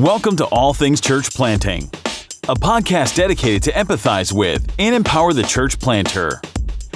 Welcome 0.00 0.36
to 0.36 0.46
All 0.46 0.72
Things 0.72 0.98
Church 0.98 1.30
Planting, 1.34 1.82
a 2.48 2.54
podcast 2.54 3.16
dedicated 3.16 3.62
to 3.64 3.72
empathize 3.72 4.32
with 4.32 4.66
and 4.78 4.94
empower 4.94 5.34
the 5.34 5.42
church 5.42 5.78
planter. 5.78 6.40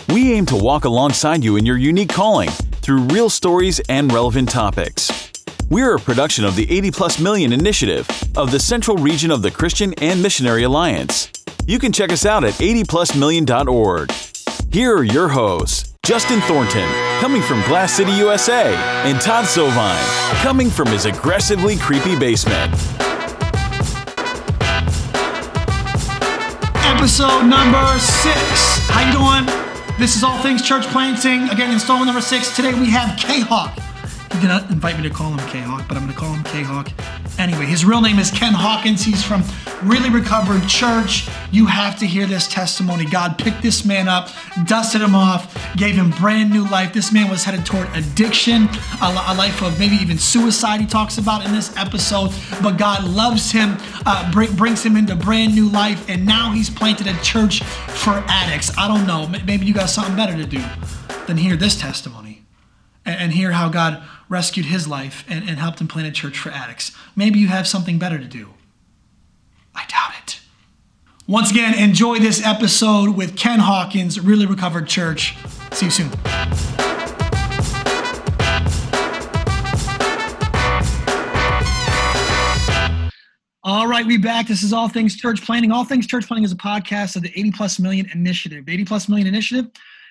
We 0.09 0.33
aim 0.33 0.47
to 0.47 0.57
walk 0.57 0.87
alongside 0.87 1.45
you 1.45 1.57
in 1.57 1.67
your 1.67 1.77
unique 1.77 2.09
calling 2.09 2.49
through 2.49 3.01
real 3.01 3.29
stories 3.29 3.79
and 3.91 4.11
relevant 4.11 4.49
topics. 4.49 5.31
We're 5.69 5.97
a 5.97 6.01
production 6.01 6.47
of 6.47 6.57
the 6.57 6.67
80 6.75 6.93
Plus 6.93 7.21
Million 7.21 7.53
Initiative 7.53 8.09
of 8.39 8.51
the 8.51 8.59
Central 8.59 8.97
Region 8.97 9.31
of 9.31 9.43
the 9.43 9.51
Christian 9.51 9.93
and 10.01 10.23
Missionary 10.23 10.63
Alliance. 10.63 11.31
You 11.67 11.79
can 11.79 11.93
check 11.93 12.11
us 12.11 12.25
out 12.25 12.43
at 12.43 12.55
80plusmillion.org. 12.55 14.13
Here 14.73 14.97
are 14.97 15.05
your 15.05 15.29
hosts, 15.29 15.94
Justin 16.05 16.43
Thornton, 16.43 16.87
coming 17.19 17.41
from 17.41 17.63
Glass 17.63 17.95
City, 17.95 18.13
USA, 18.13 18.75
and 19.09 19.19
Todd 19.23 19.47
Sovine, 19.47 19.99
coming 20.43 20.69
from 20.69 20.89
his 20.89 21.07
aggressively 21.07 21.79
creepy 21.79 22.15
basement. 22.15 22.71
Episode 26.85 27.45
number 27.47 27.99
six. 27.99 28.37
How 28.91 29.07
you 29.07 29.13
doing? 29.13 29.99
This 29.99 30.15
is 30.15 30.23
All 30.23 30.37
Things 30.43 30.61
Church 30.61 30.85
Planting. 30.89 31.49
Again, 31.49 31.73
installment 31.73 32.07
number 32.07 32.21
six. 32.21 32.55
Today 32.55 32.75
we 32.79 32.91
have 32.91 33.19
K-Hawk. 33.19 33.79
Did 34.41 34.49
not 34.49 34.69
invite 34.71 34.97
me 34.99 35.09
to 35.09 35.15
call 35.15 35.33
him 35.33 35.49
K-Hawk, 35.49 35.87
but 35.89 35.97
I'm 35.97 36.03
going 36.03 36.13
to 36.13 36.19
call 36.19 36.35
him 36.35 36.45
K-Hawk. 36.45 36.91
Anyway, 37.39 37.65
his 37.67 37.85
real 37.85 38.01
name 38.01 38.19
is 38.19 38.31
Ken 38.31 38.53
Hawkins. 38.53 39.03
He's 39.03 39.23
from 39.23 39.43
Really 39.83 40.11
Recovered 40.11 40.69
Church. 40.69 41.29
You 41.51 41.67
have 41.67 41.99
to 42.01 42.07
hear 42.07 42.27
this 42.27 42.47
testimony. 42.47 43.07
God 43.07 43.39
picked 43.39 43.63
this 43.63 43.85
man 43.85 44.07
up, 44.07 44.29
dusted 44.67 45.01
him 45.01 45.15
off, 45.15 45.57
gave 45.77 45.95
him 45.95 46.11
brand 46.11 46.51
new 46.51 46.69
life. 46.69 46.93
This 46.93 47.11
man 47.11 47.31
was 47.31 47.45
headed 47.45 47.65
toward 47.65 47.89
addiction, 47.95 48.69
a, 49.01 49.35
life 49.35 49.63
of 49.63 49.79
maybe 49.79 49.97
even 49.97 50.19
suicide, 50.19 50.81
he 50.81 50.87
talks 50.87 51.17
about 51.17 51.47
in 51.47 51.53
this 51.53 51.75
episode. 51.77 52.31
But 52.63 52.77
God 52.77 53.05
loves 53.05 53.51
him, 53.51 53.79
uh, 54.05 54.31
bring, 54.31 54.55
brings 54.57 54.85
him 54.85 54.97
into 54.97 55.17
brand 55.17 55.55
new 55.55 55.69
life, 55.69 56.09
and 56.09 56.27
now 56.27 56.51
he's 56.51 56.69
planted 56.69 57.07
a 57.07 57.15
church 57.23 57.63
for 57.63 58.23
addicts. 58.27 58.77
I 58.77 58.89
don't 58.89 59.07
know. 59.07 59.29
Maybe 59.47 59.65
you 59.65 59.73
got 59.73 59.89
something 59.89 60.17
better 60.17 60.37
to 60.37 60.45
do 60.45 60.63
than 61.27 61.37
hear 61.37 61.57
this 61.57 61.81
testimony 61.81 62.43
and 63.07 63.33
hear 63.33 63.53
how 63.53 63.69
God 63.69 64.03
rescued 64.29 64.67
his 64.67 64.89
life 64.89 65.25
and, 65.29 65.49
and 65.49 65.59
helped 65.59 65.81
him 65.81 65.89
plant 65.89 66.09
a 66.09 66.13
church 66.13 66.39
for 66.39 66.51
addicts. 66.51 66.93
Maybe 67.15 67.39
you 67.39 67.49
have 67.49 67.67
something 67.67 67.99
better 67.99 68.19
to 68.19 68.27
do. 68.27 68.55
I 69.75 69.85
doubt 69.87 70.13
it. 70.23 70.41
Once 71.27 71.51
again, 71.51 71.75
enjoy 71.75 72.19
this 72.19 72.45
episode 72.45 73.17
with 73.17 73.37
Ken 73.37 73.59
Hawkins, 73.59 74.21
Really 74.21 74.47
Recovered 74.47 74.87
Church. 74.87 75.37
See 75.73 75.87
you 75.87 75.91
soon. 75.91 76.11
All 83.67 83.87
right, 83.87 84.05
we 84.05 84.19
back. 84.19 84.47
This 84.47 84.63
is 84.63 84.75
All 84.75 84.91
Things 84.91 85.17
Church 85.17 85.43
Planting. 85.43 85.73
All 85.73 85.87
Things 85.87 86.07
Church 86.07 86.27
Planting 86.27 86.45
is 86.45 86.53
a 86.53 86.57
podcast 86.57 87.17
of 87.17 87.23
the 87.23 87.31
80 87.31 87.53
Plus 87.53 87.81
Million 87.81 88.07
Initiative. 88.13 88.67
The 88.67 88.75
80 88.75 88.85
Plus 88.85 89.09
Million 89.09 89.27
Initiative 89.27 89.71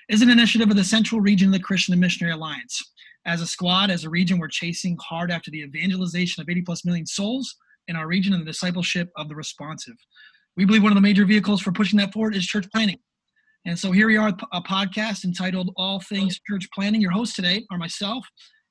is 0.09 0.23
an 0.23 0.31
initiative 0.31 0.72
of 0.72 0.75
the 0.75 0.83
Central 0.83 1.22
Region 1.22 1.50
of 1.50 1.53
the 1.53 1.59
Christian 1.59 1.94
and 1.94 2.02
Missionary 2.02 2.33
Alliance. 2.33 2.92
As 3.25 3.41
a 3.41 3.47
squad, 3.47 3.89
as 3.89 4.03
a 4.03 4.09
region, 4.09 4.38
we're 4.38 4.49
chasing 4.49 4.97
hard 5.02 5.31
after 5.31 5.49
the 5.49 5.61
evangelization 5.61 6.41
of 6.41 6.49
80 6.49 6.61
plus 6.63 6.85
million 6.85 7.05
souls 7.05 7.55
in 7.88 7.95
our 7.95 8.07
region 8.07 8.33
and 8.33 8.41
the 8.41 8.52
discipleship 8.52 9.09
of 9.17 9.30
the 9.30 9.35
responsive. 9.35 9.95
We 10.55 10.65
believe 10.65 10.83
one 10.83 10.91
of 10.91 10.95
the 10.97 11.02
major 11.02 11.25
vehicles 11.25 11.61
for 11.61 11.71
pushing 11.71 11.97
that 11.99 12.13
forward 12.13 12.35
is 12.35 12.45
church 12.45 12.67
planting. 12.73 12.99
And 13.65 13.80
so 13.80 13.91
here 13.91 14.07
we 14.07 14.17
are, 14.17 14.33
a 14.52 14.61
podcast 14.61 15.23
entitled 15.23 15.71
All 15.77 16.02
Things 16.02 16.39
Church 16.49 16.67
Planting. 16.73 17.02
Your 17.02 17.11
hosts 17.11 17.35
today 17.35 17.65
are 17.71 17.77
myself 17.77 18.25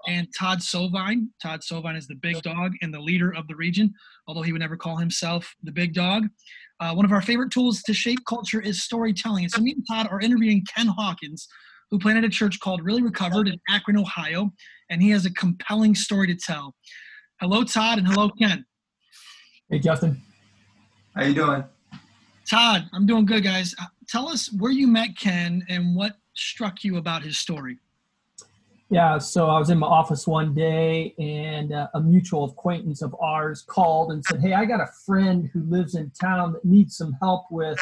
and 0.06 0.28
Todd 0.38 0.58
Sovine. 0.58 1.28
Todd 1.42 1.60
Sovine 1.60 1.96
is 1.96 2.06
the 2.06 2.16
big 2.16 2.42
dog 2.42 2.72
and 2.82 2.92
the 2.92 3.00
leader 3.00 3.34
of 3.34 3.46
the 3.48 3.56
region, 3.56 3.92
although 4.26 4.42
he 4.42 4.52
would 4.52 4.60
never 4.60 4.76
call 4.76 4.96
himself 4.96 5.54
the 5.62 5.72
big 5.72 5.94
dog. 5.94 6.26
Uh, 6.80 6.92
one 6.92 7.04
of 7.04 7.12
our 7.12 7.22
favorite 7.22 7.50
tools 7.50 7.82
to 7.82 7.94
shape 7.94 8.18
culture 8.28 8.60
is 8.60 8.82
storytelling. 8.82 9.44
And 9.44 9.52
so 9.52 9.62
me 9.62 9.72
and 9.72 9.84
Todd 9.88 10.08
are 10.10 10.20
interviewing 10.20 10.64
Ken 10.74 10.88
Hawkins, 10.88 11.48
who 11.92 11.98
planted 11.98 12.24
a 12.24 12.28
church 12.28 12.58
called 12.58 12.82
Really 12.82 13.02
Recovered 13.02 13.46
in 13.46 13.60
Akron, 13.68 13.98
Ohio, 13.98 14.50
and 14.88 15.02
he 15.02 15.10
has 15.10 15.26
a 15.26 15.34
compelling 15.34 15.94
story 15.94 16.26
to 16.26 16.34
tell. 16.34 16.74
Hello, 17.38 17.62
Todd, 17.64 17.98
and 17.98 18.08
hello, 18.08 18.30
Ken. 18.30 18.64
Hey, 19.68 19.78
Justin. 19.78 20.20
How 21.14 21.24
you 21.24 21.34
doing? 21.34 21.62
Todd, 22.50 22.88
I'm 22.94 23.04
doing 23.04 23.26
good, 23.26 23.44
guys. 23.44 23.74
Uh, 23.78 23.84
Tell 24.08 24.28
us 24.28 24.50
where 24.54 24.72
you 24.72 24.88
met 24.88 25.16
Ken 25.18 25.64
and 25.68 25.94
what 25.94 26.16
struck 26.34 26.82
you 26.82 26.96
about 26.96 27.22
his 27.22 27.38
story. 27.38 27.78
Yeah, 28.88 29.18
so 29.18 29.48
I 29.48 29.58
was 29.58 29.70
in 29.70 29.78
my 29.78 29.86
office 29.86 30.26
one 30.26 30.54
day, 30.54 31.14
and 31.18 31.72
uh, 31.72 31.88
a 31.94 32.00
mutual 32.00 32.44
acquaintance 32.44 33.00
of 33.00 33.14
ours 33.20 33.62
called 33.62 34.12
and 34.12 34.22
said, 34.24 34.40
"Hey, 34.40 34.52
I 34.52 34.66
got 34.66 34.80
a 34.80 34.88
friend 35.06 35.48
who 35.52 35.62
lives 35.64 35.94
in 35.94 36.10
town 36.20 36.52
that 36.52 36.64
needs 36.64 36.96
some 36.96 37.16
help 37.22 37.46
with 37.50 37.78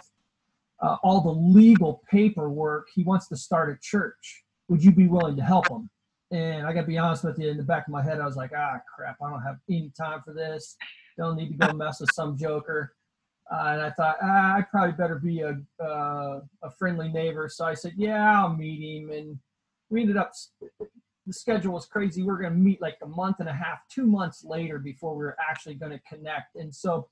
uh, 0.82 0.96
all 1.02 1.20
the 1.20 1.30
legal 1.30 2.02
paperwork. 2.10 2.88
He 2.94 3.02
wants 3.04 3.28
to 3.28 3.36
start 3.36 3.70
a 3.70 3.78
church. 3.82 4.44
Would 4.68 4.82
you 4.84 4.92
be 4.92 5.08
willing 5.08 5.36
to 5.36 5.42
help 5.42 5.68
him?" 5.68 5.90
And 6.30 6.66
I 6.66 6.72
got 6.72 6.82
to 6.82 6.86
be 6.86 6.98
honest 6.98 7.24
with 7.24 7.38
you, 7.38 7.48
in 7.48 7.56
the 7.56 7.64
back 7.64 7.88
of 7.88 7.92
my 7.92 8.02
head, 8.02 8.20
I 8.20 8.26
was 8.26 8.36
like, 8.36 8.52
"Ah, 8.56 8.80
crap! 8.94 9.16
I 9.22 9.30
don't 9.30 9.42
have 9.42 9.58
any 9.68 9.92
time 9.96 10.22
for 10.24 10.32
this. 10.32 10.76
Don't 11.18 11.36
need 11.36 11.48
to 11.48 11.66
go 11.66 11.72
mess 11.72 12.00
with 12.00 12.10
some 12.12 12.36
joker." 12.36 12.94
Uh, 13.50 13.70
and 13.72 13.82
I 13.82 13.90
thought 13.90 14.16
ah, 14.22 14.56
I 14.58 14.62
probably 14.62 14.92
better 14.92 15.16
be 15.16 15.40
a 15.40 15.60
uh, 15.84 16.40
a 16.62 16.70
friendly 16.78 17.08
neighbor. 17.08 17.48
So 17.48 17.64
I 17.64 17.74
said, 17.74 17.94
"Yeah, 17.96 18.42
I'll 18.42 18.54
meet 18.54 18.80
him." 18.80 19.10
And 19.10 19.38
we 19.88 20.02
ended 20.02 20.16
up. 20.16 20.32
The 21.26 21.32
schedule 21.32 21.74
was 21.74 21.86
crazy. 21.86 22.22
We 22.22 22.28
were 22.28 22.38
going 22.38 22.52
to 22.52 22.58
meet 22.58 22.80
like 22.80 22.96
a 23.02 23.06
month 23.06 23.40
and 23.40 23.48
a 23.48 23.52
half, 23.52 23.80
two 23.92 24.06
months 24.06 24.44
later 24.44 24.78
before 24.78 25.14
we 25.14 25.24
were 25.24 25.36
actually 25.50 25.74
going 25.74 25.92
to 25.92 26.00
connect. 26.08 26.56
And 26.56 26.74
so, 26.74 27.08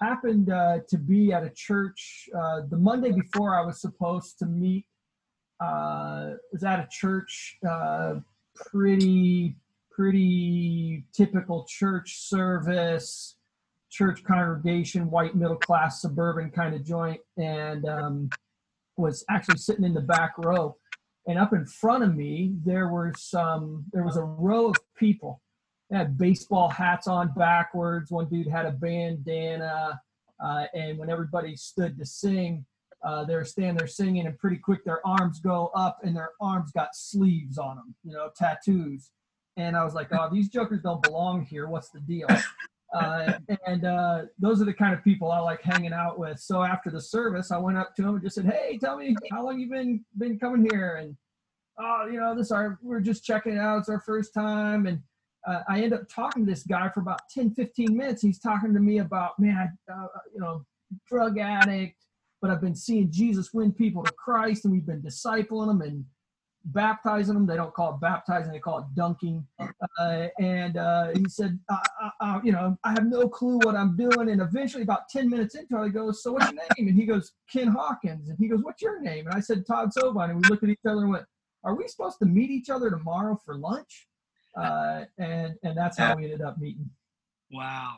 happened 0.00 0.50
uh, 0.50 0.78
to 0.88 0.98
be 0.98 1.32
at 1.32 1.44
a 1.44 1.50
church 1.50 2.28
uh, 2.36 2.62
the 2.68 2.76
Monday 2.76 3.12
before 3.12 3.58
I 3.58 3.64
was 3.64 3.80
supposed 3.80 4.38
to 4.40 4.46
meet. 4.46 4.86
Uh, 5.60 6.32
was 6.52 6.64
at 6.64 6.80
a 6.80 6.88
church, 6.90 7.56
uh, 7.68 8.16
pretty 8.56 9.56
pretty 9.90 11.04
typical 11.14 11.64
church 11.68 12.18
service 12.18 13.36
church 13.94 14.24
congregation, 14.24 15.08
white 15.10 15.36
middle 15.36 15.56
class 15.56 16.02
suburban 16.02 16.50
kind 16.50 16.74
of 16.74 16.84
joint, 16.84 17.20
and 17.36 17.86
um, 17.86 18.28
was 18.96 19.24
actually 19.30 19.58
sitting 19.58 19.84
in 19.84 19.94
the 19.94 20.00
back 20.00 20.32
row. 20.38 20.76
And 21.26 21.38
up 21.38 21.52
in 21.52 21.64
front 21.64 22.02
of 22.02 22.14
me, 22.14 22.54
there 22.64 22.88
were 22.88 23.12
some. 23.16 23.84
There 23.92 24.04
was 24.04 24.16
a 24.16 24.22
row 24.22 24.66
of 24.66 24.76
people. 24.96 25.40
Had 25.94 26.18
baseball 26.18 26.68
hats 26.68 27.06
on 27.06 27.32
backwards. 27.36 28.10
One 28.10 28.28
dude 28.28 28.48
had 28.48 28.66
a 28.66 28.72
bandana, 28.72 30.00
uh, 30.44 30.66
and 30.74 30.98
when 30.98 31.08
everybody 31.08 31.54
stood 31.54 31.96
to 31.98 32.04
sing, 32.04 32.66
uh, 33.04 33.24
they 33.24 33.36
were 33.36 33.44
standing 33.44 33.76
there 33.76 33.86
singing, 33.86 34.26
and 34.26 34.36
pretty 34.38 34.56
quick 34.56 34.84
their 34.84 35.06
arms 35.06 35.38
go 35.38 35.70
up, 35.76 35.98
and 36.02 36.16
their 36.16 36.30
arms 36.40 36.72
got 36.72 36.88
sleeves 36.94 37.58
on 37.58 37.76
them, 37.76 37.94
you 38.02 38.12
know, 38.12 38.30
tattoos. 38.36 39.10
And 39.56 39.76
I 39.76 39.84
was 39.84 39.94
like, 39.94 40.08
"Oh, 40.10 40.28
these 40.32 40.48
jokers 40.48 40.82
don't 40.82 41.02
belong 41.02 41.44
here. 41.44 41.68
What's 41.68 41.90
the 41.90 42.00
deal?" 42.00 42.26
uh, 42.94 43.34
and 43.66 43.84
uh, 43.84 44.22
those 44.38 44.60
are 44.60 44.64
the 44.64 44.74
kind 44.74 44.94
of 44.94 45.04
people 45.04 45.30
I 45.30 45.38
like 45.38 45.62
hanging 45.62 45.92
out 45.92 46.18
with. 46.18 46.40
So 46.40 46.62
after 46.62 46.90
the 46.90 47.00
service, 47.00 47.52
I 47.52 47.58
went 47.58 47.78
up 47.78 47.94
to 47.96 48.02
him 48.02 48.14
and 48.14 48.22
just 48.22 48.36
said, 48.36 48.46
"Hey, 48.46 48.78
tell 48.78 48.96
me 48.96 49.14
how 49.30 49.44
long 49.44 49.60
you 49.60 49.68
been 49.68 50.04
been 50.18 50.38
coming 50.38 50.66
here?" 50.70 50.96
And 50.96 51.16
oh, 51.78 52.08
you 52.10 52.18
know, 52.18 52.34
this 52.34 52.50
our 52.50 52.78
we're 52.82 53.00
just 53.00 53.22
checking 53.22 53.52
it 53.52 53.58
out. 53.58 53.80
It's 53.80 53.88
our 53.88 54.00
first 54.00 54.32
time, 54.34 54.86
and 54.86 55.00
uh, 55.46 55.60
I 55.68 55.82
end 55.82 55.92
up 55.92 56.08
talking 56.08 56.44
to 56.44 56.50
this 56.50 56.64
guy 56.64 56.88
for 56.88 57.00
about 57.00 57.20
10, 57.30 57.54
15 57.54 57.96
minutes. 57.96 58.22
He's 58.22 58.38
talking 58.38 58.72
to 58.74 58.80
me 58.80 58.98
about, 58.98 59.38
man, 59.38 59.76
uh, 59.92 60.06
you 60.32 60.40
know, 60.40 60.64
drug 61.08 61.38
addict, 61.38 62.04
but 62.40 62.50
I've 62.50 62.60
been 62.60 62.76
seeing 62.76 63.10
Jesus 63.10 63.52
win 63.52 63.72
people 63.72 64.02
to 64.02 64.12
Christ, 64.12 64.64
and 64.64 64.72
we've 64.72 64.86
been 64.86 65.02
discipling 65.02 65.68
them 65.68 65.82
and 65.82 66.04
baptizing 66.66 67.34
them. 67.34 67.46
They 67.46 67.56
don't 67.56 67.74
call 67.74 67.94
it 67.94 68.00
baptizing; 68.00 68.52
they 68.52 68.58
call 68.58 68.78
it 68.78 68.84
dunking. 68.94 69.46
Uh, 69.98 70.28
and 70.38 70.76
uh, 70.76 71.08
he 71.14 71.24
said, 71.28 71.58
I, 71.70 71.82
I, 72.00 72.10
I, 72.20 72.40
"You 72.42 72.52
know, 72.52 72.78
I 72.84 72.90
have 72.92 73.06
no 73.06 73.28
clue 73.28 73.58
what 73.62 73.76
I'm 73.76 73.96
doing." 73.96 74.30
And 74.30 74.40
eventually, 74.40 74.82
about 74.82 75.08
ten 75.08 75.28
minutes 75.28 75.54
into 75.54 75.76
it, 75.76 75.80
I 75.80 75.88
go, 75.88 76.10
"So 76.12 76.32
what's 76.32 76.50
your 76.50 76.54
name?" 76.54 76.88
And 76.88 76.96
he 76.96 77.06
goes, 77.06 77.32
"Ken 77.50 77.68
Hawkins." 77.68 78.28
And 78.28 78.38
he 78.38 78.48
goes, 78.48 78.60
"What's 78.62 78.82
your 78.82 79.00
name?" 79.00 79.26
And 79.26 79.34
I 79.34 79.40
said, 79.40 79.66
"Todd 79.66 79.90
Sovine." 79.92 80.30
And 80.30 80.36
we 80.36 80.48
looked 80.48 80.64
at 80.64 80.70
each 80.70 80.78
other 80.88 81.02
and 81.02 81.10
went, 81.10 81.24
"Are 81.64 81.74
we 81.74 81.88
supposed 81.88 82.18
to 82.20 82.26
meet 82.26 82.50
each 82.50 82.70
other 82.70 82.90
tomorrow 82.90 83.38
for 83.44 83.56
lunch?" 83.56 84.06
Uh, 84.56 85.04
and 85.18 85.54
and 85.62 85.76
that's 85.76 85.98
how 85.98 86.16
we 86.16 86.24
ended 86.24 86.42
up 86.42 86.58
meeting. 86.58 86.88
Wow, 87.50 87.96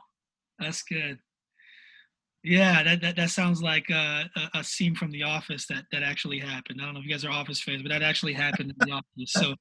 that's 0.59 0.83
good. 0.83 1.19
Yeah, 2.47 2.85
that, 2.85 3.01
that, 3.01 3.17
that 3.17 3.31
sounds 3.31 3.61
like 3.61 3.91
a, 3.91 4.31
a, 4.55 4.63
scene 4.63 4.95
from 4.95 5.11
The 5.11 5.25
Office 5.25 5.67
that, 5.67 5.83
that 5.91 6.05
actually 6.05 6.39
happened. 6.39 6.81
I 6.81 6.85
don't 6.85 6.95
know 6.95 7.01
if 7.01 7.07
you 7.07 7.11
guys 7.11 7.25
are 7.25 7.31
Office 7.31 7.61
fans, 7.61 7.83
but 7.83 7.89
that 7.89 8.03
actually 8.03 8.35
happened 8.35 8.71
in 8.71 8.89
The 8.89 8.93
Office. 8.93 9.33
So 9.33 9.57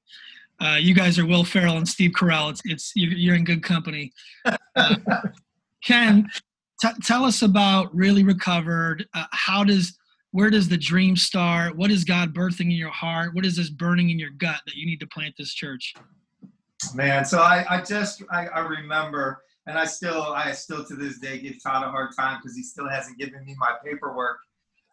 uh, 0.60 0.76
you 0.78 0.94
guys 0.94 1.18
are 1.18 1.26
Will 1.26 1.42
Ferrell 1.42 1.78
and 1.78 1.88
Steve 1.88 2.12
Carell. 2.12 2.50
It's, 2.50 2.62
it's 2.64 2.92
you're 2.94 3.34
in 3.34 3.44
good 3.44 3.64
company. 3.64 4.12
Uh, 4.76 4.94
Ken, 5.84 6.28
t- 6.80 6.88
tell 7.02 7.24
us 7.24 7.42
about 7.42 7.92
Really 7.92 8.22
Recovered. 8.22 9.04
Uh, 9.14 9.24
how 9.32 9.64
does 9.64 9.98
where 10.30 10.50
does 10.50 10.68
the 10.68 10.76
dream 10.76 11.16
start? 11.16 11.76
What 11.76 11.90
is 11.90 12.04
God 12.04 12.34
birthing 12.34 12.66
in 12.66 12.72
your 12.72 12.90
heart? 12.90 13.34
What 13.34 13.46
is 13.46 13.56
this 13.56 13.70
burning 13.70 14.10
in 14.10 14.18
your 14.18 14.30
gut 14.30 14.60
that 14.66 14.74
you 14.74 14.86
need 14.86 15.00
to 15.00 15.06
plant 15.06 15.34
this 15.38 15.54
church? 15.54 15.94
Man, 16.94 17.24
so 17.24 17.40
I, 17.40 17.64
I 17.68 17.82
just 17.82 18.22
I, 18.30 18.46
I 18.48 18.60
remember 18.60 19.42
and 19.66 19.76
I 19.78 19.84
still, 19.84 20.22
I 20.22 20.52
still 20.52 20.84
to 20.84 20.94
this 20.94 21.18
day 21.18 21.38
give 21.38 21.62
Todd 21.62 21.84
a 21.84 21.90
hard 21.90 22.10
time 22.16 22.38
because 22.40 22.56
he 22.56 22.62
still 22.62 22.88
hasn't 22.88 23.18
given 23.18 23.44
me 23.44 23.56
my 23.58 23.74
paperwork 23.84 24.38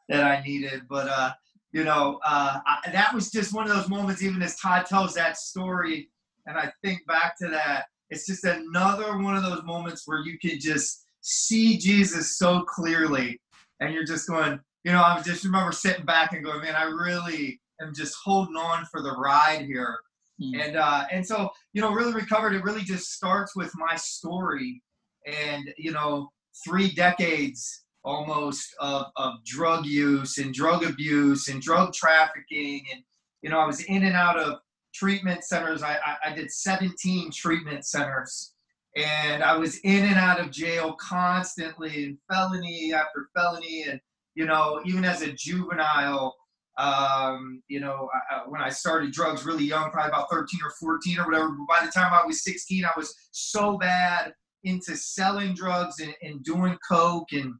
that 0.09 0.23
I 0.23 0.41
needed. 0.43 0.83
But 0.89 1.07
uh, 1.07 1.31
you 1.71 1.83
know, 1.83 2.19
uh, 2.25 2.59
I, 2.65 2.91
that 2.91 3.13
was 3.13 3.31
just 3.31 3.53
one 3.53 3.69
of 3.69 3.75
those 3.75 3.89
moments. 3.89 4.23
Even 4.23 4.41
as 4.41 4.59
Todd 4.59 4.85
tells 4.85 5.13
that 5.13 5.37
story, 5.37 6.09
and 6.47 6.57
I 6.57 6.71
think 6.83 7.05
back 7.07 7.37
to 7.39 7.47
that, 7.49 7.85
it's 8.09 8.25
just 8.25 8.43
another 8.43 9.17
one 9.17 9.35
of 9.35 9.43
those 9.43 9.63
moments 9.63 10.03
where 10.05 10.19
you 10.19 10.39
can 10.39 10.59
just 10.59 11.05
see 11.21 11.77
Jesus 11.77 12.37
so 12.37 12.63
clearly, 12.63 13.39
and 13.79 13.93
you're 13.93 14.05
just 14.05 14.27
going, 14.27 14.59
you 14.83 14.91
know, 14.91 15.03
I 15.03 15.21
just 15.21 15.45
remember 15.45 15.71
sitting 15.71 16.05
back 16.05 16.33
and 16.33 16.43
going, 16.43 16.61
man, 16.61 16.75
I 16.75 16.83
really 16.83 17.61
am 17.79 17.93
just 17.95 18.15
holding 18.23 18.55
on 18.55 18.85
for 18.85 19.03
the 19.03 19.11
ride 19.11 19.65
here. 19.65 19.99
Mm. 20.41 20.65
And 20.65 20.77
uh, 20.77 21.03
and 21.11 21.25
so 21.25 21.49
you 21.73 21.81
know, 21.81 21.91
really 21.93 22.13
recovered. 22.13 22.53
It 22.53 22.63
really 22.63 22.83
just 22.83 23.11
starts 23.11 23.55
with 23.55 23.71
my 23.75 23.95
story, 23.95 24.81
and 25.25 25.71
you 25.77 25.91
know, 25.91 26.29
three 26.65 26.91
decades 26.91 27.83
almost 28.05 28.75
of, 28.81 29.05
of 29.15 29.35
drug 29.45 29.85
use 29.85 30.37
and 30.37 30.53
drug 30.53 30.83
abuse 30.83 31.47
and 31.47 31.61
drug 31.61 31.93
trafficking, 31.93 32.83
and 32.93 33.03
you 33.41 33.49
know, 33.49 33.59
I 33.59 33.65
was 33.65 33.81
in 33.83 34.03
and 34.03 34.15
out 34.15 34.37
of 34.37 34.59
treatment 34.93 35.43
centers. 35.43 35.83
I, 35.83 35.95
I, 35.95 36.31
I 36.31 36.35
did 36.35 36.51
17 36.51 37.31
treatment 37.31 37.85
centers, 37.85 38.53
and 38.95 39.43
I 39.43 39.55
was 39.55 39.77
in 39.79 40.05
and 40.05 40.17
out 40.17 40.39
of 40.39 40.51
jail 40.51 40.95
constantly, 40.99 42.05
and 42.05 42.17
felony 42.31 42.93
after 42.93 43.29
felony, 43.35 43.85
and 43.87 43.99
you 44.35 44.45
know, 44.45 44.81
even 44.85 45.05
as 45.05 45.21
a 45.21 45.31
juvenile 45.31 46.35
um, 46.77 47.61
you 47.67 47.79
know, 47.79 48.09
I, 48.31 48.41
when 48.47 48.61
I 48.61 48.69
started 48.69 49.11
drugs 49.11 49.45
really 49.45 49.65
young, 49.65 49.91
probably 49.91 50.09
about 50.09 50.29
13 50.31 50.59
or 50.63 50.71
14 50.71 51.19
or 51.19 51.25
whatever. 51.25 51.49
But 51.49 51.67
by 51.67 51.85
the 51.85 51.91
time 51.91 52.13
I 52.13 52.25
was 52.25 52.43
16, 52.43 52.83
I 52.85 52.91
was 52.97 53.13
so 53.31 53.77
bad 53.77 54.33
into 54.63 54.95
selling 54.95 55.53
drugs 55.53 55.99
and, 55.99 56.13
and 56.21 56.43
doing 56.43 56.77
coke 56.87 57.31
and 57.33 57.53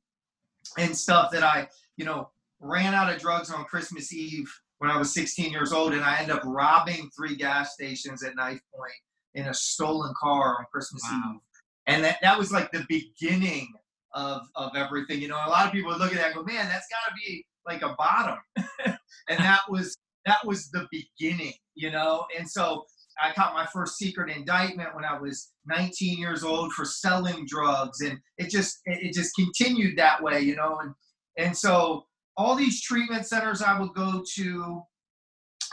and 0.77 0.98
stuff 0.98 1.30
that 1.31 1.44
I, 1.44 1.68
you 1.98 2.06
know, 2.06 2.30
ran 2.60 2.94
out 2.94 3.13
of 3.13 3.19
drugs 3.19 3.51
on 3.51 3.65
Christmas 3.65 4.13
Eve 4.13 4.50
when 4.80 4.89
I 4.89 4.98
was 4.98 5.13
16 5.13 5.51
years 5.51 5.71
old, 5.71 5.94
and 5.94 6.04
I 6.04 6.18
ended 6.18 6.36
up 6.36 6.42
robbing 6.45 7.10
three 7.15 7.36
gas 7.36 7.74
stations 7.74 8.24
at 8.24 8.36
knife 8.36 8.62
point 8.75 8.94
in 9.36 9.48
a 9.48 9.54
stolen 9.54 10.13
car 10.19 10.57
on 10.57 10.65
Christmas 10.71 11.04
wow. 11.12 11.33
Eve. 11.33 11.39
And 11.88 12.04
that, 12.04 12.18
that 12.21 12.38
was 12.38 12.51
like 12.51 12.71
the 12.71 12.86
beginning 12.88 13.74
of, 14.13 14.42
of 14.56 14.75
everything. 14.75 15.21
You 15.21 15.27
know, 15.27 15.38
a 15.45 15.50
lot 15.50 15.65
of 15.65 15.71
people 15.71 15.92
look 15.92 16.12
at 16.12 16.18
that 16.18 16.27
and 16.27 16.36
go, 16.36 16.44
man, 16.44 16.68
that's 16.68 16.88
got 16.88 17.10
to 17.10 17.15
be 17.15 17.45
like 17.65 17.81
a 17.81 17.95
bottom. 17.98 18.38
and 18.86 19.39
that 19.39 19.62
was 19.69 19.98
that 20.25 20.45
was 20.45 20.69
the 20.69 20.88
beginning, 20.92 21.54
you 21.75 21.92
know. 21.92 22.25
And 22.38 22.50
so 22.50 22.86
I 23.21 23.31
caught 23.33 23.54
my 23.54 23.65
first 23.71 23.98
secret 23.98 24.36
indictment 24.36 24.95
when 24.95 25.06
I 25.06 25.19
was 25.19 25.51
19 25.65 26.18
years 26.18 26.44
old 26.44 26.74
for 26.74 26.86
selling 26.86 27.45
drugs, 27.48 28.01
and 28.01 28.18
it 28.38 28.50
just 28.50 28.80
it 28.86 29.13
just 29.13 29.36
continued 29.36 29.98
that 29.98 30.21
way, 30.21 30.42
you 30.42 30.56
know. 30.56 30.80
And 30.80 30.94
and 31.38 31.57
so 31.57 32.06
all 32.38 32.56
these 32.56 32.81
treatment 32.81 33.25
centers 33.25 33.62
I 33.62 33.80
would 33.80 33.94
go 33.94 34.24
to, 34.36 34.81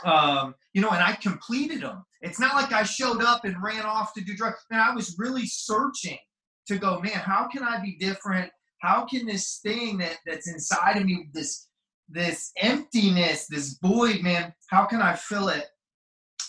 um, 0.03 0.55
you 0.73 0.81
know, 0.81 0.89
and 0.89 1.03
I 1.03 1.13
completed 1.13 1.81
them. 1.81 2.03
It's 2.21 2.39
not 2.39 2.55
like 2.55 2.71
I 2.71 2.83
showed 2.83 3.23
up 3.23 3.45
and 3.45 3.61
ran 3.63 3.83
off 3.83 4.13
to 4.13 4.21
do 4.21 4.35
drugs. 4.35 4.59
Man, 4.69 4.79
I 4.79 4.93
was 4.93 5.15
really 5.17 5.45
searching 5.47 6.19
to 6.67 6.77
go, 6.77 6.99
man, 6.99 7.13
how 7.13 7.47
can 7.47 7.63
I 7.63 7.81
be 7.81 7.97
different? 7.97 8.51
How 8.81 9.05
can 9.05 9.25
this 9.25 9.59
thing 9.63 9.97
that 9.99 10.17
that's 10.25 10.47
inside 10.47 10.97
of 10.97 11.05
me, 11.05 11.29
this 11.33 11.67
this 12.11 12.51
emptiness, 12.57 13.47
this 13.47 13.77
void, 13.81 14.21
man, 14.21 14.53
how 14.69 14.85
can 14.85 15.01
I 15.01 15.13
fill 15.13 15.49
it? 15.49 15.65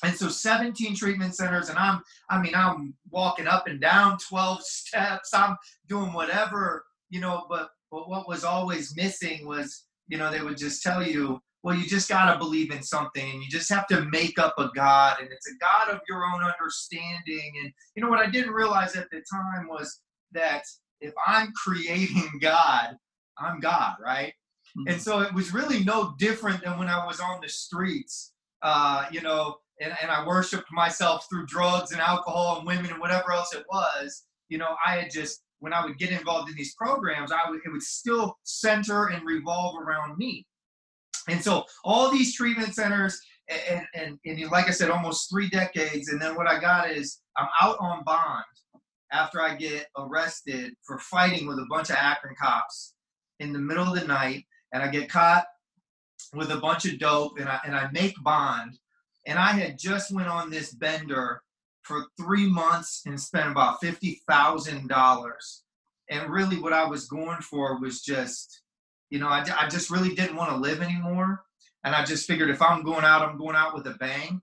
And 0.05 0.15
so 0.15 0.29
17 0.29 0.97
treatment 0.97 1.35
centers, 1.37 1.69
and 1.69 1.79
I'm, 1.79 2.03
I 2.29 2.41
mean, 2.41 2.55
I'm 2.55 2.95
walking 3.11 3.47
up 3.47 3.69
and 3.69 3.81
down 3.81 4.19
12 4.19 4.63
steps. 4.65 5.33
I'm 5.33 5.57
doing 5.89 6.13
whatever, 6.13 6.85
you 7.11 7.21
know, 7.21 7.47
but, 7.49 7.71
but 7.91 8.09
what 8.09 8.29
was 8.29 8.45
always 8.45 8.97
missing 8.97 9.47
was, 9.47 9.85
you 10.09 10.19
know, 10.19 10.31
they 10.31 10.43
would 10.43 10.59
just 10.59 10.83
tell 10.83 11.07
you, 11.07 11.41
well, 11.63 11.77
you 11.77 11.87
just 11.87 12.09
got 12.09 12.33
to 12.33 12.39
believe 12.39 12.73
in 12.73 12.83
something 12.83 13.23
and 13.23 13.41
you 13.41 13.49
just 13.49 13.71
have 13.71 13.87
to 13.87 14.05
make 14.07 14.39
up 14.39 14.55
a 14.59 14.69
God 14.75 15.19
and 15.21 15.29
it's 15.31 15.47
a 15.47 15.57
God 15.61 15.95
of 15.95 16.01
your 16.09 16.25
own 16.25 16.43
understanding. 16.43 17.53
And, 17.63 17.73
you 17.95 18.03
know, 18.03 18.09
what 18.09 18.19
I 18.19 18.29
didn't 18.29 18.53
realize 18.53 18.97
at 18.97 19.09
the 19.11 19.23
time 19.33 19.69
was 19.69 20.01
that 20.33 20.65
if 21.01 21.15
I'm 21.25 21.53
creating 21.53 22.31
God, 22.41 22.97
I'm 23.39 23.61
God, 23.61 23.95
right? 24.05 24.33
Mm-hmm. 24.79 24.93
And 24.93 25.01
so 25.01 25.21
it 25.21 25.35
was 25.35 25.53
really 25.53 25.85
no 25.85 26.15
different 26.19 26.63
than 26.63 26.79
when 26.79 26.89
I 26.89 27.05
was 27.05 27.21
on 27.21 27.41
the 27.43 27.49
streets, 27.49 28.33
uh, 28.63 29.07
you 29.11 29.21
know, 29.21 29.57
and, 29.81 29.93
and 30.01 30.11
I 30.11 30.27
worshiped 30.27 30.71
myself 30.73 31.27
through 31.29 31.47
drugs 31.47 31.93
and 31.93 32.01
alcohol 32.01 32.59
and 32.59 32.67
women 32.67 32.91
and 32.91 33.01
whatever 33.01 33.33
else 33.33 33.55
it 33.55 33.65
was. 33.71 34.25
You 34.49 34.59
know, 34.59 34.77
I 34.87 34.97
had 34.97 35.11
just, 35.11 35.43
when 35.61 35.73
I 35.73 35.85
would 35.85 35.99
get 35.99 36.11
involved 36.11 36.51
in 36.51 36.57
these 36.57 36.75
programs, 36.75 37.33
I 37.33 37.51
would, 37.51 37.61
it 37.65 37.71
would 37.71 37.83
still 37.83 38.37
center 38.45 39.09
and 39.09 39.25
revolve 39.27 39.81
around 39.81 40.19
me. 40.19 40.47
And 41.29 41.43
so 41.43 41.65
all 41.85 42.11
these 42.11 42.35
treatment 42.35 42.75
centers, 42.75 43.21
and, 43.49 43.87
and, 43.95 44.19
and 44.25 44.51
like 44.51 44.69
I 44.69 44.73
said, 44.73 44.91
almost 44.91 45.31
three 45.31 45.49
decades. 45.49 46.09
And 46.09 46.21
then 46.21 46.35
what 46.35 46.49
I 46.49 46.59
got 46.59 46.91
is 46.91 47.21
I'm 47.37 47.49
out 47.61 47.77
on 47.81 48.05
bond 48.05 48.45
after 49.13 49.41
I 49.41 49.55
get 49.55 49.87
arrested 49.97 50.75
for 50.87 50.99
fighting 50.99 51.47
with 51.47 51.59
a 51.59 51.67
bunch 51.69 51.91
of 51.91 51.97
Akron 51.97 52.35
cops 52.41 52.95
in 53.41 53.53
the 53.53 53.59
middle 53.59 53.93
of 53.93 54.01
the 54.01 54.07
night 54.07 54.45
and 54.73 54.83
I 54.83 54.89
get 54.89 55.09
caught 55.09 55.45
with 56.35 56.51
a 56.51 56.59
bunch 56.59 56.85
of 56.87 56.99
dope 56.99 57.39
and 57.39 57.49
I, 57.49 57.61
and 57.65 57.75
I 57.75 57.91
make 57.93 58.15
bond. 58.23 58.79
And 59.27 59.39
I 59.39 59.53
had 59.53 59.79
just 59.79 60.13
went 60.13 60.29
on 60.29 60.51
this 60.51 60.75
bender 60.75 61.43
for 61.83 62.07
three 62.21 62.49
months 62.49 63.03
and 63.07 63.21
spent 63.21 63.51
about 63.51 63.81
$50,000. 63.83 65.33
And 66.11 66.33
really 66.33 66.59
what 66.59 66.73
I 66.73 66.85
was 66.85 67.09
going 67.09 67.41
for 67.41 67.79
was 67.81 68.03
just, 68.03 68.63
you 69.11 69.19
know, 69.19 69.29
I, 69.29 69.45
I 69.59 69.69
just 69.69 69.91
really 69.91 70.15
didn't 70.15 70.37
want 70.37 70.51
to 70.51 70.57
live 70.57 70.81
anymore. 70.81 71.43
And 71.85 71.95
I 71.95 72.05
just 72.05 72.27
figured 72.27 72.51
if 72.51 72.63
I'm 72.63 72.83
going 72.83 73.05
out, 73.05 73.23
I'm 73.23 73.39
going 73.39 73.57
out 73.57 73.75
with 73.75 73.87
a 73.87 73.95
bang. 73.95 74.41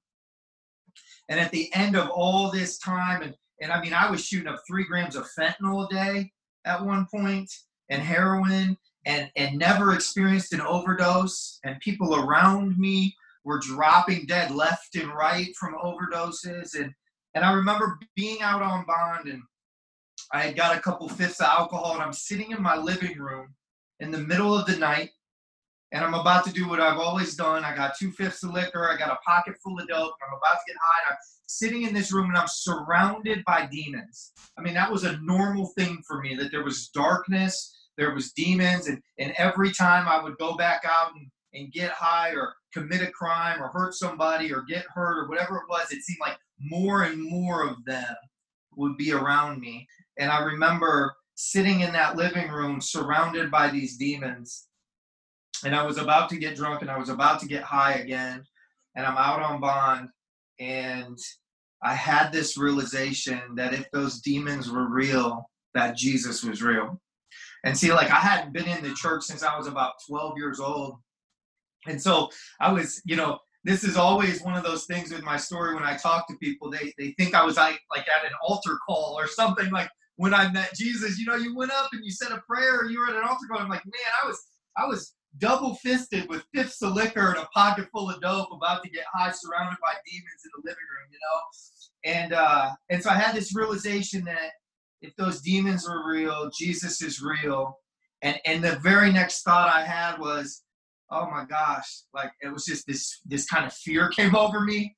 And 1.29 1.39
at 1.39 1.51
the 1.51 1.69
end 1.73 1.95
of 1.95 2.09
all 2.09 2.51
this 2.51 2.77
time, 2.79 3.21
and, 3.21 3.35
and 3.61 3.71
I 3.71 3.81
mean, 3.81 3.93
I 3.93 4.09
was 4.09 4.25
shooting 4.25 4.47
up 4.47 4.61
three 4.67 4.83
grams 4.83 5.15
of 5.15 5.27
fentanyl 5.37 5.85
a 5.85 5.93
day 5.93 6.31
at 6.65 6.83
one 6.83 7.07
point 7.11 7.51
and 7.89 8.01
heroin 8.01 8.77
and 9.05 9.29
and 9.35 9.57
never 9.57 9.93
experienced 9.93 10.53
an 10.53 10.61
overdose 10.61 11.59
and 11.63 11.79
people 11.79 12.15
around 12.15 12.77
me 12.77 13.15
were 13.45 13.59
dropping 13.59 14.25
dead 14.25 14.51
left 14.51 14.95
and 14.95 15.09
right 15.13 15.55
from 15.59 15.75
overdoses 15.75 16.75
and 16.79 16.93
and 17.35 17.45
I 17.45 17.53
remember 17.53 17.99
being 18.15 18.41
out 18.41 18.61
on 18.61 18.85
bond 18.85 19.29
and 19.29 19.41
I 20.33 20.41
had 20.41 20.55
got 20.55 20.75
a 20.75 20.81
couple 20.81 21.07
fifths 21.07 21.39
of 21.39 21.47
alcohol 21.47 21.93
and 21.93 22.03
I'm 22.03 22.13
sitting 22.13 22.51
in 22.51 22.61
my 22.61 22.75
living 22.75 23.17
room 23.17 23.53
in 23.99 24.11
the 24.11 24.17
middle 24.17 24.57
of 24.57 24.65
the 24.65 24.77
night 24.77 25.11
and 25.91 26.03
I'm 26.03 26.13
about 26.13 26.45
to 26.45 26.53
do 26.53 26.67
what 26.67 26.79
I've 26.79 26.99
always 26.99 27.35
done. 27.35 27.63
I 27.63 27.75
got 27.75 27.97
two 27.97 28.11
fifths 28.11 28.43
of 28.43 28.51
liquor, 28.51 28.89
I 28.89 28.97
got 28.97 29.11
a 29.11 29.17
pocket 29.25 29.55
full 29.63 29.79
of 29.79 29.87
dope, 29.87 30.13
I'm 30.21 30.37
about 30.37 30.59
to 30.59 30.63
get 30.67 30.75
high. 30.79 31.07
and 31.07 31.13
I'm 31.13 31.17
sitting 31.47 31.83
in 31.83 31.93
this 31.93 32.11
room 32.13 32.29
and 32.29 32.37
I'm 32.37 32.47
surrounded 32.47 33.43
by 33.45 33.67
demons. 33.71 34.33
I 34.57 34.61
mean, 34.61 34.75
that 34.75 34.91
was 34.91 35.03
a 35.03 35.19
normal 35.21 35.67
thing 35.77 36.01
for 36.07 36.21
me 36.21 36.35
that 36.35 36.51
there 36.51 36.63
was 36.63 36.89
darkness 36.89 37.75
there 37.99 38.15
was 38.15 38.31
demons 38.31 38.87
and, 38.87 39.01
and 39.19 39.33
every 39.37 39.71
time 39.71 40.07
i 40.07 40.21
would 40.21 40.37
go 40.37 40.55
back 40.55 40.83
out 40.85 41.11
and, 41.15 41.29
and 41.53 41.71
get 41.71 41.91
high 41.91 42.31
or 42.31 42.53
commit 42.73 43.01
a 43.01 43.11
crime 43.11 43.61
or 43.61 43.67
hurt 43.67 43.93
somebody 43.93 44.51
or 44.53 44.63
get 44.67 44.85
hurt 44.93 45.19
or 45.19 45.27
whatever 45.27 45.57
it 45.57 45.69
was 45.69 45.91
it 45.91 46.01
seemed 46.01 46.19
like 46.21 46.37
more 46.59 47.03
and 47.03 47.21
more 47.21 47.67
of 47.67 47.83
them 47.85 48.15
would 48.75 48.97
be 48.97 49.11
around 49.11 49.59
me. 49.59 49.87
And 50.17 50.31
i 50.31 50.41
remember 50.41 51.15
sitting 51.35 51.81
in 51.81 51.93
that 51.93 52.15
living 52.17 52.49
room 52.49 52.81
surrounded 52.81 53.49
by 53.49 53.69
these 53.69 53.97
demons. 53.97 54.67
And 55.63 55.75
i 55.75 55.85
was 55.85 55.97
about 55.97 56.29
to 56.29 56.37
get 56.37 56.55
drunk 56.55 56.81
and 56.81 56.91
i 56.91 56.97
was 56.97 57.09
about 57.09 57.39
to 57.41 57.47
get 57.47 57.63
high 57.63 57.93
again. 57.93 58.43
And 58.95 59.05
i'm 59.05 59.17
out 59.17 59.41
on 59.41 59.61
bond. 59.61 60.09
And 60.59 61.17
i 61.83 61.93
had 61.93 62.31
this 62.31 62.57
realization 62.57 63.41
that 63.55 63.73
if 63.73 63.89
those 63.91 64.21
demons 64.21 64.69
were 64.69 64.89
real 64.89 65.49
that 65.73 65.95
jesus 65.95 66.43
was 66.43 66.61
real 66.63 66.99
and 67.63 67.77
see, 67.77 67.91
like 67.91 68.09
I 68.09 68.19
hadn't 68.19 68.53
been 68.53 68.67
in 68.67 68.83
the 68.83 68.93
church 68.93 69.23
since 69.23 69.43
I 69.43 69.57
was 69.57 69.67
about 69.67 69.93
12 70.07 70.37
years 70.37 70.59
old. 70.59 70.95
And 71.87 72.01
so 72.01 72.29
I 72.59 72.71
was, 72.71 73.01
you 73.05 73.15
know, 73.15 73.39
this 73.63 73.83
is 73.83 73.97
always 73.97 74.41
one 74.41 74.55
of 74.55 74.63
those 74.63 74.85
things 74.85 75.11
with 75.11 75.23
my 75.23 75.37
story 75.37 75.75
when 75.75 75.83
I 75.83 75.97
talk 75.97 76.27
to 76.27 76.37
people, 76.37 76.69
they, 76.69 76.93
they 76.97 77.11
think 77.17 77.35
I 77.35 77.43
was 77.43 77.57
like, 77.57 77.79
like 77.91 78.05
at 78.07 78.25
an 78.25 78.31
altar 78.41 78.77
call 78.87 79.15
or 79.17 79.27
something 79.27 79.69
like 79.69 79.89
when 80.15 80.33
I 80.33 80.51
met 80.51 80.73
Jesus, 80.75 81.17
you 81.17 81.25
know, 81.25 81.35
you 81.35 81.55
went 81.55 81.71
up 81.71 81.89
and 81.93 82.03
you 82.03 82.11
said 82.11 82.31
a 82.31 82.41
prayer 82.41 82.85
you 82.85 82.99
were 82.99 83.07
at 83.07 83.15
an 83.15 83.23
altar 83.23 83.47
call. 83.49 83.61
I'm 83.61 83.69
like, 83.69 83.85
man, 83.85 84.13
I 84.23 84.27
was, 84.27 84.45
I 84.77 84.85
was 84.85 85.13
double 85.37 85.75
fisted 85.75 86.27
with 86.29 86.45
fifths 86.53 86.81
of 86.81 86.93
liquor 86.93 87.29
and 87.29 87.37
a 87.37 87.47
pocket 87.53 87.87
full 87.91 88.09
of 88.09 88.21
dope 88.21 88.49
about 88.51 88.83
to 88.83 88.89
get 88.89 89.05
high 89.13 89.31
surrounded 89.31 89.77
by 89.81 89.93
demons 90.05 90.41
in 90.45 90.51
the 90.55 90.69
living 90.69 90.83
room, 90.95 91.09
you 91.11 91.19
know? 91.21 92.19
And, 92.19 92.33
uh, 92.33 92.71
and 92.89 93.03
so 93.03 93.09
I 93.09 93.15
had 93.15 93.35
this 93.35 93.55
realization 93.55 94.23
that 94.25 94.51
if 95.01 95.15
those 95.15 95.41
demons 95.41 95.87
were 95.87 96.07
real, 96.07 96.49
Jesus 96.57 97.01
is 97.01 97.21
real. 97.21 97.77
And 98.21 98.39
and 98.45 98.63
the 98.63 98.79
very 98.79 99.11
next 99.11 99.43
thought 99.43 99.73
I 99.73 99.83
had 99.83 100.19
was, 100.19 100.63
oh 101.09 101.29
my 101.29 101.45
gosh, 101.45 102.03
like 102.13 102.31
it 102.41 102.51
was 102.51 102.65
just 102.65 102.85
this 102.87 103.21
this 103.25 103.45
kind 103.45 103.65
of 103.65 103.73
fear 103.73 104.09
came 104.15 104.35
over 104.35 104.61
me. 104.61 104.95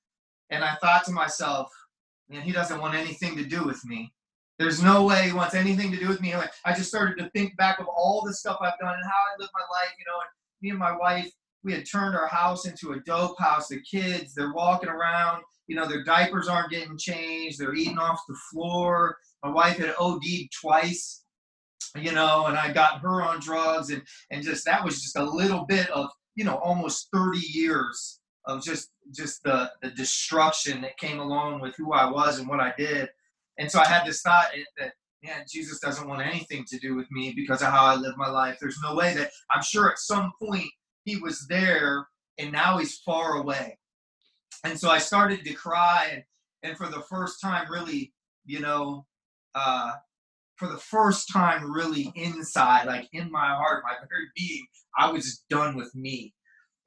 And 0.49 0.63
I 0.63 0.75
thought 0.81 1.05
to 1.05 1.11
myself, 1.11 1.69
man, 2.29 2.41
he 2.41 2.51
doesn't 2.51 2.81
want 2.81 2.95
anything 2.95 3.37
to 3.37 3.45
do 3.45 3.63
with 3.63 3.83
me. 3.85 4.11
There's 4.59 4.83
no 4.83 5.05
way 5.05 5.27
he 5.27 5.33
wants 5.33 5.55
anything 5.55 5.91
to 5.91 5.97
do 5.97 6.07
with 6.07 6.21
me. 6.21 6.33
I 6.33 6.73
just 6.73 6.89
started 6.89 7.17
to 7.17 7.29
think 7.31 7.55
back 7.57 7.79
of 7.79 7.87
all 7.87 8.21
the 8.23 8.33
stuff 8.33 8.57
I've 8.61 8.77
done 8.79 8.93
and 8.93 9.03
how 9.03 9.09
I 9.09 9.39
live 9.39 9.49
my 9.55 9.61
life, 9.61 9.93
you 9.97 10.05
know, 10.05 10.19
and 10.19 10.29
me 10.61 10.69
and 10.69 10.77
my 10.77 10.95
wife, 10.95 11.31
we 11.63 11.73
had 11.73 11.85
turned 11.89 12.15
our 12.15 12.27
house 12.27 12.67
into 12.67 12.91
a 12.91 12.99
dope 12.99 13.39
house. 13.39 13.69
The 13.69 13.81
kids, 13.81 14.35
they're 14.35 14.53
walking 14.53 14.89
around, 14.89 15.41
you 15.67 15.75
know, 15.75 15.87
their 15.87 16.03
diapers 16.03 16.47
aren't 16.47 16.71
getting 16.71 16.97
changed. 16.97 17.57
They're 17.59 17.73
eating 17.73 17.97
off 17.97 18.19
the 18.27 18.37
floor. 18.51 19.17
My 19.43 19.49
wife 19.49 19.77
had 19.77 19.95
OD'd 19.99 20.51
twice, 20.59 21.23
you 21.95 22.11
know, 22.11 22.45
and 22.45 22.57
I 22.57 22.71
got 22.71 22.99
her 23.01 23.21
on 23.21 23.39
drugs 23.39 23.89
and, 23.89 24.03
and 24.29 24.43
just, 24.43 24.65
that 24.65 24.83
was 24.83 25.01
just 25.01 25.17
a 25.17 25.23
little 25.23 25.65
bit 25.65 25.89
of, 25.89 26.09
you 26.35 26.43
know, 26.43 26.55
almost 26.55 27.09
30 27.13 27.39
years 27.39 28.19
of 28.45 28.63
just, 28.63 28.89
just 29.13 29.43
the, 29.43 29.71
the 29.81 29.89
destruction 29.91 30.81
that 30.81 30.97
came 30.97 31.19
along 31.19 31.61
with 31.61 31.75
who 31.75 31.93
I 31.93 32.09
was 32.09 32.39
and 32.39 32.47
what 32.47 32.59
I 32.59 32.73
did. 32.77 33.09
And 33.57 33.69
so 33.69 33.79
I 33.79 33.87
had 33.87 34.05
this 34.05 34.21
thought 34.21 34.47
that, 34.77 34.93
man, 35.23 35.45
Jesus 35.49 35.79
doesn't 35.79 36.07
want 36.07 36.25
anything 36.25 36.65
to 36.69 36.79
do 36.79 36.95
with 36.95 37.09
me 37.11 37.33
because 37.35 37.61
of 37.61 37.67
how 37.67 37.85
I 37.85 37.95
live 37.95 38.17
my 38.17 38.29
life. 38.29 38.57
There's 38.59 38.79
no 38.81 38.95
way 38.95 39.13
that 39.15 39.31
I'm 39.51 39.61
sure 39.61 39.89
at 39.91 39.99
some 39.99 40.31
point 40.41 40.69
he 41.03 41.17
was 41.17 41.45
there 41.47 42.07
and 42.37 42.51
now 42.51 42.77
he's 42.77 42.99
far 42.99 43.35
away. 43.35 43.77
And 44.63 44.79
so 44.79 44.89
I 44.89 44.99
started 44.99 45.43
to 45.45 45.53
cry 45.53 46.09
and, 46.13 46.23
and 46.63 46.77
for 46.77 46.87
the 46.87 47.01
first 47.01 47.41
time 47.41 47.71
really, 47.71 48.13
you 48.45 48.59
know, 48.59 49.05
uh, 49.55 49.93
for 50.55 50.67
the 50.67 50.77
first 50.77 51.27
time 51.31 51.71
really 51.71 52.11
inside, 52.15 52.85
like 52.85 53.07
in 53.13 53.31
my 53.31 53.47
heart, 53.47 53.83
my 53.83 53.95
very 54.09 54.27
being, 54.35 54.65
I 54.97 55.11
was 55.11 55.43
done 55.49 55.75
with 55.75 55.93
me. 55.95 56.33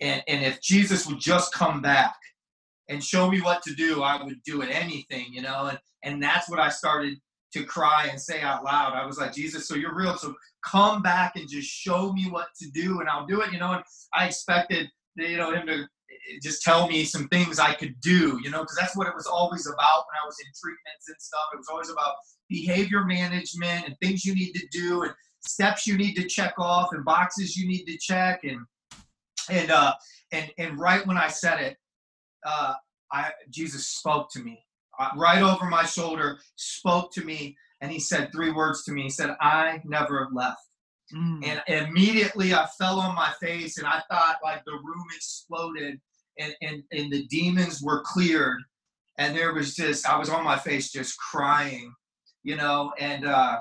And, 0.01 0.23
and 0.29 0.45
if 0.45 0.61
Jesus 0.63 1.07
would 1.07 1.19
just 1.19 1.53
come 1.53 1.81
back 1.81 2.15
and 2.89 3.03
show 3.03 3.31
me 3.31 3.41
what 3.41 3.63
to 3.63 3.75
do, 3.75 4.03
I 4.03 4.23
would 4.23 4.43
do 4.45 4.63
it, 4.63 4.69
anything, 4.71 5.27
you 5.33 5.43
know? 5.43 5.67
And, 5.67 5.79
and 6.03 6.23
that's 6.23 6.49
what 6.49 6.61
I 6.61 6.69
started 6.69 7.19
to 7.55 7.65
cry 7.65 8.09
and 8.11 8.21
say 8.21 8.41
out 8.43 8.65
loud. 8.65 8.93
I 8.93 9.07
was 9.07 9.19
like, 9.19 9.33
Jesus, 9.33 9.67
so 9.67 9.75
you're 9.75 9.95
real. 9.95 10.17
So 10.17 10.35
come 10.65 11.03
back 11.03 11.37
and 11.37 11.49
just 11.49 11.69
show 11.69 12.13
me 12.13 12.29
what 12.31 12.49
to 12.61 12.71
do 12.71 13.01
and 13.01 13.09
I'll 13.09 13.27
do 13.27 13.41
it, 13.41 13.53
you 13.53 13.59
know? 13.59 13.73
And 13.73 13.83
I 14.13 14.27
expected, 14.27 14.89
you 15.17 15.37
know, 15.37 15.53
him 15.53 15.67
to 15.67 15.87
just 16.43 16.63
tell 16.63 16.89
me 16.89 17.05
some 17.05 17.29
things 17.29 17.59
I 17.59 17.75
could 17.75 18.01
do, 18.01 18.39
you 18.43 18.51
know, 18.51 18.61
because 18.61 18.77
that's 18.79 18.97
what 18.97 19.07
it 19.07 19.15
was 19.15 19.27
always 19.27 19.67
about 19.67 20.05
when 20.07 20.17
I 20.23 20.27
was 20.27 20.37
in 20.41 20.51
treatments 20.55 21.09
and 21.09 21.17
stuff. 21.19 21.45
It 21.53 21.59
was 21.59 21.69
always 21.71 21.91
about 21.91 22.15
behavior 22.49 23.05
management 23.05 23.87
and 23.87 23.97
things 24.01 24.25
you 24.25 24.35
need 24.35 24.53
to 24.53 24.67
do 24.71 25.03
and 25.03 25.13
steps 25.41 25.87
you 25.87 25.97
need 25.97 26.15
to 26.15 26.27
check 26.27 26.55
off 26.59 26.89
and 26.93 27.05
boxes 27.05 27.57
you 27.57 27.69
need 27.69 27.85
to 27.85 27.99
check 27.99 28.45
and 28.45 28.61
and 29.51 29.71
uh 29.71 29.93
and 30.33 30.51
and 30.59 30.79
right 30.79 31.07
when 31.07 31.19
I 31.19 31.29
said 31.29 31.61
it, 31.61 31.77
uh 32.47 32.75
I 33.13 33.31
Jesus 33.51 33.87
spoke 33.87 34.31
to 34.33 34.43
me 34.43 34.65
uh, 34.99 35.11
right 35.17 35.43
over 35.43 35.67
my 35.67 35.85
shoulder, 35.85 36.39
spoke 36.57 37.13
to 37.13 37.25
me, 37.25 37.57
and 37.81 37.91
he 37.91 37.99
said 37.99 38.31
three 38.33 38.51
words 38.51 38.85
to 38.85 38.93
me. 38.93 39.03
He 39.03 39.11
said, 39.11 39.37
"I 39.41 39.81
never 39.85 40.29
left." 40.33 40.61
Mm. 41.13 41.47
And 41.47 41.89
immediately 41.89 42.55
I 42.55 42.67
fell 42.79 42.99
on 42.99 43.15
my 43.15 43.33
face 43.41 43.79
and 43.79 43.87
I 43.87 44.03
thought 44.11 44.39
like 44.43 44.65
the 44.65 44.73
room 44.73 45.07
exploded 45.15 46.01
and, 46.39 46.55
and, 46.63 46.83
and 46.93 47.13
the 47.13 47.27
demons 47.27 47.83
were 47.83 48.03
cleared. 48.03 48.63
And 49.19 49.37
there 49.37 49.53
was 49.53 49.77
just, 49.77 50.09
I 50.09 50.19
was 50.19 50.29
on 50.29 50.45
my 50.45 50.59
face 50.59 50.91
just 50.91 51.19
crying, 51.19 51.95
you 52.45 52.57
know, 52.57 52.93
and, 52.99 53.27
uh, 53.27 53.59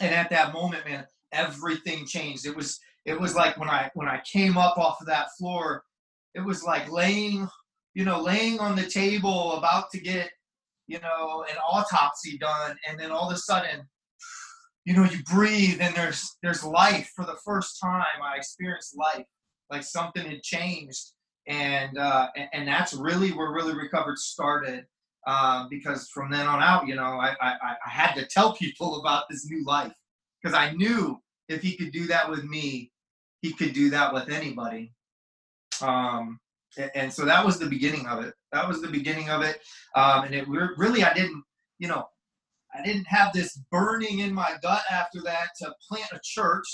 and 0.00 0.12
at 0.12 0.30
that 0.30 0.52
moment, 0.52 0.84
man, 0.86 1.06
everything 1.32 2.06
changed. 2.06 2.46
It 2.46 2.56
was, 2.56 2.80
it 3.04 3.18
was 3.18 3.34
like 3.34 3.56
when 3.56 3.68
I, 3.68 3.90
when 3.94 4.08
I 4.08 4.20
came 4.30 4.56
up 4.56 4.76
off 4.76 5.00
of 5.00 5.06
that 5.06 5.28
floor, 5.38 5.84
it 6.34 6.40
was 6.40 6.64
like 6.64 6.90
laying, 6.90 7.48
you 7.94 8.04
know, 8.04 8.20
laying 8.20 8.58
on 8.58 8.74
the 8.74 8.88
table 8.88 9.52
about 9.52 9.90
to 9.90 10.00
get, 10.00 10.30
you 10.88 10.98
know, 11.00 11.44
an 11.48 11.56
autopsy 11.58 12.38
done. 12.38 12.76
And 12.88 12.98
then 12.98 13.12
all 13.12 13.28
of 13.28 13.34
a 13.34 13.38
sudden, 13.38 13.88
you 14.84 14.94
know, 14.94 15.04
you 15.04 15.22
breathe 15.24 15.78
and 15.80 15.94
there's 15.94 16.36
there's 16.42 16.62
life 16.62 17.10
for 17.16 17.24
the 17.24 17.36
first 17.44 17.78
time. 17.82 18.04
I 18.22 18.36
experienced 18.36 18.96
life, 18.96 19.24
like 19.70 19.82
something 19.82 20.26
had 20.26 20.42
changed, 20.42 21.12
and 21.46 21.96
uh, 21.96 22.28
and, 22.52 22.68
that's 22.68 22.92
really 22.92 23.30
where 23.32 23.50
really 23.50 23.74
recovered 23.74 24.18
started. 24.18 24.84
Um, 25.26 25.68
because 25.70 26.08
from 26.10 26.30
then 26.30 26.46
on 26.46 26.62
out, 26.62 26.86
you 26.86 26.94
know, 26.94 27.18
I, 27.18 27.34
I 27.40 27.54
I 27.86 27.90
had 27.90 28.14
to 28.14 28.26
tell 28.26 28.54
people 28.54 28.96
about 29.00 29.24
this 29.30 29.46
new 29.46 29.64
life 29.64 29.92
because 30.42 30.56
I 30.56 30.72
knew 30.72 31.20
if 31.48 31.62
he 31.62 31.76
could 31.76 31.92
do 31.92 32.06
that 32.06 32.28
with 32.28 32.44
me, 32.44 32.90
he 33.40 33.52
could 33.52 33.72
do 33.72 33.90
that 33.90 34.12
with 34.12 34.28
anybody. 34.28 34.92
Um, 35.80 36.38
and, 36.76 36.90
and 36.94 37.12
so 37.12 37.24
that 37.24 37.44
was 37.44 37.58
the 37.58 37.66
beginning 37.66 38.06
of 38.06 38.24
it. 38.24 38.34
That 38.52 38.68
was 38.68 38.80
the 38.80 38.88
beginning 38.88 39.30
of 39.30 39.42
it. 39.42 39.60
Um, 39.94 40.24
and 40.24 40.34
it 40.34 40.46
really, 40.48 41.04
I 41.04 41.12
didn't, 41.12 41.42
you 41.78 41.88
know, 41.88 42.06
I 42.74 42.82
didn't 42.82 43.06
have 43.06 43.32
this 43.32 43.60
burning 43.70 44.20
in 44.20 44.34
my 44.34 44.56
gut 44.62 44.82
after 44.90 45.20
that 45.22 45.48
to 45.58 45.74
plant 45.88 46.10
a 46.12 46.20
church. 46.22 46.66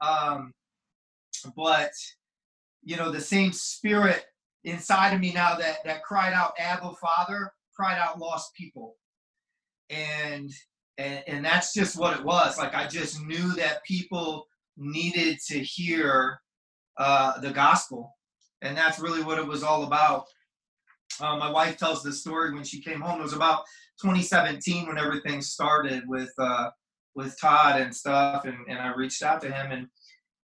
Um, 0.00 0.52
but, 1.56 1.90
you 2.82 2.96
know, 2.96 3.10
the 3.10 3.20
same 3.20 3.52
spirit 3.52 4.24
inside 4.64 5.14
of 5.14 5.20
me 5.20 5.32
now 5.32 5.54
that, 5.56 5.84
that 5.84 6.02
cried 6.02 6.32
out, 6.32 6.52
Abba, 6.58 6.92
Father, 7.00 7.52
cried 7.74 7.98
out 7.98 8.18
lost 8.18 8.54
people. 8.54 8.96
And, 9.90 10.50
and, 10.98 11.22
and 11.26 11.44
that's 11.44 11.74
just 11.74 11.98
what 11.98 12.18
it 12.18 12.24
was. 12.24 12.58
Like, 12.58 12.74
I 12.74 12.86
just 12.86 13.22
knew 13.24 13.52
that 13.54 13.84
people 13.84 14.46
needed 14.76 15.38
to 15.48 15.58
hear 15.58 16.40
uh, 16.96 17.40
the 17.40 17.50
gospel. 17.50 18.16
And 18.62 18.76
that's 18.76 18.98
really 18.98 19.22
what 19.22 19.38
it 19.38 19.46
was 19.46 19.62
all 19.62 19.84
about. 19.84 20.26
Uh, 21.20 21.36
my 21.36 21.50
wife 21.50 21.76
tells 21.76 22.02
the 22.02 22.12
story 22.12 22.54
when 22.54 22.64
she 22.64 22.80
came 22.80 23.00
home. 23.00 23.20
It 23.20 23.24
was 23.24 23.32
about 23.32 23.64
2017 24.00 24.86
when 24.86 24.98
everything 24.98 25.42
started 25.42 26.04
with 26.06 26.32
uh, 26.38 26.70
with 27.14 27.38
Todd 27.40 27.80
and 27.80 27.94
stuff, 27.94 28.44
and, 28.44 28.56
and 28.68 28.78
I 28.78 28.94
reached 28.94 29.22
out 29.22 29.40
to 29.42 29.50
him, 29.52 29.70
and 29.70 29.86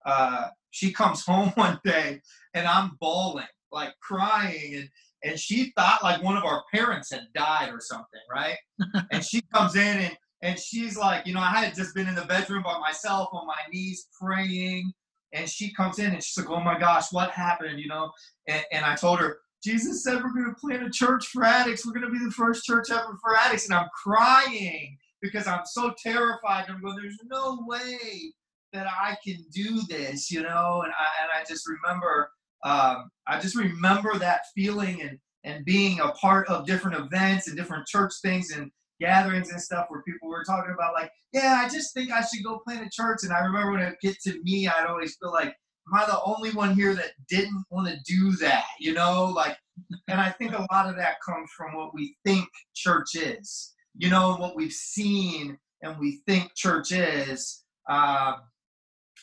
uh, 0.05 0.47
she 0.71 0.91
comes 0.91 1.23
home 1.25 1.49
one 1.55 1.79
day, 1.83 2.21
and 2.53 2.67
I'm 2.67 2.97
bawling, 2.99 3.45
like 3.71 3.93
crying, 4.01 4.75
and 4.75 4.89
and 5.27 5.39
she 5.39 5.71
thought 5.75 6.03
like 6.03 6.23
one 6.23 6.37
of 6.37 6.43
our 6.43 6.63
parents 6.73 7.11
had 7.11 7.27
died 7.35 7.69
or 7.69 7.79
something, 7.79 8.21
right? 8.31 8.57
and 9.11 9.23
she 9.23 9.41
comes 9.53 9.75
in 9.75 9.97
and 9.97 10.17
and 10.43 10.59
she's 10.59 10.95
like, 10.95 11.25
you 11.25 11.33
know, 11.33 11.39
I 11.39 11.65
had 11.65 11.73
just 11.73 11.95
been 11.95 12.07
in 12.07 12.13
the 12.13 12.25
bedroom 12.25 12.63
by 12.63 12.77
myself 12.79 13.29
on 13.31 13.47
my 13.47 13.57
knees 13.71 14.07
praying, 14.21 14.91
and 15.33 15.49
she 15.49 15.73
comes 15.73 15.97
in 15.99 16.13
and 16.13 16.23
she's 16.23 16.37
like, 16.37 16.49
oh 16.49 16.59
my 16.59 16.77
gosh, 16.77 17.11
what 17.11 17.31
happened? 17.31 17.79
You 17.79 17.87
know, 17.87 18.11
and, 18.47 18.63
and 18.71 18.85
I 18.85 18.95
told 18.95 19.19
her, 19.19 19.39
Jesus 19.63 20.03
said 20.03 20.23
we're 20.23 20.33
going 20.33 20.53
to 20.53 20.61
plant 20.61 20.83
a 20.83 20.89
church 20.89 21.27
for 21.27 21.43
addicts. 21.43 21.85
We're 21.85 21.93
going 21.93 22.05
to 22.05 22.11
be 22.11 22.23
the 22.23 22.31
first 22.31 22.63
church 22.63 22.91
ever 22.91 23.17
for 23.21 23.35
addicts. 23.35 23.65
And 23.65 23.73
I'm 23.73 23.89
crying 24.03 24.97
because 25.21 25.47
I'm 25.47 25.65
so 25.65 25.93
terrified. 26.01 26.65
I'm 26.69 26.81
going, 26.81 26.95
there's 27.01 27.19
no 27.25 27.63
way 27.65 28.33
that 28.73 28.85
I 28.87 29.17
can 29.25 29.43
do 29.51 29.81
this, 29.89 30.29
you 30.29 30.43
know? 30.43 30.83
And 30.83 30.93
I, 30.93 31.07
and 31.23 31.31
I 31.35 31.43
just 31.47 31.67
remember, 31.67 32.29
um, 32.63 33.09
I 33.27 33.39
just 33.39 33.55
remember 33.55 34.17
that 34.17 34.41
feeling 34.55 35.01
and, 35.01 35.19
and 35.43 35.65
being 35.65 35.99
a 35.99 36.11
part 36.11 36.47
of 36.47 36.65
different 36.65 36.97
events 36.97 37.47
and 37.47 37.57
different 37.57 37.87
church 37.87 38.13
things 38.21 38.51
and 38.51 38.71
gatherings 38.99 39.51
and 39.51 39.61
stuff 39.61 39.85
where 39.89 40.01
people 40.03 40.27
were 40.27 40.43
talking 40.43 40.73
about 40.73 40.93
like, 40.93 41.11
yeah, 41.33 41.61
I 41.63 41.69
just 41.69 41.93
think 41.93 42.11
I 42.11 42.21
should 42.21 42.43
go 42.43 42.59
plant 42.65 42.85
a 42.85 42.89
church. 42.91 43.19
And 43.23 43.31
I 43.31 43.39
remember 43.39 43.71
when 43.71 43.81
it 43.81 43.97
get 44.01 44.19
to 44.21 44.41
me, 44.43 44.67
I'd 44.67 44.87
always 44.87 45.17
feel 45.21 45.31
like, 45.31 45.49
am 45.49 45.93
I 45.93 46.05
the 46.05 46.21
only 46.23 46.51
one 46.51 46.75
here 46.75 46.95
that 46.95 47.11
didn't 47.29 47.63
want 47.69 47.87
to 47.87 47.97
do 48.05 48.31
that? 48.37 48.65
You 48.79 48.93
know, 48.93 49.25
like, 49.25 49.57
and 50.07 50.19
I 50.19 50.31
think 50.31 50.53
a 50.53 50.65
lot 50.71 50.89
of 50.89 50.95
that 50.97 51.17
comes 51.25 51.49
from 51.55 51.75
what 51.75 51.93
we 51.93 52.17
think 52.25 52.47
church 52.73 53.15
is, 53.15 53.73
you 53.95 54.09
know, 54.09 54.35
what 54.37 54.55
we've 54.55 54.71
seen 54.71 55.57
and 55.83 55.97
we 55.99 56.21
think 56.25 56.55
church 56.55 56.91
is. 56.91 57.63
Uh, 57.87 58.37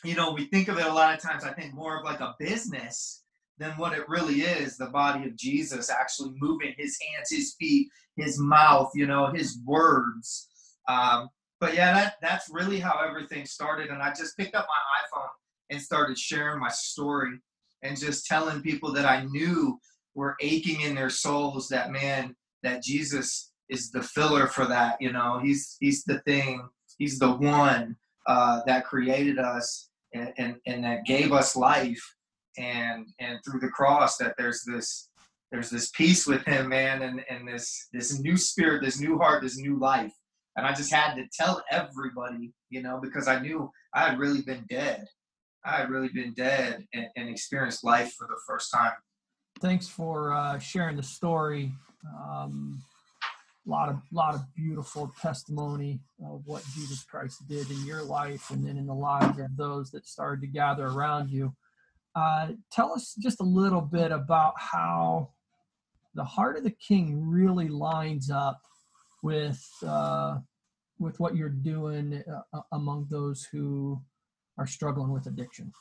you 0.03 0.15
know, 0.15 0.31
we 0.31 0.45
think 0.45 0.67
of 0.67 0.77
it 0.77 0.85
a 0.85 0.93
lot 0.93 1.13
of 1.13 1.21
times, 1.21 1.43
I 1.43 1.53
think 1.53 1.73
more 1.73 1.97
of 1.97 2.05
like 2.05 2.19
a 2.19 2.35
business 2.39 3.23
than 3.57 3.71
what 3.77 3.93
it 3.93 4.07
really 4.09 4.41
is 4.41 4.77
the 4.77 4.87
body 4.87 5.25
of 5.25 5.35
Jesus 5.35 5.89
actually 5.89 6.33
moving 6.39 6.73
his 6.77 6.97
hands, 7.01 7.29
his 7.29 7.55
feet, 7.59 7.89
his 8.15 8.39
mouth, 8.39 8.91
you 8.95 9.07
know, 9.07 9.27
his 9.27 9.59
words. 9.65 10.49
Um, 10.87 11.29
but 11.59 11.73
yeah, 11.73 11.93
that, 11.93 12.15
that's 12.21 12.49
really 12.49 12.79
how 12.79 12.99
everything 13.07 13.45
started. 13.45 13.89
And 13.89 14.01
I 14.01 14.09
just 14.09 14.37
picked 14.37 14.55
up 14.55 14.67
my 14.67 15.19
iPhone 15.19 15.29
and 15.69 15.81
started 15.81 16.17
sharing 16.17 16.59
my 16.59 16.69
story 16.69 17.39
and 17.81 17.97
just 17.97 18.25
telling 18.25 18.61
people 18.61 18.91
that 18.93 19.05
I 19.05 19.23
knew 19.25 19.79
were 20.15 20.35
aching 20.41 20.81
in 20.81 20.95
their 20.95 21.09
souls 21.09 21.67
that 21.69 21.91
man 21.91 22.35
that 22.63 22.81
Jesus 22.81 23.51
is 23.69 23.91
the 23.91 24.01
filler 24.01 24.47
for 24.47 24.65
that 24.65 24.95
you 24.99 25.11
know 25.11 25.39
he's 25.43 25.77
he's 25.79 26.03
the 26.03 26.19
thing 26.19 26.67
he's 26.97 27.19
the 27.19 27.31
one 27.31 27.95
uh, 28.27 28.61
that 28.65 28.85
created 28.85 29.37
us 29.37 29.89
and, 30.13 30.33
and 30.37 30.55
and 30.65 30.83
that 30.83 31.05
gave 31.05 31.31
us 31.31 31.55
life 31.55 32.15
and 32.57 33.07
and 33.19 33.39
through 33.43 33.59
the 33.59 33.69
cross 33.69 34.17
that 34.17 34.35
there's 34.37 34.63
this 34.65 35.09
there's 35.51 35.69
this 35.69 35.89
peace 35.91 36.25
with 36.25 36.43
him 36.45 36.69
man 36.69 37.01
and 37.01 37.21
and 37.29 37.47
this 37.47 37.87
this 37.93 38.19
new 38.19 38.37
spirit 38.37 38.81
this 38.83 38.99
new 38.99 39.17
heart 39.17 39.41
this 39.41 39.57
new 39.57 39.77
life 39.79 40.13
and 40.55 40.65
i 40.65 40.73
just 40.73 40.93
had 40.93 41.15
to 41.15 41.25
tell 41.33 41.63
everybody 41.71 42.51
you 42.69 42.81
know 42.81 42.99
because 43.01 43.27
i 43.27 43.39
knew 43.39 43.69
i 43.93 44.09
had 44.09 44.19
really 44.19 44.41
been 44.41 44.65
dead 44.69 45.05
I 45.65 45.77
had 45.77 45.89
really 45.89 46.09
been 46.09 46.33
dead 46.33 46.85
and, 46.93 47.07
and 47.15 47.27
experienced 47.27 47.83
life 47.83 48.13
for 48.13 48.27
the 48.27 48.39
first 48.47 48.71
time. 48.71 48.93
Thanks 49.59 49.87
for 49.87 50.31
uh, 50.31 50.59
sharing 50.59 50.95
the 50.95 51.03
story. 51.03 51.71
Um, 52.05 52.81
a 53.65 53.69
lot 53.69 53.89
of 53.89 53.99
lot 54.11 54.35
of 54.35 54.41
beautiful 54.55 55.11
testimony 55.19 55.99
of 56.23 56.43
what 56.45 56.63
Jesus 56.75 57.03
Christ 57.03 57.47
did 57.47 57.69
in 57.71 57.83
your 57.83 58.03
life 58.03 58.51
and 58.51 58.63
then 58.63 58.77
in 58.77 58.85
the 58.85 58.93
lives 58.93 59.39
of 59.39 59.57
those 59.57 59.89
that 59.91 60.05
started 60.05 60.41
to 60.41 60.47
gather 60.47 60.85
around 60.85 61.31
you. 61.31 61.51
Uh, 62.15 62.49
tell 62.71 62.93
us 62.93 63.15
just 63.19 63.41
a 63.41 63.43
little 63.43 63.81
bit 63.81 64.11
about 64.11 64.53
how 64.57 65.29
the 66.13 66.23
heart 66.23 66.57
of 66.57 66.63
the 66.63 66.71
king 66.71 67.29
really 67.29 67.67
lines 67.67 68.31
up 68.31 68.61
with 69.21 69.67
uh, 69.85 70.37
with 70.97 71.19
what 71.19 71.35
you're 71.35 71.49
doing 71.49 72.23
uh, 72.53 72.61
among 72.71 73.07
those 73.09 73.43
who 73.51 74.01
are 74.57 74.67
struggling 74.67 75.11
with 75.11 75.27
addiction. 75.27 75.73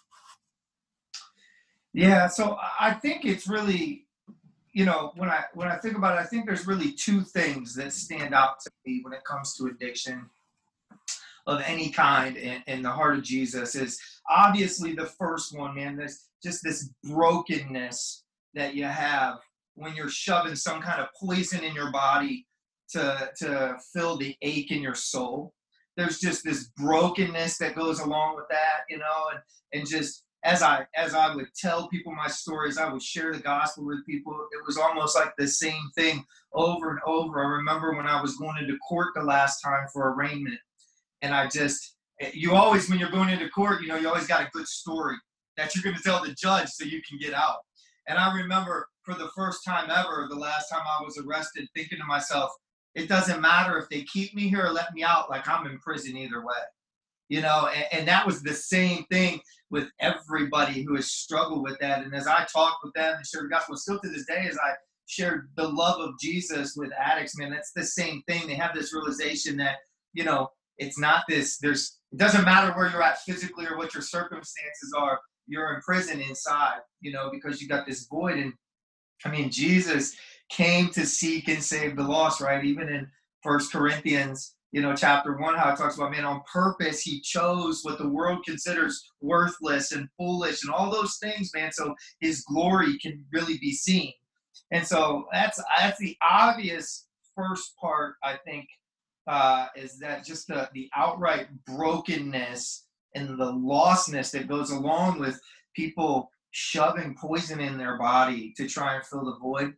Yeah, 1.93 2.27
so 2.27 2.59
I 2.81 2.95
think 2.95 3.25
it's 3.25 3.47
really 3.47 4.05
you 4.75 4.85
know, 4.85 5.13
when 5.15 5.31
I 5.31 5.45
when 5.55 5.69
I 5.69 5.77
think 5.77 5.97
about 5.97 6.19
it, 6.19 6.21
I 6.21 6.25
think 6.25 6.47
there's 6.47 6.67
really 6.67 6.93
two 6.93 7.21
things 7.21 7.75
that 7.77 7.93
stand 7.93 8.35
out 8.35 8.59
to 8.61 8.71
me 8.85 9.01
when 9.03 9.13
it 9.13 9.23
comes 9.25 9.55
to 9.55 9.67
addiction 9.67 10.29
of 11.47 11.63
any 11.67 11.91
kind 11.91 12.37
in, 12.37 12.63
in 12.67 12.83
the 12.83 12.91
heart 12.91 13.17
of 13.17 13.25
Jesus. 13.25 13.75
Is 13.75 13.99
obviously 14.31 14.95
the 14.95 15.07
first 15.07 15.57
one, 15.57 15.75
man. 15.75 15.97
There's 15.97 16.29
just 16.43 16.63
this 16.63 16.91
brokenness 17.05 18.25
that 18.55 18.75
you 18.75 18.85
have 18.85 19.39
when 19.75 19.95
you're 19.95 20.09
shoving 20.09 20.55
some 20.55 20.81
kind 20.81 21.01
of 21.01 21.09
poison 21.21 21.65
in 21.65 21.75
your 21.75 21.91
body 21.91 22.47
to 22.91 23.31
to 23.39 23.77
fill 23.93 24.17
the 24.17 24.37
ache 24.43 24.71
in 24.71 24.83
your 24.83 24.95
soul. 24.95 25.53
There's 25.97 26.19
just 26.19 26.45
this 26.45 26.69
brokenness 26.77 27.59
that 27.59 27.77
goes 27.77 28.01
along 28.01 28.37
with 28.37 28.47
that, 28.51 28.81
you 28.89 28.99
know, 28.99 29.31
and 29.33 29.41
and 29.73 29.89
just 29.89 30.25
as 30.45 30.63
I 30.63 30.87
as 30.95 31.15
I 31.15 31.35
would 31.35 31.49
tell 31.57 31.89
people 31.89 32.13
my 32.13 32.29
stories, 32.29 32.79
I 32.79 32.93
would 32.93 33.03
share 33.03 33.33
the 33.33 33.41
gospel 33.41 33.87
with 33.87 34.05
people. 34.07 34.33
It 34.53 34.65
was 34.67 34.77
almost 34.77 35.17
like 35.17 35.33
the 35.37 35.49
same 35.49 35.91
thing 35.97 36.25
over 36.53 36.91
and 36.91 37.01
over. 37.07 37.43
I 37.43 37.49
remember 37.49 37.97
when 37.97 38.07
I 38.07 38.21
was 38.21 38.37
going 38.37 38.59
into 38.59 38.77
court 38.79 39.09
the 39.15 39.23
last 39.23 39.61
time 39.63 39.87
for 39.93 40.13
arraignment, 40.13 40.59
and 41.25 41.35
I 41.35 41.49
just 41.49 41.97
you 42.33 42.55
always 42.55 42.89
when 42.89 42.99
you're 42.99 43.11
going 43.11 43.31
into 43.31 43.49
court, 43.49 43.83
you 43.83 43.89
know, 43.89 43.97
you 43.97 44.09
always 44.09 44.27
got 44.27 44.43
a 44.43 44.51
good 44.53 44.69
story 44.69 45.17
that 45.57 45.75
you're 45.75 45.83
going 45.83 45.97
to 45.97 46.03
tell 46.03 46.23
the 46.23 46.35
judge 46.35 46.69
so 46.69 46.85
you 46.85 47.01
can 47.09 47.19
get 47.19 47.33
out. 47.33 47.59
And 48.07 48.19
I 48.19 48.35
remember 48.37 48.89
for 49.03 49.15
the 49.15 49.31
first 49.35 49.65
time 49.65 49.91
ever, 49.91 50.27
the 50.29 50.37
last 50.37 50.69
time 50.69 50.83
I 50.83 51.03
was 51.03 51.19
arrested, 51.19 51.67
thinking 51.75 51.99
to 51.99 52.05
myself, 52.05 52.51
it 52.95 53.09
doesn't 53.09 53.41
matter 53.41 53.79
if 53.79 53.89
they 53.89 54.03
keep 54.03 54.35
me 54.35 54.49
here 54.49 54.67
or 54.67 54.71
let 54.71 54.93
me 54.95 55.03
out, 55.03 55.31
like 55.31 55.49
I'm 55.49 55.67
in 55.67 55.79
prison 55.79 56.17
either 56.17 56.45
way. 56.45 56.63
You 57.31 57.41
know 57.41 57.71
and, 57.75 57.87
and, 57.91 58.09
that 58.09 58.27
was 58.27 58.43
the 58.43 58.53
same 58.53 59.05
thing 59.11 59.41
with 59.71 59.89
everybody 59.99 60.83
who 60.83 60.95
has 60.95 61.11
struggled 61.11 61.63
with 61.63 61.79
that. 61.81 62.05
And 62.05 62.15
as 62.15 62.27
i 62.27 62.47
talked 62.53 62.85
with 62.85 62.93
them 62.93 63.17
and 63.17 63.27
shared 63.27 63.47
the 63.47 63.49
gospel 63.49 63.77
still 63.77 63.99
to 63.99 64.11
this 64.11 64.27
day 64.27 64.47
as 64.47 64.59
i 64.59 64.75
shared 65.07 65.49
the 65.57 65.67
love 65.67 66.01
of 66.01 66.19
jesus 66.21 66.75
with 66.77 66.93
addicts 66.93 67.37
man 67.39 67.51
that's 67.51 67.73
the 67.73 67.83
same 67.83 68.23
thing. 68.29 68.47
They 68.47 68.55
have 68.55 68.75
this 68.75 68.93
realization 68.93 69.57
that 69.57 69.77
you 70.13 70.25
know 70.25 70.51
it's 70.79 70.99
not 70.99 71.25
this 71.29 71.59
there's 71.59 71.99
it 72.13 72.19
doesn't 72.19 72.45
matter 72.45 72.73
where 72.73 72.91
you're 72.91 73.03
at 73.03 73.21
physically 73.23 73.67
or 73.67 73.77
what 73.77 73.95
your 73.95 74.03
circumstances 74.03 74.93
are 74.97 75.19
you're 75.47 75.75
in 75.75 75.81
prison 75.83 76.21
inside 76.21 76.79
you 77.01 77.13
know 77.13 77.31
because 77.33 77.61
you 77.61 77.69
got 77.69 77.87
this 77.87 78.07
void 78.11 78.39
and 78.39 78.53
i 79.25 79.31
mean 79.31 79.51
jesus 79.51 80.17
came 80.51 80.89
to 80.91 81.07
seek 81.07 81.49
and 81.49 81.63
save 81.63 81.97
the 81.97 82.03
lost 82.03 82.41
right 82.41 82.65
even 82.65 82.89
in 82.89 83.07
first 83.43 83.73
corinthians 83.73 84.55
you 84.75 84.83
know, 84.83 84.93
chapter 84.93 85.37
one, 85.37 85.55
how 85.55 85.73
it 85.73 85.77
talks 85.77 85.95
about 85.95 86.11
man 86.11 86.25
on 86.25 86.43
purpose, 86.53 87.01
he 87.01 87.21
chose 87.21 87.83
what 87.85 87.97
the 87.97 88.09
world 88.09 88.45
considers 88.45 89.09
worthless 89.21 89.93
and 89.93 90.09
foolish 90.19 90.65
and 90.65 90.75
all 90.75 90.91
those 90.91 91.17
things, 91.23 91.53
man, 91.55 91.71
so 91.71 91.95
his 92.19 92.41
glory 92.41 92.99
can 92.99 93.25
really 93.33 93.57
be 93.59 93.73
seen. 93.73 94.11
And 94.73 94.85
so 94.85 95.27
that's 95.33 95.63
that's 95.79 95.97
the 96.01 96.17
obvious 96.29 97.07
first 97.37 97.77
part, 97.81 98.17
I 98.25 98.37
think, 98.45 98.67
uh, 99.27 99.67
is 99.77 99.99
that 99.99 100.25
just 100.25 100.49
the, 100.49 100.69
the 100.75 100.89
outright 100.95 101.49
brokenness 101.67 102.87
and 103.15 103.39
the 103.39 103.53
lostness 103.53 104.31
that 104.33 104.49
goes 104.49 104.71
along 104.71 105.19
with 105.19 105.41
people 105.75 106.31
shoving 106.51 107.17
poison 107.21 107.61
in 107.61 107.79
their 107.79 107.99
body 107.99 108.53
to 108.57 108.69
try 108.69 108.95
and 108.95 109.05
fill 109.07 109.25
the 109.25 109.37
void 109.39 109.75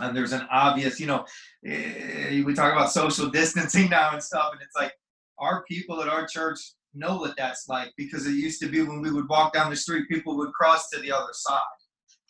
and 0.00 0.16
there's 0.16 0.32
an 0.32 0.46
obvious, 0.50 0.98
you 1.00 1.06
know, 1.06 1.24
eh, 1.66 2.42
we 2.42 2.54
talk 2.54 2.72
about 2.72 2.92
social 2.92 3.28
distancing 3.28 3.90
now 3.90 4.12
and 4.12 4.22
stuff, 4.22 4.50
and 4.52 4.62
it's 4.62 4.76
like 4.76 4.92
our 5.38 5.64
people 5.64 6.00
at 6.00 6.08
our 6.08 6.26
church 6.26 6.58
know 6.94 7.16
what 7.16 7.36
that's 7.36 7.68
like 7.68 7.90
because 7.96 8.26
it 8.26 8.32
used 8.32 8.60
to 8.60 8.68
be 8.68 8.82
when 8.82 9.00
we 9.00 9.10
would 9.10 9.28
walk 9.28 9.52
down 9.52 9.70
the 9.70 9.76
street, 9.76 10.08
people 10.08 10.36
would 10.36 10.52
cross 10.52 10.88
to 10.90 11.00
the 11.00 11.12
other 11.12 11.32
side. 11.32 11.60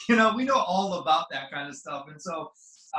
You 0.08 0.16
know, 0.16 0.34
we 0.34 0.42
know 0.42 0.56
all 0.56 0.94
about 0.94 1.26
that 1.30 1.52
kind 1.52 1.68
of 1.68 1.76
stuff, 1.76 2.06
and 2.08 2.20
so 2.20 2.50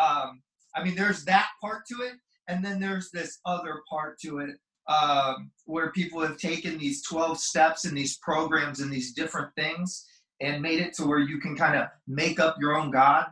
um, 0.01 0.41
I 0.73 0.81
mean, 0.85 0.95
there's 0.95 1.25
that 1.25 1.47
part 1.59 1.85
to 1.87 2.01
it, 2.01 2.13
and 2.47 2.63
then 2.63 2.79
there's 2.79 3.09
this 3.11 3.39
other 3.45 3.81
part 3.89 4.19
to 4.19 4.39
it 4.39 4.57
um, 4.87 5.51
where 5.65 5.91
people 5.91 6.21
have 6.21 6.37
taken 6.37 6.77
these 6.77 7.03
12 7.03 7.39
steps 7.39 7.85
and 7.85 7.95
these 7.95 8.17
programs 8.17 8.81
and 8.81 8.91
these 8.91 9.13
different 9.13 9.49
things 9.55 10.05
and 10.41 10.61
made 10.61 10.79
it 10.79 10.93
to 10.93 11.05
where 11.05 11.19
you 11.19 11.39
can 11.39 11.55
kind 11.55 11.75
of 11.75 11.87
make 12.07 12.39
up 12.39 12.57
your 12.59 12.75
own 12.75 12.91
God 12.91 13.27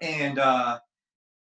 and 0.00 0.38
uh, 0.38 0.78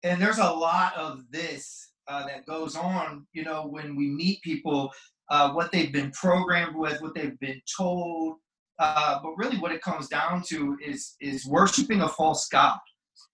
and 0.03 0.21
there's 0.21 0.39
a 0.39 0.51
lot 0.51 0.97
of 0.97 1.25
this 1.31 1.93
uh, 2.09 2.27
that 2.27 2.47
goes 2.47 2.77
on. 2.77 3.27
You 3.33 3.45
know, 3.45 3.67
when 3.67 3.97
we 3.97 4.09
meet 4.09 4.43
people, 4.43 4.93
uh, 5.31 5.53
what 5.53 5.71
they've 5.73 5.93
been 5.93 6.11
programmed 6.13 6.77
with, 6.77 7.01
what 7.01 7.15
they've 7.15 7.39
been 7.39 7.61
told, 7.77 8.37
uh, 8.79 9.21
but 9.23 9.37
really 9.37 9.59
what 9.59 9.73
it 9.73 9.83
comes 9.83 10.09
down 10.09 10.43
to 10.49 10.77
is 10.85 11.17
is 11.21 11.47
worshiping 11.47 12.03
a 12.03 12.09
false 12.09 12.49
god. 12.49 12.79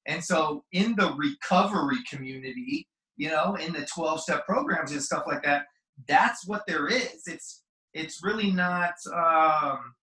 And 0.07 0.23
so, 0.23 0.65
in 0.73 0.95
the 0.97 1.15
recovery 1.17 1.99
community, 2.11 2.87
you 3.17 3.29
know, 3.29 3.57
in 3.57 3.73
the 3.73 3.87
12 3.87 4.21
step 4.21 4.47
programs 4.47 4.93
and 4.93 5.03
stuff 5.03 5.25
like 5.27 5.43
that, 5.43 5.67
that's 6.09 6.47
what 6.47 6.63
there 6.67 6.89
is. 6.89 7.23
It's 7.27 7.63
it's 7.95 8.23
really 8.23 8.51
not. 8.51 8.95
Um, 9.15 9.95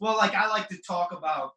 well, 0.00 0.16
like 0.16 0.34
I 0.34 0.48
like 0.48 0.68
to 0.68 0.78
talk 0.86 1.12
about 1.12 1.52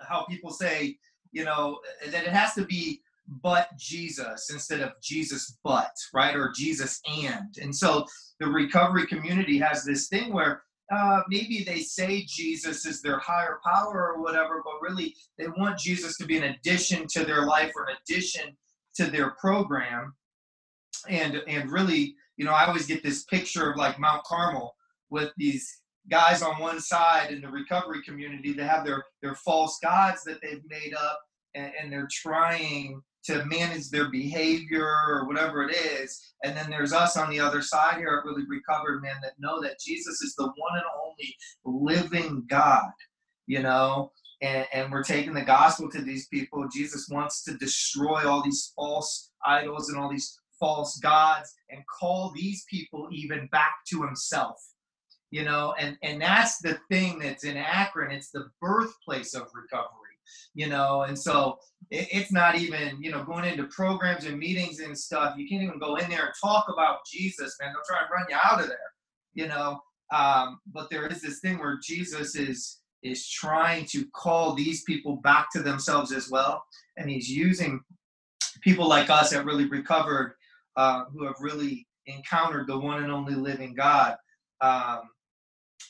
how 0.00 0.24
people 0.24 0.50
say 0.50 0.96
you 1.32 1.44
know, 1.44 1.78
that 2.06 2.24
it 2.24 2.32
has 2.32 2.54
to 2.54 2.64
be 2.64 3.02
but 3.42 3.68
Jesus 3.78 4.50
instead 4.50 4.80
of 4.80 4.92
Jesus 5.02 5.56
but, 5.62 5.94
right? 6.12 6.34
Or 6.34 6.52
Jesus 6.54 7.00
and. 7.06 7.54
And 7.60 7.74
so 7.74 8.06
the 8.40 8.46
recovery 8.46 9.06
community 9.06 9.58
has 9.58 9.84
this 9.84 10.08
thing 10.08 10.32
where 10.32 10.62
uh, 10.92 11.20
maybe 11.28 11.62
they 11.64 11.78
say 11.78 12.24
Jesus 12.26 12.84
is 12.84 13.00
their 13.00 13.20
higher 13.20 13.60
power 13.64 14.12
or 14.12 14.20
whatever, 14.22 14.62
but 14.64 14.82
really 14.82 15.14
they 15.38 15.46
want 15.46 15.78
Jesus 15.78 16.16
to 16.18 16.24
be 16.24 16.36
an 16.36 16.54
addition 16.54 17.06
to 17.08 17.24
their 17.24 17.46
life 17.46 17.70
or 17.76 17.84
an 17.84 17.96
addition 18.02 18.56
to 19.00 19.10
their 19.10 19.30
program. 19.32 20.14
And 21.08 21.42
and 21.48 21.70
really, 21.70 22.14
you 22.36 22.44
know, 22.44 22.52
I 22.52 22.66
always 22.66 22.86
get 22.86 23.02
this 23.02 23.24
picture 23.24 23.70
of 23.70 23.76
like 23.76 23.98
Mount 23.98 24.24
Carmel 24.24 24.74
with 25.10 25.32
these 25.36 25.80
guys 26.10 26.42
on 26.42 26.60
one 26.60 26.80
side 26.80 27.30
in 27.30 27.40
the 27.40 27.48
recovery 27.48 28.02
community 28.02 28.52
that 28.52 28.68
have 28.68 28.84
their 28.84 29.04
their 29.22 29.34
false 29.34 29.78
gods 29.82 30.22
that 30.24 30.40
they've 30.42 30.62
made 30.68 30.94
up 30.94 31.20
and, 31.54 31.72
and 31.80 31.92
they're 31.92 32.08
trying 32.10 33.00
to 33.22 33.44
manage 33.44 33.90
their 33.90 34.10
behavior 34.10 34.86
or 35.08 35.26
whatever 35.26 35.68
it 35.68 35.74
is. 35.74 36.34
And 36.42 36.56
then 36.56 36.70
there's 36.70 36.92
us 36.92 37.16
on 37.16 37.28
the 37.30 37.40
other 37.40 37.60
side 37.60 37.98
here 37.98 38.18
at 38.18 38.24
Really 38.24 38.46
Recovered, 38.48 39.02
man, 39.02 39.16
that 39.22 39.32
know 39.38 39.60
that 39.62 39.78
Jesus 39.84 40.22
is 40.22 40.34
the 40.36 40.44
one 40.44 40.74
and 40.74 40.84
only 41.04 41.36
living 41.64 42.44
God, 42.48 42.90
you 43.46 43.62
know, 43.62 44.10
and, 44.42 44.66
and 44.72 44.90
we're 44.90 45.02
taking 45.02 45.34
the 45.34 45.42
gospel 45.42 45.90
to 45.90 46.02
these 46.02 46.28
people. 46.28 46.66
Jesus 46.72 47.08
wants 47.10 47.42
to 47.44 47.54
destroy 47.54 48.28
all 48.28 48.42
these 48.42 48.72
false 48.74 49.30
idols 49.44 49.88
and 49.88 49.98
all 49.98 50.10
these 50.10 50.38
false 50.58 50.98
gods 50.98 51.54
and 51.70 51.82
call 52.00 52.32
these 52.34 52.64
people 52.70 53.08
even 53.10 53.48
back 53.50 53.74
to 53.88 54.02
himself 54.02 54.60
you 55.30 55.44
know? 55.44 55.74
And 55.78 55.96
and 56.02 56.20
that's 56.20 56.58
the 56.58 56.78
thing 56.90 57.18
that's 57.18 57.44
in 57.44 57.56
akron. 57.56 58.10
It's 58.10 58.30
the 58.30 58.50
birthplace 58.60 59.34
of 59.34 59.48
recovery 59.54 59.96
you 60.54 60.68
know? 60.68 61.02
And 61.02 61.18
so 61.18 61.58
it, 61.90 62.08
it's 62.12 62.32
not 62.32 62.56
even 62.56 63.02
you 63.02 63.10
know 63.10 63.24
going 63.24 63.44
into 63.44 63.64
programs 63.64 64.26
and 64.26 64.38
meetings 64.38 64.80
and 64.80 64.96
stuff. 64.96 65.36
You 65.36 65.48
can't 65.48 65.62
even 65.62 65.78
go 65.78 65.96
in 65.96 66.08
there 66.10 66.26
and 66.26 66.34
talk 66.42 66.66
about 66.72 66.98
jesus 67.10 67.56
man. 67.60 67.72
They'll 67.72 67.82
try 67.86 68.02
and 68.02 68.10
run 68.12 68.26
you 68.28 68.36
out 68.42 68.60
of 68.60 68.68
there 68.68 68.78
you 69.32 69.46
know? 69.46 69.80
Um, 70.12 70.58
but 70.72 70.90
there 70.90 71.06
is 71.06 71.22
this 71.22 71.38
thing 71.40 71.58
where 71.58 71.78
jesus 71.82 72.34
is 72.34 72.79
is 73.02 73.28
trying 73.28 73.84
to 73.86 74.06
call 74.14 74.54
these 74.54 74.82
people 74.84 75.16
back 75.16 75.48
to 75.52 75.62
themselves 75.62 76.12
as 76.12 76.30
well 76.30 76.62
and 76.96 77.10
he's 77.10 77.28
using 77.28 77.80
people 78.62 78.88
like 78.88 79.10
us 79.10 79.30
that 79.30 79.44
really 79.44 79.66
recovered 79.66 80.34
uh, 80.76 81.04
who 81.12 81.24
have 81.24 81.36
really 81.40 81.86
encountered 82.06 82.66
the 82.66 82.78
one 82.78 83.02
and 83.02 83.12
only 83.12 83.34
living 83.34 83.74
god 83.74 84.16
um, 84.60 85.00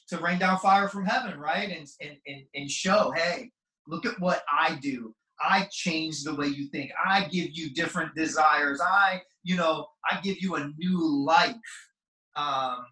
to 0.08 0.18
rain 0.18 0.38
down 0.38 0.58
fire 0.58 0.88
from 0.88 1.04
heaven 1.04 1.38
right 1.38 1.70
and, 1.70 1.86
and, 2.00 2.16
and, 2.26 2.42
and 2.54 2.70
show 2.70 3.12
hey 3.16 3.50
Look 3.90 4.06
at 4.06 4.18
what 4.20 4.42
I 4.50 4.78
do. 4.80 5.14
I 5.40 5.66
change 5.70 6.22
the 6.22 6.34
way 6.34 6.46
you 6.46 6.68
think. 6.68 6.92
I 7.04 7.24
give 7.24 7.48
you 7.52 7.74
different 7.74 8.14
desires. 8.14 8.80
I, 8.80 9.20
you 9.42 9.56
know, 9.56 9.86
I 10.08 10.20
give 10.20 10.36
you 10.40 10.54
a 10.54 10.70
new 10.78 11.24
life. 11.24 11.56
Um, 12.36 12.86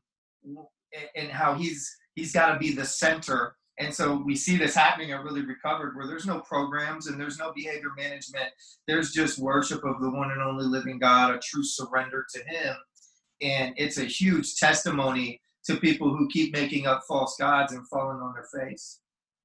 and 1.15 1.29
how 1.29 1.55
he's 1.55 1.95
he's 2.15 2.33
got 2.33 2.53
to 2.53 2.59
be 2.59 2.73
the 2.73 2.85
center 2.85 3.55
And 3.81 3.95
so 3.95 4.17
we 4.17 4.35
see 4.35 4.57
this 4.57 4.75
happening 4.75 5.13
at 5.13 5.23
Really 5.23 5.43
Recovered, 5.43 5.97
where 5.97 6.07
there's 6.07 6.27
no 6.27 6.41
programs 6.41 7.07
and 7.07 7.21
there's 7.21 7.39
no 7.39 7.53
behavior 7.53 7.91
management. 7.97 8.49
There's 8.89 9.13
just 9.13 9.39
worship 9.39 9.85
of 9.85 10.01
the 10.01 10.11
one 10.11 10.33
and 10.33 10.43
only 10.43 10.65
living 10.65 10.99
God, 10.99 11.33
a 11.33 11.39
true 11.39 11.63
surrender 11.63 12.27
to 12.35 12.45
Him. 12.45 12.75
And 13.41 13.75
it's 13.77 13.99
a 13.99 14.05
huge 14.05 14.57
testimony 14.57 15.41
to 15.67 15.77
people 15.77 16.15
who 16.15 16.29
keep 16.29 16.53
making 16.53 16.87
up 16.87 17.03
false 17.07 17.37
gods 17.39 17.73
and 17.73 17.87
falling 17.89 18.19
on 18.19 18.35
their 18.35 18.63
face, 18.63 19.01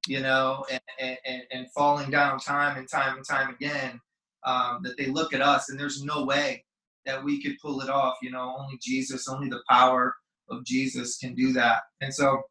you 0.08 0.20
know, 0.20 0.64
and, 0.98 1.18
and, 1.24 1.42
and 1.52 1.66
falling 1.72 2.10
down 2.10 2.40
time 2.40 2.76
and 2.76 2.88
time 2.88 3.16
and 3.16 3.26
time 3.26 3.50
again. 3.50 4.00
Um, 4.46 4.80
that 4.82 4.98
they 4.98 5.06
look 5.06 5.32
at 5.32 5.40
us 5.40 5.70
and 5.70 5.80
there's 5.80 6.04
no 6.04 6.24
way 6.24 6.64
that 7.06 7.22
we 7.22 7.42
could 7.42 7.56
pull 7.62 7.80
it 7.80 7.88
off. 7.88 8.16
You 8.20 8.30
know, 8.30 8.56
only 8.58 8.78
Jesus, 8.82 9.28
only 9.28 9.48
the 9.48 9.62
power 9.70 10.14
of 10.50 10.64
Jesus 10.64 11.18
can 11.18 11.34
do 11.34 11.52
that. 11.52 11.82
And 12.00 12.12
so, 12.12 12.42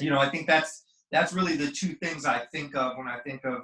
you 0.00 0.08
know, 0.08 0.18
I 0.18 0.30
think 0.30 0.46
that's 0.46 0.84
that's 1.12 1.32
really 1.32 1.56
the 1.56 1.70
two 1.70 1.94
things 1.94 2.24
I 2.24 2.46
think 2.52 2.76
of 2.76 2.96
when 2.96 3.08
I 3.08 3.18
think 3.20 3.44
of 3.44 3.62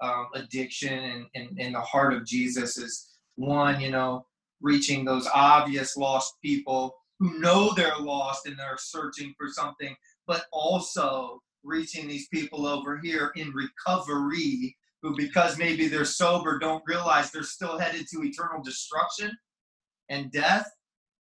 um, 0.00 0.28
addiction 0.34 0.98
and, 0.98 1.26
and, 1.34 1.58
and 1.58 1.74
the 1.74 1.80
heart 1.80 2.12
of 2.12 2.26
Jesus 2.26 2.76
is 2.76 3.18
one, 3.36 3.80
you 3.80 3.90
know, 3.90 4.26
reaching 4.60 5.04
those 5.04 5.28
obvious 5.34 5.96
lost 5.96 6.34
people 6.42 6.94
who 7.18 7.38
know 7.38 7.72
they're 7.74 7.98
lost 7.98 8.46
and 8.46 8.58
they're 8.58 8.78
searching 8.78 9.34
for 9.38 9.48
something, 9.48 9.94
but 10.26 10.46
also 10.52 11.40
reaching 11.62 12.06
these 12.06 12.28
people 12.28 12.66
over 12.66 12.98
here 13.02 13.32
in 13.36 13.52
recovery 13.52 14.76
who, 15.02 15.16
because 15.16 15.58
maybe 15.58 15.88
they're 15.88 16.04
sober, 16.04 16.58
don't 16.58 16.82
realize 16.86 17.30
they're 17.30 17.42
still 17.42 17.78
headed 17.78 18.06
to 18.10 18.22
eternal 18.24 18.62
destruction 18.62 19.30
and 20.08 20.30
death 20.32 20.70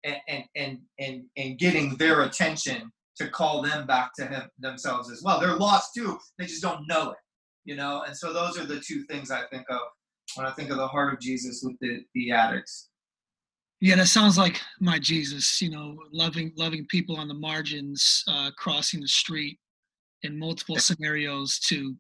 and, 0.05 0.17
and, 0.29 0.45
and, 0.57 0.79
and, 0.99 1.25
and 1.37 1.59
getting 1.59 1.97
their 1.97 2.23
attention 2.23 2.91
to 3.17 3.29
call 3.29 3.63
them 3.63 3.87
back 3.87 4.13
to 4.17 4.27
him 4.27 4.43
themselves 4.59 5.11
as 5.11 5.23
well. 5.23 5.41
They're 5.41 5.57
lost 5.57 5.95
too. 5.95 6.19
They 6.39 6.47
just 6.47 6.63
don't 6.63 6.87
know 6.87 7.11
it, 7.11 7.19
you 7.65 7.77
know. 7.77 8.03
And 8.07 8.17
so 8.17 8.33
those 8.33 8.59
are 8.59 8.65
the 8.65 8.81
two 8.81 9.05
things 9.05 9.31
I 9.31 9.43
think 9.53 9.65
of 9.71 9.81
when 10.37 10.47
I 10.47 10.53
think 10.53 10.71
of 10.71 10.77
the 10.77 10.87
heart 10.87 11.13
of 11.13 11.21
Jesus 11.21 11.63
with 11.63 11.77
the 11.81 12.03
the 12.15 12.33
addicts. 12.33 12.89
Yeah, 13.81 13.97
that 13.97 14.09
sounds 14.09 14.37
like 14.37 14.61
my 14.81 14.99
Jesus. 14.99 15.61
You 15.61 15.71
know, 15.71 15.97
loving 16.13 16.53
loving 16.57 16.87
people 16.89 17.17
on 17.17 17.29
the 17.29 17.35
margins, 17.35 18.23
uh, 18.29 18.51
crossing 18.57 19.01
the 19.01 19.09
street 19.09 19.59
in 20.23 20.39
multiple 20.39 20.77
scenarios 20.77 21.59
to 21.61 21.97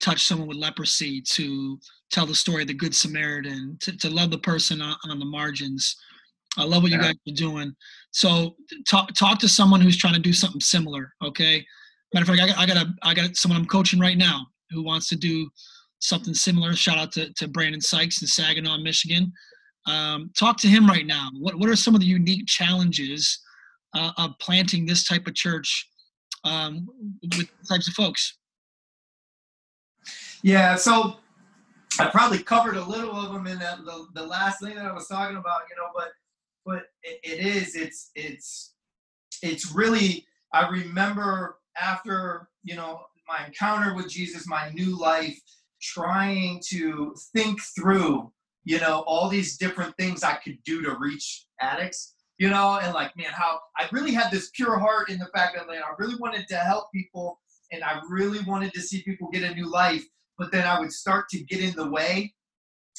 touch 0.00 0.24
someone 0.24 0.48
with 0.48 0.56
leprosy, 0.56 1.22
to 1.22 1.78
tell 2.10 2.26
the 2.26 2.34
story 2.34 2.62
of 2.62 2.68
the 2.68 2.74
Good 2.74 2.94
Samaritan, 2.94 3.76
to, 3.80 3.96
to 3.98 4.10
love 4.10 4.30
the 4.30 4.38
person 4.38 4.82
on, 4.82 4.96
on 5.08 5.18
the 5.18 5.24
margins. 5.24 5.96
I 6.58 6.64
love 6.64 6.82
what 6.82 6.92
you 6.92 6.98
guys 6.98 7.14
are 7.28 7.34
doing. 7.34 7.74
So 8.10 8.56
talk 8.86 9.14
talk 9.14 9.38
to 9.40 9.48
someone 9.48 9.80
who's 9.80 9.96
trying 9.96 10.14
to 10.14 10.20
do 10.20 10.32
something 10.32 10.60
similar. 10.60 11.12
Okay. 11.24 11.64
Matter 12.12 12.30
of 12.30 12.38
fact, 12.38 12.42
I 12.42 12.46
got 12.46 12.58
I 12.58 12.66
got 12.66 12.76
a 12.76 12.94
I 13.02 13.14
got 13.14 13.36
someone 13.36 13.60
I'm 13.60 13.66
coaching 13.66 13.98
right 13.98 14.18
now 14.18 14.46
who 14.70 14.82
wants 14.82 15.08
to 15.08 15.16
do 15.16 15.48
something 16.00 16.34
similar. 16.34 16.74
Shout 16.74 16.98
out 16.98 17.12
to, 17.12 17.32
to 17.34 17.48
Brandon 17.48 17.80
Sykes 17.80 18.20
in 18.20 18.28
Saginaw, 18.28 18.78
Michigan. 18.78 19.32
Um, 19.86 20.30
talk 20.38 20.58
to 20.58 20.68
him 20.68 20.86
right 20.86 21.06
now. 21.06 21.28
What 21.38 21.58
what 21.58 21.68
are 21.68 21.76
some 21.76 21.94
of 21.94 22.00
the 22.00 22.06
unique 22.06 22.46
challenges 22.46 23.40
uh, 23.94 24.12
of 24.18 24.32
planting 24.40 24.84
this 24.84 25.04
type 25.04 25.26
of 25.26 25.34
church 25.34 25.88
um, 26.44 26.86
with 27.22 27.48
types 27.68 27.88
of 27.88 27.94
folks? 27.94 28.36
Yeah, 30.42 30.74
so 30.74 31.16
I 31.98 32.06
probably 32.06 32.42
covered 32.42 32.76
a 32.76 32.84
little 32.84 33.14
of 33.14 33.32
them 33.32 33.46
in 33.46 33.58
that, 33.60 33.84
the, 33.84 34.06
the 34.14 34.26
last 34.26 34.60
thing 34.60 34.74
that 34.74 34.86
I 34.86 34.92
was 34.92 35.06
talking 35.06 35.36
about, 35.36 35.60
you 35.70 35.76
know, 35.76 35.90
but 35.94 36.08
but 36.64 36.84
it, 37.02 37.20
it 37.22 37.46
is 37.46 37.74
it's 37.74 38.10
it's 38.14 38.74
it's 39.42 39.72
really 39.74 40.26
i 40.52 40.68
remember 40.68 41.58
after 41.80 42.48
you 42.62 42.74
know 42.74 43.00
my 43.28 43.46
encounter 43.46 43.94
with 43.94 44.08
jesus 44.08 44.46
my 44.46 44.70
new 44.70 44.98
life 44.98 45.38
trying 45.80 46.60
to 46.64 47.14
think 47.34 47.60
through 47.76 48.30
you 48.64 48.78
know 48.80 49.04
all 49.06 49.28
these 49.28 49.56
different 49.56 49.96
things 49.96 50.22
i 50.22 50.34
could 50.34 50.58
do 50.64 50.82
to 50.82 50.96
reach 50.98 51.46
addicts 51.60 52.14
you 52.38 52.48
know 52.48 52.78
and 52.82 52.94
like 52.94 53.16
man 53.16 53.30
how 53.32 53.58
i 53.78 53.88
really 53.92 54.12
had 54.12 54.30
this 54.30 54.50
pure 54.54 54.78
heart 54.78 55.08
in 55.10 55.18
the 55.18 55.28
fact 55.34 55.56
that 55.56 55.66
like, 55.68 55.78
i 55.78 55.92
really 55.98 56.16
wanted 56.16 56.46
to 56.48 56.56
help 56.56 56.90
people 56.92 57.40
and 57.72 57.82
i 57.82 58.00
really 58.08 58.40
wanted 58.46 58.72
to 58.72 58.80
see 58.80 59.02
people 59.02 59.28
get 59.30 59.42
a 59.42 59.54
new 59.54 59.70
life 59.70 60.04
but 60.38 60.52
then 60.52 60.66
i 60.66 60.78
would 60.78 60.92
start 60.92 61.28
to 61.28 61.42
get 61.44 61.60
in 61.60 61.74
the 61.74 61.90
way 61.90 62.32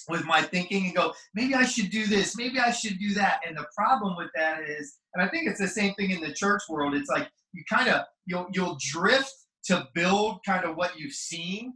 with 0.09 0.25
my 0.25 0.41
thinking 0.41 0.85
and 0.85 0.95
go, 0.95 1.13
maybe 1.33 1.55
I 1.55 1.65
should 1.65 1.89
do 1.89 2.05
this, 2.05 2.35
maybe 2.37 2.59
I 2.59 2.71
should 2.71 2.99
do 2.99 3.13
that. 3.15 3.41
And 3.47 3.57
the 3.57 3.65
problem 3.75 4.15
with 4.17 4.29
that 4.35 4.63
is, 4.63 4.97
and 5.13 5.23
I 5.23 5.29
think 5.29 5.47
it's 5.47 5.59
the 5.59 5.67
same 5.67 5.93
thing 5.95 6.11
in 6.11 6.21
the 6.21 6.33
church 6.33 6.63
world. 6.69 6.95
It's 6.95 7.09
like 7.09 7.29
you 7.53 7.63
kind 7.69 7.89
of 7.89 8.03
you'll 8.25 8.47
you'll 8.53 8.77
drift 8.79 9.33
to 9.65 9.87
build 9.93 10.39
kind 10.45 10.65
of 10.65 10.75
what 10.75 10.97
you've 10.97 11.13
seen 11.13 11.73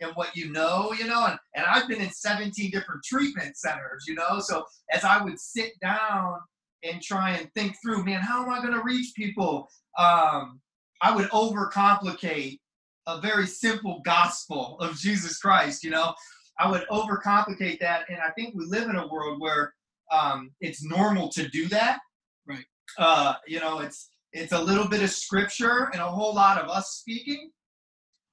and 0.00 0.12
what 0.14 0.34
you 0.34 0.50
know, 0.50 0.92
you 0.98 1.06
know, 1.06 1.26
and, 1.26 1.38
and 1.54 1.64
I've 1.66 1.88
been 1.88 2.00
in 2.00 2.10
17 2.10 2.70
different 2.70 3.04
treatment 3.04 3.56
centers, 3.56 4.04
you 4.08 4.14
know. 4.14 4.40
So 4.40 4.64
as 4.92 5.04
I 5.04 5.22
would 5.22 5.38
sit 5.38 5.72
down 5.80 6.38
and 6.82 7.02
try 7.02 7.32
and 7.32 7.52
think 7.54 7.76
through, 7.82 8.04
man, 8.04 8.20
how 8.20 8.42
am 8.42 8.50
I 8.50 8.60
going 8.60 8.74
to 8.74 8.82
reach 8.82 9.12
people? 9.14 9.68
Um, 9.98 10.60
I 11.02 11.14
would 11.14 11.28
overcomplicate 11.30 12.58
a 13.06 13.20
very 13.20 13.46
simple 13.46 14.00
gospel 14.04 14.78
of 14.80 14.96
Jesus 14.96 15.38
Christ, 15.38 15.84
you 15.84 15.90
know. 15.90 16.14
I 16.60 16.70
would 16.70 16.86
overcomplicate 16.88 17.80
that, 17.80 18.04
and 18.10 18.18
I 18.18 18.30
think 18.36 18.54
we 18.54 18.66
live 18.66 18.88
in 18.90 18.96
a 18.96 19.08
world 19.08 19.40
where 19.40 19.72
um, 20.12 20.50
it's 20.60 20.84
normal 20.84 21.28
to 21.30 21.48
do 21.48 21.68
that. 21.68 22.00
Right. 22.46 22.64
Uh, 22.98 23.34
you 23.46 23.60
know, 23.60 23.80
it's 23.80 24.10
it's 24.32 24.52
a 24.52 24.60
little 24.60 24.86
bit 24.86 25.02
of 25.02 25.10
scripture 25.10 25.88
and 25.92 26.02
a 26.02 26.06
whole 26.06 26.34
lot 26.34 26.58
of 26.58 26.68
us 26.68 26.98
speaking, 27.00 27.50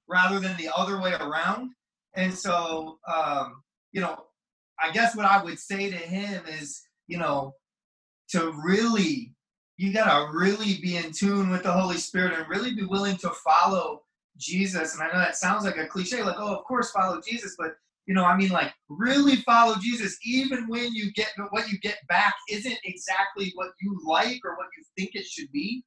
rather 0.08 0.40
than 0.40 0.58
the 0.58 0.70
other 0.76 1.02
way 1.02 1.14
around. 1.14 1.72
And 2.16 2.34
so, 2.34 3.00
um, 3.12 3.64
you 3.94 4.02
know, 4.02 4.26
I 4.84 4.92
guess 4.92 5.16
what 5.16 5.26
I 5.26 5.44
would 5.44 5.60
say 5.60 5.90
to 5.90 5.98
him 5.98 6.44
is, 6.60 6.82
you 7.08 7.18
know, 7.18 7.54
to 8.32 8.54
really, 8.64 9.34
you 9.78 9.94
gotta 9.94 10.32
really 10.32 10.80
be 10.82 10.98
in 10.98 11.12
tune 11.12 11.50
with 11.50 11.64
the 11.64 11.72
Holy 11.72 11.98
Spirit 11.98 12.34
and 12.38 12.50
really 12.50 12.76
be 12.76 12.84
willing 12.84 13.18
to 13.18 13.30
follow 13.30 14.02
Jesus. 14.38 14.94
And 14.94 15.04
I 15.04 15.08
know 15.08 15.20
that 15.20 15.38
sounds 15.38 15.64
like 15.64 15.78
a 15.78 15.88
cliche, 15.88 16.24
like, 16.24 16.36
oh, 16.38 16.56
of 16.56 16.66
course, 16.66 16.92
follow 16.92 17.22
Jesus, 17.22 17.56
but 17.58 17.76
you 18.08 18.14
know, 18.14 18.24
I 18.24 18.38
mean, 18.38 18.50
like 18.50 18.72
really 18.90 19.36
follow 19.38 19.76
Jesus, 19.82 20.18
even 20.24 20.68
when 20.68 20.94
you 20.94 21.12
get 21.12 21.28
what 21.50 21.70
you 21.70 21.78
get 21.80 21.98
back 22.08 22.34
isn't 22.50 22.78
exactly 22.86 23.52
what 23.56 23.70
you 23.82 24.00
like 24.06 24.40
or 24.46 24.56
what 24.56 24.68
you 24.78 24.84
think 24.98 25.12
it 25.14 25.26
should 25.26 25.52
be. 25.52 25.84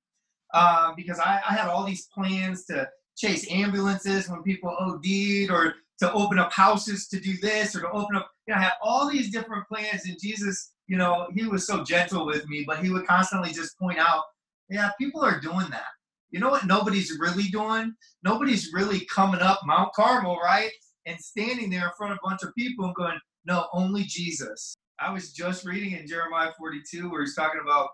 Um, 0.52 0.94
because 0.96 1.18
I, 1.18 1.40
I 1.48 1.54
had 1.54 1.68
all 1.68 1.84
these 1.84 2.08
plans 2.12 2.66
to 2.66 2.88
chase 3.16 3.50
ambulances 3.50 4.28
when 4.28 4.42
people 4.42 4.76
OD'd 4.78 5.50
or 5.50 5.74
to 6.00 6.12
open 6.12 6.38
up 6.38 6.52
houses 6.52 7.08
to 7.08 7.20
do 7.20 7.36
this 7.40 7.74
or 7.74 7.80
to 7.80 7.90
open 7.90 8.16
up, 8.16 8.30
you 8.46 8.54
know, 8.54 8.60
I 8.60 8.64
had 8.64 8.72
all 8.82 9.08
these 9.08 9.30
different 9.30 9.66
plans. 9.68 10.04
And 10.04 10.16
Jesus, 10.20 10.72
you 10.88 10.98
know, 10.98 11.28
he 11.34 11.46
was 11.46 11.66
so 11.66 11.84
gentle 11.84 12.26
with 12.26 12.46
me, 12.48 12.64
but 12.66 12.84
he 12.84 12.90
would 12.90 13.06
constantly 13.06 13.52
just 13.52 13.78
point 13.78 13.98
out, 13.98 14.24
yeah, 14.68 14.90
people 14.98 15.22
are 15.22 15.40
doing 15.40 15.68
that. 15.70 15.84
You 16.30 16.38
know 16.40 16.50
what 16.50 16.66
nobody's 16.66 17.18
really 17.18 17.44
doing? 17.44 17.94
Nobody's 18.22 18.72
really 18.72 19.04
coming 19.06 19.40
up 19.40 19.60
Mount 19.64 19.92
Carmel, 19.94 20.38
right? 20.42 20.70
And 21.10 21.20
standing 21.20 21.70
there 21.70 21.86
in 21.86 21.92
front 21.96 22.12
of 22.12 22.18
a 22.22 22.28
bunch 22.28 22.42
of 22.42 22.54
people 22.54 22.84
and 22.86 22.94
going, 22.94 23.18
no, 23.44 23.66
only 23.72 24.04
Jesus. 24.04 24.74
I 24.98 25.12
was 25.12 25.32
just 25.32 25.64
reading 25.64 25.92
in 25.92 26.06
Jeremiah 26.06 26.52
42 26.58 27.10
where 27.10 27.22
he's 27.22 27.34
talking 27.34 27.60
about, 27.62 27.88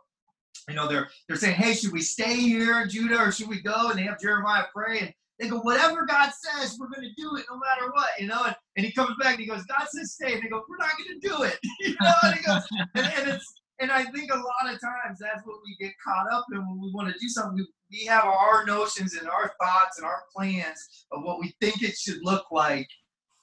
you 0.69 0.75
know, 0.75 0.89
they're 0.89 1.09
they're 1.29 1.37
saying, 1.37 1.55
hey, 1.55 1.75
should 1.75 1.93
we 1.93 2.01
stay 2.01 2.35
here 2.35 2.81
in 2.81 2.89
Judah 2.89 3.19
or 3.19 3.33
should 3.33 3.49
we 3.49 3.63
go? 3.63 3.91
And 3.91 3.99
they 3.99 4.03
have 4.03 4.21
Jeremiah 4.21 4.65
pray 4.75 5.01
and 5.01 5.13
they 5.39 5.49
go, 5.49 5.61
whatever 5.61 6.07
God 6.07 6.31
says, 6.33 6.77
we're 6.81 6.89
going 6.89 7.09
to 7.09 7.23
do 7.23 7.37
it 7.37 7.45
no 7.51 7.59
matter 7.59 7.93
what, 7.93 8.09
you 8.19 8.27
know. 8.27 8.45
And, 8.45 8.57
and 8.77 8.87
he 8.87 8.93
comes 8.93 9.15
back 9.21 9.33
and 9.35 9.41
he 9.41 9.47
goes, 9.47 9.65
God 9.65 9.87
says 9.89 10.15
stay, 10.15 10.33
and 10.33 10.43
they 10.43 10.49
go, 10.49 10.65
we're 10.69 10.79
not 10.79 10.93
going 10.97 11.21
to 11.21 11.29
do 11.29 11.43
it, 11.43 11.59
you 11.81 11.95
know. 12.01 12.13
And 12.23 12.35
he 12.35 12.45
goes, 12.45 12.63
and, 12.95 13.07
and 13.07 13.29
it's 13.29 13.55
and 13.79 13.93
I 13.93 14.05
think 14.05 14.33
a 14.33 14.37
lot 14.37 14.73
of 14.73 14.81
times 14.81 15.19
that's 15.21 15.45
what 15.45 15.59
we 15.65 15.77
get 15.79 15.93
caught 16.03 16.33
up 16.33 16.47
in 16.53 16.59
when 16.59 16.81
we 16.81 16.91
want 16.93 17.13
to 17.13 17.19
do 17.19 17.29
something. 17.29 17.57
We, 17.57 17.67
we 17.91 18.05
have 18.07 18.25
our 18.25 18.65
notions 18.65 19.15
and 19.15 19.29
our 19.29 19.53
thoughts 19.63 19.99
and 19.99 20.07
our 20.07 20.23
plans 20.35 21.07
of 21.13 21.23
what 21.23 21.41
we 21.41 21.55
think 21.61 21.83
it 21.83 21.97
should 21.97 22.19
look 22.23 22.47
like 22.51 22.89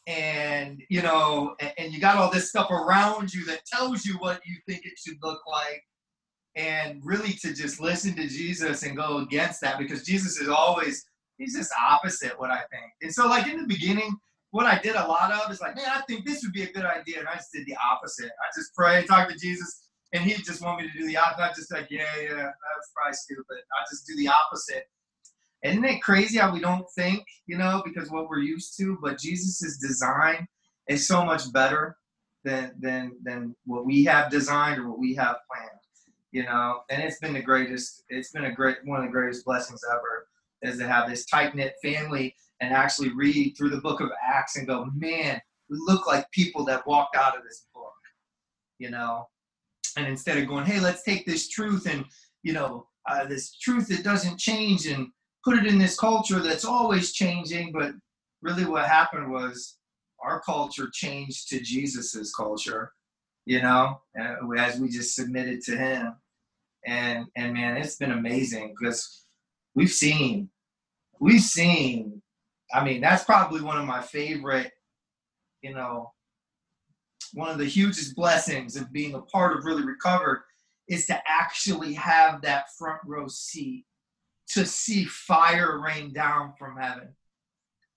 and 0.08 0.82
you 0.90 1.02
know 1.02 1.56
and, 1.60 1.74
and, 1.78 1.94
you 1.94 2.00
got 2.00 2.18
all 2.18 2.30
this 2.30 2.50
stuff 2.50 2.70
around 2.70 3.34
you 3.34 3.46
that 3.46 3.66
tells 3.66 4.06
you 4.06 4.16
what 4.18 4.42
you 4.46 4.58
think 4.68 4.86
it 4.86 4.94
should 4.98 5.18
look 5.22 5.40
like. 5.48 5.82
And 6.56 7.02
really 7.04 7.34
to 7.42 7.54
just 7.54 7.82
listen 7.82 8.16
to 8.16 8.28
jesus 8.28 8.84
and 8.84 8.96
go 8.96 9.20
against 9.20 9.62
that 9.62 9.80
because 9.80 10.04
jesus 10.04 10.40
is 10.40 10.50
always 10.50 11.04
he's 11.38 11.56
just 11.56 11.72
opposite 11.90 12.40
what 12.40 12.52
i 12.52 12.60
think. 12.72 12.92
And 13.02 13.14
so 13.14 13.28
like 13.28 13.48
in 13.48 13.58
the 13.58 13.68
beginning 13.68 14.16
what 14.52 14.66
i 14.66 14.78
did 14.78 14.96
a 14.96 15.08
lot 15.08 15.32
of 15.32 15.52
is 15.52 15.62
like 15.62 15.76
man 15.76 15.88
i 15.88 16.02
think 16.02 16.26
this 16.26 16.44
would 16.44 16.54
be 16.54 16.64
a 16.64 16.72
good 16.72 16.86
idea 16.86 17.20
and 17.20 17.28
i 17.28 17.36
just 17.36 17.52
did 17.54 17.66
the 17.66 17.76
opposite. 17.92 18.26
I 18.26 18.48
just 18.56 18.76
pray 18.76 19.04
talk 19.06 19.30
to 19.30 19.36
jesus 19.36 19.88
and 20.14 20.24
he 20.24 20.34
just 20.44 20.62
want 20.62 20.80
me 20.80 20.88
to 20.88 21.00
do 21.00 21.08
the 21.08 21.18
opposite. 21.18 21.44
I 21.44 21.54
just 21.54 21.72
like 21.72 21.88
yeah 21.90 22.06
yeah 22.22 22.36
that's 22.36 22.92
probably 22.94 23.14
stupid. 23.14 23.46
I 23.72 23.84
just 23.90 24.06
do 24.06 24.16
the 24.18 24.28
opposite 24.28 24.86
isn't 25.64 25.86
it 25.86 26.02
crazy 26.02 26.38
how 26.38 26.54
we 26.54 26.60
don't 26.60 26.86
think, 26.96 27.26
you 27.48 27.58
know, 27.58 27.82
because 27.86 28.12
what 28.12 28.30
we're 28.30 28.40
used 28.40 28.78
to, 28.78 28.98
but 29.02 29.20
Jesus' 29.20 29.78
design 29.78 30.46
is 30.90 31.08
so 31.08 31.24
much 31.24 31.52
better 31.54 31.98
than 32.44 32.74
than 32.80 33.14
than 33.24 33.56
what 33.66 33.86
we 33.86 34.04
have 34.04 34.30
designed 34.30 34.80
or 34.80 34.90
what 34.90 35.00
we 35.00 35.16
have 35.16 35.38
planned, 35.50 35.80
you 36.32 36.44
know. 36.44 36.82
And 36.90 37.02
it's 37.02 37.20
been 37.20 37.34
the 37.34 37.42
greatest. 37.42 38.04
It's 38.10 38.32
been 38.32 38.46
a 38.46 38.54
great 38.54 38.78
one 38.84 39.00
of 39.00 39.06
the 39.06 39.12
greatest 39.12 39.46
blessings 39.46 39.82
ever. 39.90 40.28
is 40.62 40.78
to 40.80 40.88
have 40.88 41.10
this 41.10 41.26
tight 41.26 41.56
knit 41.56 41.76
family 41.82 42.36
and 42.60 42.74
actually 42.74 43.10
read 43.14 43.56
through 43.58 43.70
the 43.70 43.82
book 43.82 44.02
of 44.02 44.10
Acts 44.22 44.58
and 44.58 44.68
go, 44.68 44.90
man, 44.96 45.42
we 45.70 45.78
look 45.80 46.08
like 46.08 46.30
people 46.32 46.64
that 46.66 46.86
walked 46.86 47.16
out 47.16 47.38
of 47.38 47.44
this 47.44 47.68
book, 47.74 47.94
you 48.80 48.90
know. 48.90 49.28
And 49.96 50.08
instead 50.08 50.38
of 50.38 50.48
going, 50.48 50.66
hey, 50.66 50.80
let's 50.80 51.04
take 51.04 51.26
this 51.26 51.48
truth 51.48 51.88
and 51.90 52.06
you 52.42 52.52
know 52.52 52.88
uh, 53.10 53.26
this 53.26 53.56
truth 53.58 53.88
that 53.88 54.04
doesn't 54.04 54.38
change 54.38 54.88
and 54.88 55.08
put 55.44 55.58
it 55.58 55.66
in 55.66 55.78
this 55.78 56.00
culture 56.00 56.40
that's 56.40 56.66
always 56.66 57.12
changing, 57.12 57.72
but 57.72 57.92
really 58.42 58.66
what 58.66 58.86
happened 58.86 59.32
was 59.32 59.78
our 60.22 60.42
culture 60.42 60.90
changed 60.94 61.50
to 61.50 61.60
Jesus's 61.60 62.34
culture, 62.34 62.92
you 63.46 63.62
know, 63.62 64.02
uh, 64.20 64.36
as 64.58 64.80
we 64.80 64.90
just 64.90 65.16
submitted 65.16 65.62
to 65.64 65.76
Him, 65.76 66.16
and 66.86 67.26
and 67.36 67.54
man, 67.54 67.78
it's 67.78 67.98
been 67.98 68.12
amazing 68.12 68.74
because 68.80 69.26
we've 69.76 69.92
seen, 69.92 70.50
we've 71.20 71.42
seen. 71.42 72.22
I 72.74 72.84
mean, 72.84 73.02
that's 73.02 73.24
probably 73.24 73.62
one 73.62 73.78
of 73.78 73.86
my 73.86 74.02
favorite, 74.02 74.72
you 75.62 75.74
know, 75.74 76.12
one 77.34 77.50
of 77.50 77.58
the 77.58 77.66
hugest 77.66 78.16
blessings 78.16 78.76
of 78.76 78.92
being 78.92 79.14
a 79.14 79.22
part 79.22 79.56
of 79.56 79.66
really 79.66 79.86
recovered 79.86 80.44
is 80.88 81.06
to 81.08 81.22
actually 81.28 81.94
have 81.94 82.42
that 82.42 82.66
front 82.78 83.00
row 83.06 83.28
seat 83.28 83.86
to 84.54 84.66
see 84.66 85.06
fire 85.06 85.80
rain 85.80 86.14
down 86.14 86.54
from 86.58 86.78
heaven. 86.78 87.10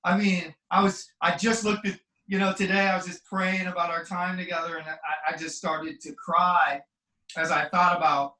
I 0.04 0.16
mean, 0.16 0.54
I 0.70 0.82
was 0.82 1.08
I 1.20 1.36
just 1.36 1.64
looked 1.64 1.86
at 1.86 1.98
you 2.26 2.38
know 2.38 2.52
today 2.52 2.88
I 2.88 2.96
was 2.96 3.06
just 3.06 3.24
praying 3.24 3.66
about 3.66 3.90
our 3.90 4.04
time 4.04 4.36
together 4.36 4.76
and 4.76 4.86
I, 4.88 5.34
I 5.34 5.36
just 5.36 5.56
started 5.56 6.00
to 6.02 6.12
cry 6.12 6.82
as 7.36 7.50
I 7.50 7.68
thought 7.68 7.96
about 7.96 8.34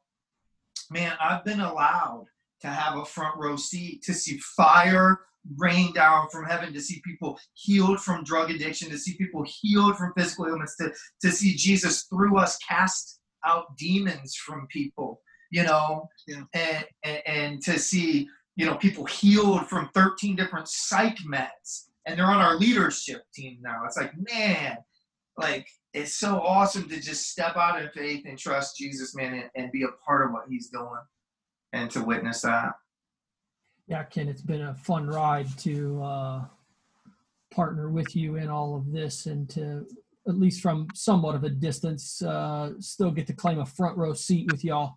man, 0.90 1.12
I've 1.20 1.44
been 1.44 1.61
allowed 1.61 2.26
to 2.61 2.68
have 2.68 2.96
a 2.96 3.05
front 3.05 3.37
row 3.37 3.57
seat 3.57 4.02
to 4.02 4.14
see 4.14 4.38
fire 4.38 5.20
rain 5.57 5.92
down 5.92 6.29
from 6.29 6.44
heaven, 6.44 6.72
to 6.72 6.81
see 6.81 7.00
people 7.05 7.38
healed 7.55 8.00
from 8.00 8.24
drug 8.24 8.50
addiction, 8.50 8.90
to 8.90 8.98
see 8.98 9.16
people 9.16 9.44
healed 9.44 9.96
from 9.96 10.12
physical 10.16 10.46
ailments, 10.46 10.76
to, 10.76 10.92
to 11.22 11.31
see 11.31 11.55
Jesus 11.55 12.05
through 12.05 12.37
us 12.38 12.59
cast 12.59 13.20
out 13.44 13.76
demons 13.76 14.35
from 14.35 14.66
people, 14.68 15.20
you 15.50 15.62
know, 15.62 16.09
yeah. 16.26 16.42
and, 16.54 16.85
and, 17.04 17.22
and 17.26 17.62
to 17.62 17.78
see, 17.78 18.28
you 18.56 18.66
know, 18.66 18.76
people 18.76 19.04
healed 19.04 19.66
from 19.66 19.90
13 19.94 20.37
different 20.37 20.68
psych 20.68 21.18
meds 21.18 21.87
and 22.06 22.18
they're 22.18 22.26
on 22.26 22.40
our 22.40 22.56
leadership 22.56 23.22
team 23.35 23.59
now. 23.61 23.82
It's 23.85 23.96
like, 23.96 24.12
man, 24.16 24.78
like 25.37 25.66
it's 25.92 26.14
so 26.14 26.40
awesome 26.40 26.88
to 26.88 27.00
just 27.00 27.30
step 27.30 27.56
out 27.56 27.82
in 27.82 27.90
faith 27.90 28.24
and 28.26 28.38
trust 28.38 28.76
Jesus, 28.76 29.14
man, 29.14 29.35
and, 29.35 29.50
and 29.54 29.72
be 29.72 29.82
a 29.82 29.88
part 30.06 30.24
of 30.24 30.32
what 30.32 30.44
he's 30.48 30.68
doing 30.68 31.00
and 31.72 31.90
to 31.90 32.02
witness 32.02 32.42
that. 32.42 32.72
Yeah, 33.88 34.04
Ken, 34.04 34.28
it's 34.28 34.42
been 34.42 34.62
a 34.62 34.74
fun 34.74 35.06
ride 35.06 35.46
to 35.59 36.02
uh, 36.02 36.44
partner 37.52 37.88
with 37.88 38.16
you 38.16 38.37
in 38.37 38.48
all 38.48 38.76
of 38.76 38.92
this 38.92 39.26
and 39.26 39.48
to, 39.50 39.87
at 40.28 40.38
least 40.38 40.61
from 40.61 40.88
somewhat 40.94 41.35
of 41.35 41.44
a 41.44 41.50
distance, 41.50 42.20
uh, 42.22 42.72
still 42.78 43.11
get 43.11 43.26
to 43.28 43.32
claim 43.32 43.61
a 43.61 43.66
front 43.66 43.96
row 43.96 44.12
seat 44.12 44.50
with 44.50 44.64
y'all 44.64 44.96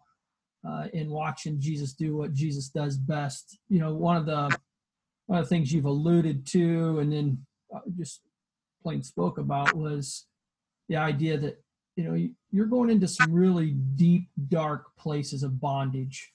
uh, 0.68 0.88
in 0.94 1.10
watching 1.10 1.60
Jesus 1.60 1.94
do 1.94 2.16
what 2.16 2.34
Jesus 2.34 2.70
does 2.70 2.98
best. 2.98 3.58
You 3.70 3.80
know, 3.80 3.94
one 3.94 4.18
of 4.18 4.26
the 4.26 4.56
one 5.28 5.40
of 5.40 5.46
the 5.46 5.50
things 5.50 5.72
you've 5.72 5.86
alluded 5.86 6.46
to 6.48 7.00
and 7.00 7.12
then 7.12 7.46
uh, 7.74 7.82
just 7.98 8.22
plain 8.82 9.04
spoke 9.04 9.38
about 9.38 9.76
was 9.76 10.26
the 10.88 10.96
idea 10.96 11.38
that 11.38 11.62
you 11.96 12.04
know 12.04 12.30
you're 12.52 12.66
going 12.66 12.90
into 12.90 13.08
some 13.08 13.32
really 13.32 13.72
deep, 13.96 14.28
dark 14.48 14.96
places 14.98 15.44
of 15.44 15.60
bondage. 15.60 16.32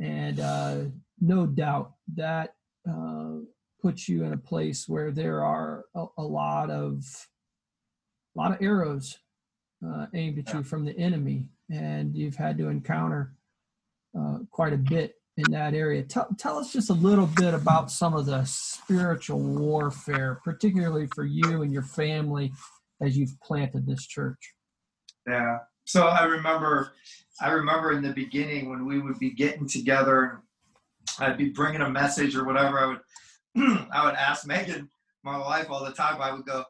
And 0.00 0.40
uh, 0.40 0.78
no 1.20 1.46
doubt 1.46 1.92
that 2.14 2.54
uh, 2.90 3.36
puts 3.80 4.08
you 4.08 4.24
in 4.24 4.32
a 4.32 4.38
place 4.38 4.88
where 4.88 5.12
there 5.12 5.44
are 5.44 5.84
a, 5.94 6.06
a 6.18 6.22
lot 6.22 6.70
of 6.70 7.04
a 8.34 8.38
lot 8.38 8.50
of 8.50 8.60
arrows 8.60 9.18
uh, 9.86 10.06
aimed 10.14 10.38
at 10.38 10.52
you 10.52 10.64
from 10.64 10.84
the 10.84 10.98
enemy, 10.98 11.46
and 11.70 12.16
you've 12.16 12.34
had 12.34 12.58
to 12.58 12.68
encounter 12.68 13.34
uh, 14.18 14.38
quite 14.50 14.72
a 14.72 14.78
bit 14.78 15.14
in 15.36 15.50
that 15.50 15.74
area. 15.74 16.02
Tell, 16.02 16.28
tell 16.38 16.58
us 16.58 16.72
just 16.72 16.90
a 16.90 16.94
little 16.94 17.26
bit 17.26 17.54
about 17.54 17.90
some 17.90 18.14
of 18.14 18.26
the 18.26 18.44
spiritual 18.44 19.40
warfare, 19.40 20.40
particularly 20.44 21.08
for 21.14 21.24
you 21.24 21.62
and 21.62 21.72
your 21.72 21.82
family 21.82 22.52
as 23.00 23.16
you've 23.16 23.38
planted 23.40 23.86
this 23.86 24.06
church. 24.06 24.54
Yeah. 25.26 25.58
So 25.84 26.06
I 26.06 26.24
remember 26.24 26.92
I 27.40 27.50
remember 27.50 27.92
in 27.92 28.02
the 28.02 28.12
beginning 28.12 28.70
when 28.70 28.86
we 28.86 29.00
would 29.00 29.18
be 29.18 29.30
getting 29.30 29.66
together, 29.66 30.42
and 31.18 31.32
I'd 31.32 31.38
be 31.38 31.48
bringing 31.50 31.80
a 31.80 31.90
message 31.90 32.36
or 32.36 32.44
whatever. 32.44 32.78
I 32.78 32.86
would, 32.86 33.88
I 33.92 34.04
would 34.04 34.14
ask 34.14 34.46
Megan, 34.46 34.88
my 35.24 35.38
wife, 35.38 35.68
all 35.68 35.84
the 35.84 35.92
time. 35.92 36.22
I 36.22 36.32
would 36.32 36.46
go, 36.46 36.64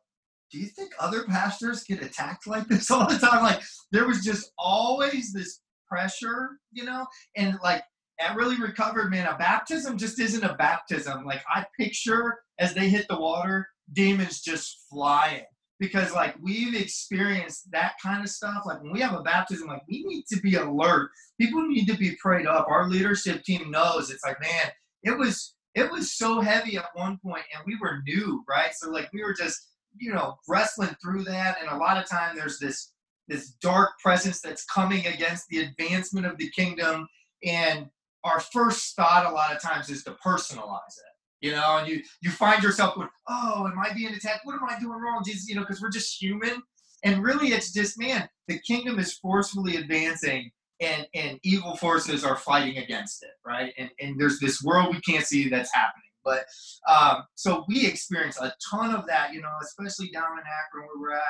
"Do 0.50 0.58
you 0.58 0.66
think 0.66 0.92
other 0.98 1.24
pastors 1.24 1.84
get 1.84 2.02
attacked 2.02 2.46
like 2.46 2.66
this 2.66 2.90
all 2.90 3.06
the 3.06 3.18
time?" 3.18 3.42
Like 3.42 3.60
there 3.92 4.06
was 4.06 4.24
just 4.24 4.52
always 4.58 5.32
this 5.32 5.60
pressure, 5.94 6.58
you 6.72 6.84
know, 6.84 7.06
and 7.36 7.56
like 7.62 7.82
at 8.20 8.36
really 8.36 8.60
recovered, 8.60 9.10
man. 9.10 9.26
A 9.26 9.36
baptism 9.36 9.96
just 9.96 10.20
isn't 10.20 10.44
a 10.44 10.54
baptism. 10.54 11.24
Like 11.24 11.42
I 11.48 11.64
picture 11.78 12.38
as 12.58 12.74
they 12.74 12.88
hit 12.88 13.06
the 13.08 13.18
water, 13.18 13.66
demons 13.92 14.40
just 14.40 14.86
flying. 14.90 15.44
Because 15.80 16.12
like 16.14 16.36
we've 16.40 16.74
experienced 16.74 17.70
that 17.72 17.94
kind 18.02 18.22
of 18.22 18.30
stuff. 18.30 18.62
Like 18.64 18.82
when 18.82 18.92
we 18.92 19.00
have 19.00 19.14
a 19.14 19.22
baptism 19.22 19.68
like 19.68 19.82
we 19.88 20.04
need 20.04 20.24
to 20.32 20.40
be 20.40 20.54
alert. 20.54 21.10
People 21.40 21.66
need 21.66 21.86
to 21.86 21.96
be 21.96 22.16
prayed 22.22 22.46
up. 22.46 22.66
Our 22.68 22.88
leadership 22.88 23.42
team 23.42 23.70
knows. 23.70 24.10
It's 24.10 24.24
like 24.24 24.40
man 24.40 24.70
it 25.02 25.18
was 25.18 25.54
it 25.74 25.90
was 25.90 26.16
so 26.16 26.40
heavy 26.40 26.76
at 26.76 26.86
one 26.94 27.18
point 27.24 27.44
and 27.54 27.64
we 27.66 27.76
were 27.80 28.02
new 28.06 28.44
right? 28.48 28.70
So 28.72 28.90
like 28.90 29.10
we 29.12 29.22
were 29.22 29.34
just 29.34 29.60
you 29.96 30.12
know 30.12 30.36
wrestling 30.48 30.96
through 31.02 31.24
that. 31.24 31.58
And 31.60 31.68
a 31.70 31.76
lot 31.76 31.98
of 31.98 32.08
time 32.08 32.36
there's 32.36 32.58
this 32.60 32.92
this 33.28 33.52
dark 33.60 33.98
presence 34.02 34.40
that's 34.40 34.64
coming 34.66 35.06
against 35.06 35.48
the 35.48 35.60
advancement 35.60 36.26
of 36.26 36.36
the 36.38 36.50
kingdom 36.50 37.06
and 37.44 37.86
our 38.24 38.40
first 38.40 38.96
thought 38.96 39.26
a 39.26 39.30
lot 39.30 39.54
of 39.54 39.60
times 39.60 39.90
is 39.90 40.02
to 40.04 40.12
personalize 40.24 40.96
it 40.98 41.14
you 41.44 41.52
know, 41.52 41.76
and 41.76 41.86
you 41.86 42.00
you 42.22 42.30
find 42.30 42.62
yourself 42.62 42.94
going, 42.94 43.10
oh, 43.28 43.66
am 43.70 43.78
I 43.78 43.92
being 43.92 44.14
attacked? 44.14 44.46
What 44.46 44.54
am 44.54 44.66
I 44.66 44.80
doing 44.80 44.98
wrong? 44.98 45.22
Jesus, 45.26 45.46
you 45.46 45.54
know, 45.54 45.60
because 45.60 45.82
we're 45.82 45.90
just 45.90 46.20
human. 46.20 46.62
And 47.04 47.22
really, 47.22 47.48
it's 47.48 47.70
just 47.70 48.00
man, 48.00 48.26
the 48.48 48.58
kingdom 48.60 48.98
is 48.98 49.18
forcefully 49.18 49.76
advancing, 49.76 50.50
and 50.80 51.06
and 51.14 51.38
evil 51.42 51.76
forces 51.76 52.24
are 52.24 52.36
fighting 52.36 52.78
against 52.78 53.22
it, 53.24 53.32
right? 53.46 53.74
And 53.76 53.90
and 54.00 54.18
there's 54.18 54.40
this 54.40 54.62
world 54.62 54.94
we 54.94 55.02
can't 55.02 55.26
see 55.26 55.50
that's 55.50 55.74
happening. 55.74 56.08
But 56.24 56.46
um, 56.88 57.24
so 57.34 57.66
we 57.68 57.86
experience 57.86 58.40
a 58.40 58.54
ton 58.70 58.94
of 58.94 59.06
that, 59.08 59.34
you 59.34 59.42
know, 59.42 59.52
especially 59.62 60.08
down 60.12 60.38
in 60.38 60.44
Akron 60.44 60.86
where 60.86 60.98
we're 60.98 61.14
at, 61.14 61.22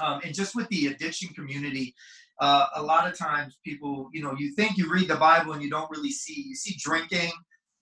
um, 0.00 0.20
and 0.24 0.34
just 0.34 0.54
with 0.54 0.68
the 0.68 0.86
addiction 0.86 1.28
community. 1.34 1.94
Uh, 2.40 2.66
a 2.76 2.82
lot 2.82 3.06
of 3.06 3.16
times 3.16 3.58
people, 3.64 4.08
you 4.12 4.22
know, 4.22 4.34
you 4.36 4.52
think 4.54 4.76
you 4.76 4.90
read 4.90 5.08
the 5.08 5.16
Bible 5.16 5.52
and 5.52 5.62
you 5.62 5.70
don't 5.70 5.90
really 5.90 6.10
see. 6.10 6.44
You 6.48 6.54
see 6.54 6.76
drinking, 6.82 7.30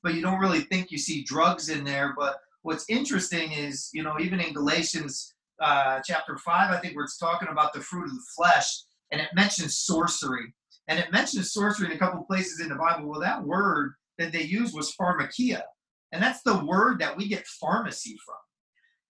but 0.03 0.15
you 0.15 0.21
don't 0.21 0.41
really 0.41 0.61
think 0.61 0.91
you 0.91 0.99
see 0.99 1.23
drugs 1.23 1.69
in 1.69 1.85
there. 1.85 2.15
But 2.19 2.37
what's 2.63 2.85
interesting 2.89 3.53
is, 3.53 3.89
you 3.93 4.03
know, 4.03 4.19
even 4.21 4.41
in 4.41 4.53
Galatians 4.53 5.35
uh, 5.61 6.01
chapter 6.05 6.37
5, 6.37 6.71
I 6.71 6.79
think 6.79 6.97
where 6.97 7.05
it's 7.05 7.19
talking 7.19 7.49
about 7.49 7.73
the 7.73 7.81
fruit 7.81 8.07
of 8.07 8.11
the 8.11 8.23
flesh, 8.37 8.83
and 9.11 9.21
it 9.21 9.29
mentions 9.35 9.79
sorcery. 9.79 10.53
And 10.89 10.99
it 10.99 11.13
mentions 11.13 11.53
sorcery 11.53 11.87
in 11.87 11.93
a 11.93 11.99
couple 11.99 12.25
places 12.25 12.61
in 12.61 12.69
the 12.69 12.75
Bible. 12.75 13.09
Well, 13.09 13.21
that 13.21 13.45
word 13.45 13.95
that 14.19 14.33
they 14.33 14.43
used 14.43 14.75
was 14.75 14.95
pharmakeia. 15.01 15.63
And 16.13 16.23
that's 16.23 16.43
the 16.43 16.65
word 16.65 16.99
that 17.01 17.17
we 17.17 17.29
get 17.29 17.47
pharmacy 17.47 18.17
from. 18.25 18.37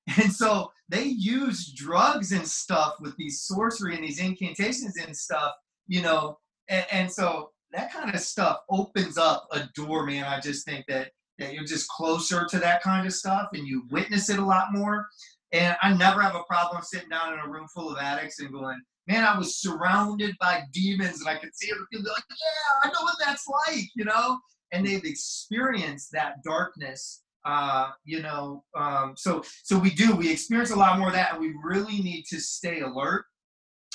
And 0.20 0.32
so 0.32 0.72
they 0.88 1.04
use 1.04 1.72
drugs 1.72 2.32
and 2.32 2.46
stuff 2.46 2.94
with 3.00 3.16
these 3.16 3.42
sorcery 3.42 3.94
and 3.94 4.02
these 4.02 4.18
incantations 4.18 4.96
and 4.96 5.16
stuff, 5.16 5.52
you 5.86 6.02
know. 6.02 6.38
And, 6.68 6.86
and 6.90 7.12
so 7.12 7.50
that 7.72 7.92
kind 7.92 8.12
of 8.12 8.20
stuff 8.20 8.58
opens 8.68 9.16
up 9.16 9.46
a 9.52 9.68
door, 9.74 10.04
man. 10.04 10.24
I 10.24 10.40
just 10.40 10.66
think 10.66 10.84
that 10.88 11.10
that 11.38 11.54
you're 11.54 11.64
just 11.64 11.88
closer 11.88 12.44
to 12.44 12.58
that 12.58 12.82
kind 12.82 13.06
of 13.06 13.12
stuff 13.12 13.48
and 13.54 13.66
you 13.66 13.84
witness 13.90 14.28
it 14.28 14.38
a 14.38 14.44
lot 14.44 14.72
more. 14.72 15.08
And 15.52 15.76
I 15.82 15.94
never 15.94 16.20
have 16.20 16.36
a 16.36 16.44
problem 16.44 16.82
sitting 16.82 17.08
down 17.08 17.32
in 17.32 17.40
a 17.40 17.48
room 17.48 17.66
full 17.74 17.90
of 17.90 17.98
addicts 17.98 18.40
and 18.40 18.52
going, 18.52 18.80
man, 19.08 19.24
I 19.24 19.36
was 19.36 19.60
surrounded 19.60 20.36
by 20.40 20.62
demons 20.72 21.20
and 21.20 21.28
I 21.28 21.36
could 21.36 21.54
see 21.54 21.68
them 21.68 21.86
like, 21.92 22.24
yeah, 22.30 22.84
I 22.84 22.92
know 22.92 23.02
what 23.02 23.16
that's 23.24 23.46
like, 23.66 23.86
you 23.96 24.04
know? 24.04 24.38
And 24.70 24.86
they've 24.86 25.04
experienced 25.04 26.12
that 26.12 26.42
darkness. 26.44 27.22
Uh, 27.44 27.90
you 28.04 28.20
know, 28.22 28.62
um, 28.76 29.14
so 29.16 29.42
so 29.62 29.78
we 29.78 29.90
do, 29.90 30.14
we 30.14 30.30
experience 30.30 30.70
a 30.70 30.76
lot 30.76 30.98
more 30.98 31.08
of 31.08 31.14
that, 31.14 31.32
and 31.32 31.40
we 31.40 31.54
really 31.62 32.00
need 32.00 32.24
to 32.28 32.38
stay 32.38 32.80
alert 32.80 33.24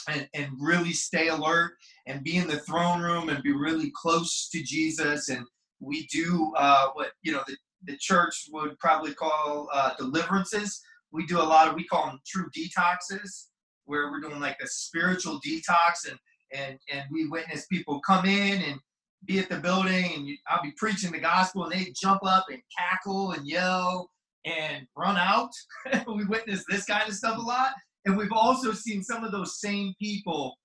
and, 0.10 0.28
and 0.34 0.50
really 0.60 0.94
stay 0.94 1.30
alert 1.30 1.74
and 2.08 2.24
be 2.24 2.38
in 2.38 2.48
the 2.48 2.60
throne 2.60 3.02
room 3.02 3.30
and 3.30 3.44
be 3.44 3.52
really 3.52 3.92
close 3.96 4.50
to 4.50 4.62
Jesus. 4.64 5.30
And 5.30 5.46
we 5.80 6.08
do 6.08 6.54
uh, 6.58 6.90
what 6.94 7.12
you 7.22 7.32
know 7.32 7.44
the, 7.48 7.56
the 7.86 7.98
church 7.98 8.48
would 8.52 8.78
probably 8.80 9.14
call 9.14 9.70
uh, 9.74 9.92
deliverances. 9.98 10.82
We 11.12 11.26
do 11.26 11.40
a 11.40 11.44
lot 11.44 11.68
of 11.68 11.76
we 11.76 11.86
call 11.86 12.08
them 12.08 12.20
true 12.26 12.50
detoxes, 12.56 13.48
where 13.86 14.10
we're 14.12 14.22
doing 14.22 14.40
like 14.40 14.58
a 14.62 14.68
spiritual 14.68 15.40
detox, 15.46 16.10
and 16.10 16.18
and 16.54 16.80
and 16.92 17.04
we 17.12 17.28
witness 17.28 17.68
people 17.68 18.02
come 18.02 18.26
in 18.26 18.62
and 18.62 18.80
be 19.26 19.40
at 19.40 19.50
the 19.50 19.58
building 19.58 20.12
and 20.16 20.28
you, 20.28 20.38
I'll 20.48 20.64
be 20.64 20.74
preaching 20.78 21.12
the 21.12 21.20
gospel 21.20 21.64
and 21.64 21.74
they 21.74 21.94
jump 22.00 22.22
up 22.26 22.46
and 22.50 22.62
cackle 22.78 23.32
and 23.32 23.48
yell 23.48 24.10
and 24.46 24.86
run 24.96 25.18
out. 25.18 25.52
we 26.08 26.26
witness 26.26 26.64
this 26.70 26.86
kind 26.86 27.08
of 27.08 27.16
stuff 27.16 27.38
a 27.38 27.42
lot. 27.42 27.72
And 28.06 28.16
we've 28.16 28.32
also 28.32 28.72
seen 28.72 29.04
some 29.04 29.24
of 29.24 29.32
those 29.32 29.60
same 29.60 29.94
people 30.00 30.56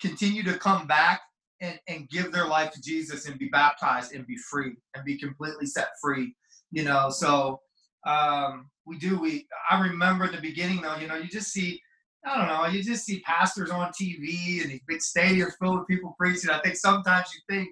continue 0.00 0.42
to 0.42 0.58
come 0.58 0.86
back 0.86 1.20
and, 1.60 1.78
and 1.88 2.08
give 2.10 2.32
their 2.32 2.46
life 2.46 2.70
to 2.72 2.82
Jesus 2.82 3.26
and 3.26 3.38
be 3.38 3.48
baptized 3.48 4.14
and 4.14 4.26
be 4.26 4.36
free 4.50 4.74
and 4.94 5.04
be 5.04 5.16
completely 5.16 5.66
set 5.66 5.88
free. 6.02 6.34
You 6.70 6.84
know, 6.84 7.08
so 7.10 7.60
um, 8.06 8.70
we 8.86 8.98
do. 8.98 9.18
We 9.18 9.46
I 9.70 9.80
remember 9.80 10.24
in 10.24 10.32
the 10.32 10.40
beginning 10.40 10.82
though, 10.82 10.96
you 10.96 11.06
know, 11.06 11.16
you 11.16 11.28
just 11.28 11.52
see 11.52 11.80
I 12.24 12.38
don't 12.38 12.46
know, 12.46 12.66
you 12.66 12.82
just 12.82 13.04
see 13.04 13.20
pastors 13.20 13.70
on 13.70 13.90
TV 13.90 14.62
and 14.62 14.70
these 14.70 14.80
big 14.86 15.00
stadiums 15.00 15.52
filled 15.60 15.80
with 15.80 15.88
people 15.88 16.14
preaching. 16.18 16.50
I 16.50 16.60
think 16.60 16.76
sometimes 16.76 17.28
you 17.34 17.40
think, 17.52 17.70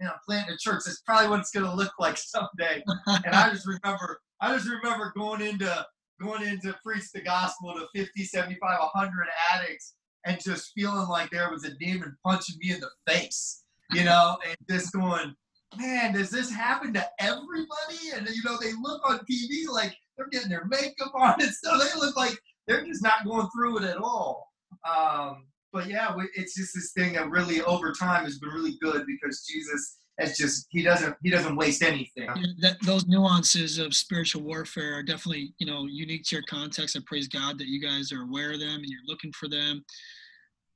you 0.00 0.06
know, 0.06 0.12
planting 0.26 0.54
a 0.54 0.58
church, 0.58 0.82
that's 0.84 1.00
probably 1.00 1.28
what 1.28 1.40
it's 1.40 1.50
going 1.50 1.66
to 1.66 1.74
look 1.74 1.92
like 1.98 2.16
someday. 2.16 2.82
and 3.06 3.34
I 3.34 3.50
just 3.50 3.66
remember, 3.66 4.20
I 4.40 4.54
just 4.54 4.68
remember 4.68 5.12
going 5.16 5.42
into 5.42 5.86
going 6.20 6.42
into 6.42 6.74
preach 6.84 7.10
the 7.12 7.20
gospel 7.20 7.74
to 7.74 7.86
50, 7.94 8.24
75, 8.24 8.60
100 8.62 9.26
addicts 9.52 9.94
and 10.24 10.40
just 10.42 10.72
feeling 10.74 11.08
like 11.08 11.30
there 11.30 11.50
was 11.50 11.64
a 11.64 11.74
demon 11.74 12.16
punching 12.24 12.56
me 12.60 12.72
in 12.72 12.80
the 12.80 12.90
face, 13.06 13.64
you 13.92 14.04
know, 14.04 14.38
and 14.46 14.56
just 14.70 14.92
going, 14.92 15.34
man, 15.76 16.14
does 16.14 16.30
this 16.30 16.50
happen 16.50 16.94
to 16.94 17.06
everybody? 17.18 18.12
And 18.14 18.28
you 18.28 18.42
know, 18.44 18.56
they 18.60 18.72
look 18.80 19.02
on 19.08 19.20
TV 19.30 19.68
like 19.70 19.94
they're 20.16 20.28
getting 20.28 20.48
their 20.48 20.66
makeup 20.66 21.12
on 21.14 21.34
and 21.40 21.50
stuff. 21.50 21.82
They 21.82 21.98
look 21.98 22.16
like 22.16 22.38
they're 22.66 22.84
just 22.84 23.02
not 23.02 23.24
going 23.24 23.48
through 23.54 23.78
it 23.78 23.84
at 23.84 23.98
all. 23.98 24.48
Um, 24.88 25.46
but 25.74 25.88
yeah, 25.88 26.14
it's 26.34 26.54
just 26.54 26.72
this 26.72 26.92
thing 26.92 27.14
that 27.14 27.28
really 27.28 27.60
over 27.62 27.92
time 27.92 28.24
has 28.24 28.38
been 28.38 28.50
really 28.50 28.78
good 28.80 29.04
because 29.06 29.44
Jesus 29.44 29.98
has 30.20 30.36
just 30.36 30.66
he 30.70 30.84
doesn't 30.84 31.16
he 31.24 31.30
doesn't 31.30 31.56
waste 31.56 31.82
anything. 31.82 32.28
Yeah, 32.36 32.46
that, 32.60 32.76
those 32.82 33.08
nuances 33.08 33.78
of 33.78 33.92
spiritual 33.92 34.42
warfare 34.42 34.94
are 34.94 35.02
definitely 35.02 35.52
you 35.58 35.66
know 35.66 35.86
unique 35.90 36.22
to 36.26 36.36
your 36.36 36.44
context. 36.48 36.96
I 36.96 37.00
praise 37.04 37.26
God 37.26 37.58
that 37.58 37.66
you 37.66 37.82
guys 37.82 38.12
are 38.12 38.22
aware 38.22 38.52
of 38.52 38.60
them 38.60 38.76
and 38.76 38.86
you're 38.86 39.00
looking 39.08 39.32
for 39.32 39.48
them. 39.48 39.84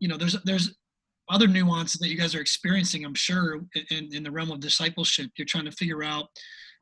You 0.01 0.09
know, 0.09 0.17
there's 0.17 0.37
there's 0.43 0.75
other 1.31 1.47
nuances 1.47 2.01
that 2.01 2.09
you 2.09 2.19
guys 2.19 2.35
are 2.35 2.41
experiencing. 2.41 3.05
I'm 3.05 3.15
sure 3.15 3.61
in 3.91 4.09
in 4.13 4.25
the 4.25 4.33
realm 4.33 4.51
of 4.51 4.59
discipleship, 4.59 5.31
you're 5.37 5.47
trying 5.47 5.67
to 5.67 5.73
figure 5.73 6.03
out 6.03 6.27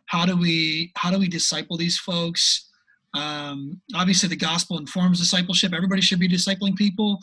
how 0.07 0.25
do 0.25 0.39
we 0.39 0.91
how 0.97 1.11
do 1.11 1.19
we 1.19 1.29
disciple 1.29 1.77
these 1.77 1.99
folks 1.99 2.67
um, 3.17 3.81
obviously, 3.95 4.29
the 4.29 4.37
gospel 4.37 4.79
informs 4.79 5.19
discipleship. 5.19 5.73
Everybody 5.73 6.03
should 6.03 6.21
be 6.21 6.29
discipling 6.29 6.77
people, 6.77 7.19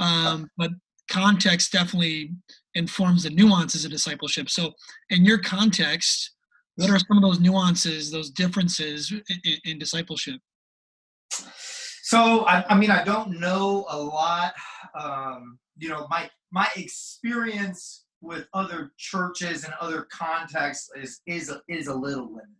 um, 0.00 0.48
but 0.56 0.70
context 1.08 1.72
definitely 1.72 2.30
informs 2.74 3.24
the 3.24 3.30
nuances 3.30 3.84
of 3.84 3.90
discipleship. 3.90 4.48
So, 4.48 4.72
in 5.10 5.24
your 5.24 5.38
context, 5.38 6.32
what 6.76 6.90
are 6.90 6.98
some 6.98 7.18
of 7.18 7.22
those 7.22 7.40
nuances, 7.40 8.10
those 8.10 8.30
differences 8.30 9.12
in, 9.12 9.56
in 9.64 9.78
discipleship? 9.78 10.40
So, 12.02 12.44
I, 12.46 12.64
I, 12.68 12.74
mean, 12.76 12.90
I 12.90 13.04
don't 13.04 13.38
know 13.38 13.86
a 13.88 13.98
lot. 13.98 14.54
Um, 14.98 15.58
you 15.76 15.88
know, 15.88 16.06
my 16.10 16.28
my 16.50 16.68
experience 16.76 18.06
with 18.20 18.46
other 18.52 18.92
churches 18.98 19.64
and 19.64 19.72
other 19.80 20.06
contexts 20.10 20.90
is 20.96 21.20
is 21.26 21.50
a, 21.50 21.60
is 21.68 21.86
a 21.86 21.94
little 21.94 22.26
limited. 22.26 22.56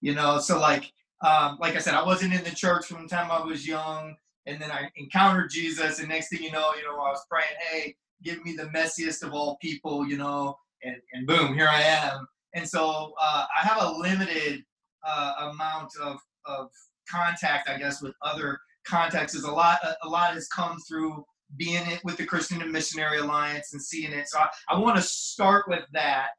You 0.00 0.14
know, 0.14 0.38
so 0.38 0.60
like 0.60 0.92
um, 1.24 1.58
like 1.60 1.76
I 1.76 1.78
said, 1.78 1.94
I 1.94 2.04
wasn't 2.04 2.34
in 2.34 2.44
the 2.44 2.50
church 2.50 2.86
from 2.86 3.04
the 3.04 3.08
time 3.08 3.30
I 3.30 3.44
was 3.44 3.66
young, 3.66 4.16
and 4.46 4.60
then 4.60 4.70
I 4.70 4.90
encountered 4.96 5.50
Jesus, 5.50 6.00
and 6.00 6.08
next 6.08 6.28
thing 6.28 6.42
you 6.42 6.52
know, 6.52 6.72
you 6.74 6.84
know, 6.84 6.94
I 6.94 7.10
was 7.10 7.24
praying, 7.30 7.56
"Hey, 7.70 7.96
give 8.22 8.44
me 8.44 8.54
the 8.56 8.64
messiest 8.64 9.22
of 9.22 9.32
all 9.32 9.56
people," 9.60 10.06
you 10.06 10.16
know, 10.16 10.56
and, 10.82 10.96
and 11.12 11.26
boom, 11.26 11.54
here 11.54 11.68
I 11.68 11.82
am. 11.82 12.26
And 12.54 12.68
so 12.68 13.14
uh, 13.20 13.46
I 13.58 13.66
have 13.66 13.82
a 13.82 13.92
limited 13.92 14.62
uh, 15.06 15.50
amount 15.52 15.90
of, 16.02 16.18
of 16.44 16.70
contact, 17.10 17.68
I 17.68 17.78
guess, 17.78 18.02
with 18.02 18.14
other 18.22 18.60
contexts. 18.86 19.42
A 19.42 19.50
lot, 19.50 19.78
a 20.02 20.08
lot 20.08 20.34
has 20.34 20.48
come 20.48 20.76
through 20.88 21.24
being 21.56 21.86
it 21.90 22.00
with 22.04 22.16
the 22.16 22.26
Christian 22.26 22.62
and 22.62 22.72
Missionary 22.72 23.18
Alliance 23.18 23.72
and 23.72 23.82
seeing 23.82 24.12
it. 24.12 24.28
So 24.28 24.38
I, 24.38 24.48
I 24.68 24.78
want 24.78 24.96
to 24.96 25.02
start 25.02 25.66
with 25.68 25.84
that. 25.92 26.30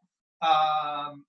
Um, 0.41 1.25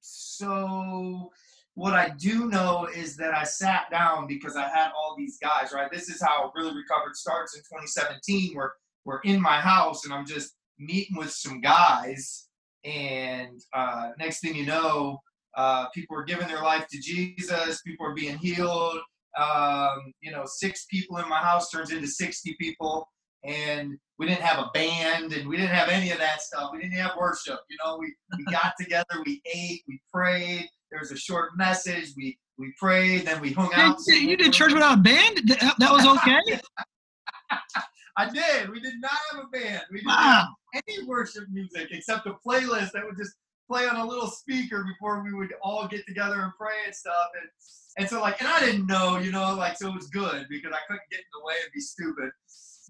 so 0.00 1.30
what 1.78 1.94
I 1.94 2.08
do 2.18 2.46
know 2.46 2.88
is 2.92 3.14
that 3.18 3.32
I 3.32 3.44
sat 3.44 3.88
down 3.88 4.26
because 4.26 4.56
I 4.56 4.68
had 4.68 4.90
all 4.96 5.14
these 5.16 5.38
guys, 5.40 5.70
right? 5.72 5.88
This 5.92 6.08
is 6.08 6.20
how 6.20 6.50
Really 6.56 6.74
Recovered 6.74 7.14
starts 7.14 7.54
in 7.54 7.60
2017. 7.60 8.56
We're, 8.56 8.70
we're 9.04 9.20
in 9.20 9.40
my 9.40 9.60
house 9.60 10.04
and 10.04 10.12
I'm 10.12 10.26
just 10.26 10.56
meeting 10.80 11.16
with 11.16 11.30
some 11.30 11.60
guys. 11.60 12.48
And 12.84 13.60
uh, 13.72 14.10
next 14.18 14.40
thing 14.40 14.56
you 14.56 14.66
know, 14.66 15.20
uh, 15.56 15.86
people 15.90 16.16
are 16.16 16.24
giving 16.24 16.48
their 16.48 16.62
life 16.62 16.88
to 16.90 16.98
Jesus, 17.00 17.80
people 17.82 18.06
are 18.06 18.14
being 18.14 18.38
healed. 18.38 18.98
Um, 19.38 20.12
you 20.20 20.32
know, 20.32 20.42
six 20.46 20.86
people 20.86 21.18
in 21.18 21.28
my 21.28 21.38
house 21.38 21.70
turns 21.70 21.92
into 21.92 22.08
60 22.08 22.56
people. 22.58 23.08
And 23.44 23.96
we 24.18 24.26
didn't 24.26 24.42
have 24.42 24.58
a 24.58 24.70
band 24.74 25.32
and 25.32 25.48
we 25.48 25.56
didn't 25.56 25.76
have 25.76 25.90
any 25.90 26.10
of 26.10 26.18
that 26.18 26.42
stuff. 26.42 26.70
We 26.72 26.80
didn't 26.80 26.94
have 26.94 27.12
worship. 27.16 27.60
You 27.70 27.76
know, 27.84 27.98
we, 27.98 28.12
we 28.36 28.44
got 28.50 28.72
together, 28.80 29.22
we 29.24 29.40
ate, 29.54 29.82
we 29.86 30.00
prayed 30.12 30.68
there 30.90 31.00
was 31.00 31.10
a 31.10 31.16
short 31.16 31.50
message. 31.56 32.12
We 32.16 32.38
we 32.58 32.74
prayed, 32.78 33.26
then 33.26 33.40
we 33.40 33.52
hung 33.52 33.72
out. 33.74 33.98
You, 34.06 34.14
you 34.14 34.36
did 34.36 34.52
church 34.52 34.72
without 34.72 34.98
a 34.98 35.00
band? 35.00 35.38
That 35.78 35.92
was 35.92 36.06
okay. 36.06 36.60
I 38.16 38.28
did. 38.28 38.68
We 38.70 38.80
did 38.80 38.94
not 39.00 39.12
have 39.30 39.44
a 39.44 39.46
band. 39.46 39.82
We 39.92 39.98
didn't 39.98 40.08
wow. 40.08 40.48
have 40.74 40.82
any 40.88 41.04
worship 41.04 41.44
music 41.50 41.88
except 41.92 42.26
a 42.26 42.34
playlist 42.44 42.90
that 42.92 43.04
would 43.04 43.16
just 43.16 43.32
play 43.70 43.86
on 43.86 43.96
a 43.96 44.04
little 44.04 44.26
speaker 44.26 44.84
before 44.84 45.22
we 45.22 45.32
would 45.32 45.52
all 45.62 45.86
get 45.86 46.04
together 46.06 46.40
and 46.40 46.52
pray 46.58 46.74
and 46.84 46.94
stuff. 46.94 47.28
And 47.40 47.48
and 47.98 48.08
so 48.08 48.20
like, 48.20 48.40
and 48.40 48.48
I 48.48 48.60
didn't 48.60 48.86
know, 48.86 49.18
you 49.18 49.30
know, 49.30 49.54
like 49.54 49.76
so 49.76 49.88
it 49.88 49.94
was 49.94 50.08
good 50.08 50.46
because 50.48 50.72
I 50.72 50.78
couldn't 50.86 51.10
get 51.10 51.18
in 51.18 51.26
the 51.32 51.46
way 51.46 51.54
and 51.62 51.72
be 51.72 51.80
stupid. 51.80 52.30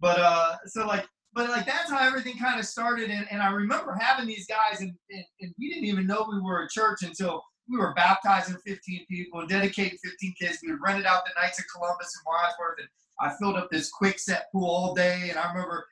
But 0.01 0.19
uh, 0.19 0.57
so 0.67 0.87
like, 0.87 1.07
but 1.35 1.51
like 1.51 1.67
that's 1.67 1.91
how 1.91 2.07
everything 2.07 2.39
kind 2.39 2.59
of 2.59 2.67
started. 2.67 3.11
And, 3.11 3.27
and 3.31 3.43
I 3.43 3.51
remember 3.51 3.97
having 4.01 4.27
these 4.27 4.47
guys, 4.47 4.81
and, 4.81 4.93
and, 5.11 5.25
and 5.41 5.55
we 5.59 5.69
didn't 5.69 5.87
even 5.87 6.07
know 6.07 6.27
we 6.31 6.41
were 6.41 6.63
a 6.63 6.69
church 6.69 7.03
until 7.03 7.43
we 7.69 7.79
were 7.79 7.95
baptizing 7.95 8.57
15 8.67 9.07
people 9.09 9.41
and 9.41 9.49
dedicating 9.49 9.99
15 10.05 10.35
kids. 10.41 10.59
We 10.63 10.73
rented 10.73 11.07
out 11.07 11.25
the 11.25 11.41
Knights 11.41 11.59
of 11.59 11.67
Columbus 11.75 12.15
and 12.17 12.27
Wadsworth, 12.27 12.79
and 12.79 12.89
I 13.21 13.35
filled 13.39 13.57
up 13.57 13.71
this 13.71 13.91
quickset 13.91 14.43
pool 14.53 14.69
all 14.69 14.95
day. 14.95 15.29
And 15.31 15.39
I 15.39 15.53
remember 15.53 15.87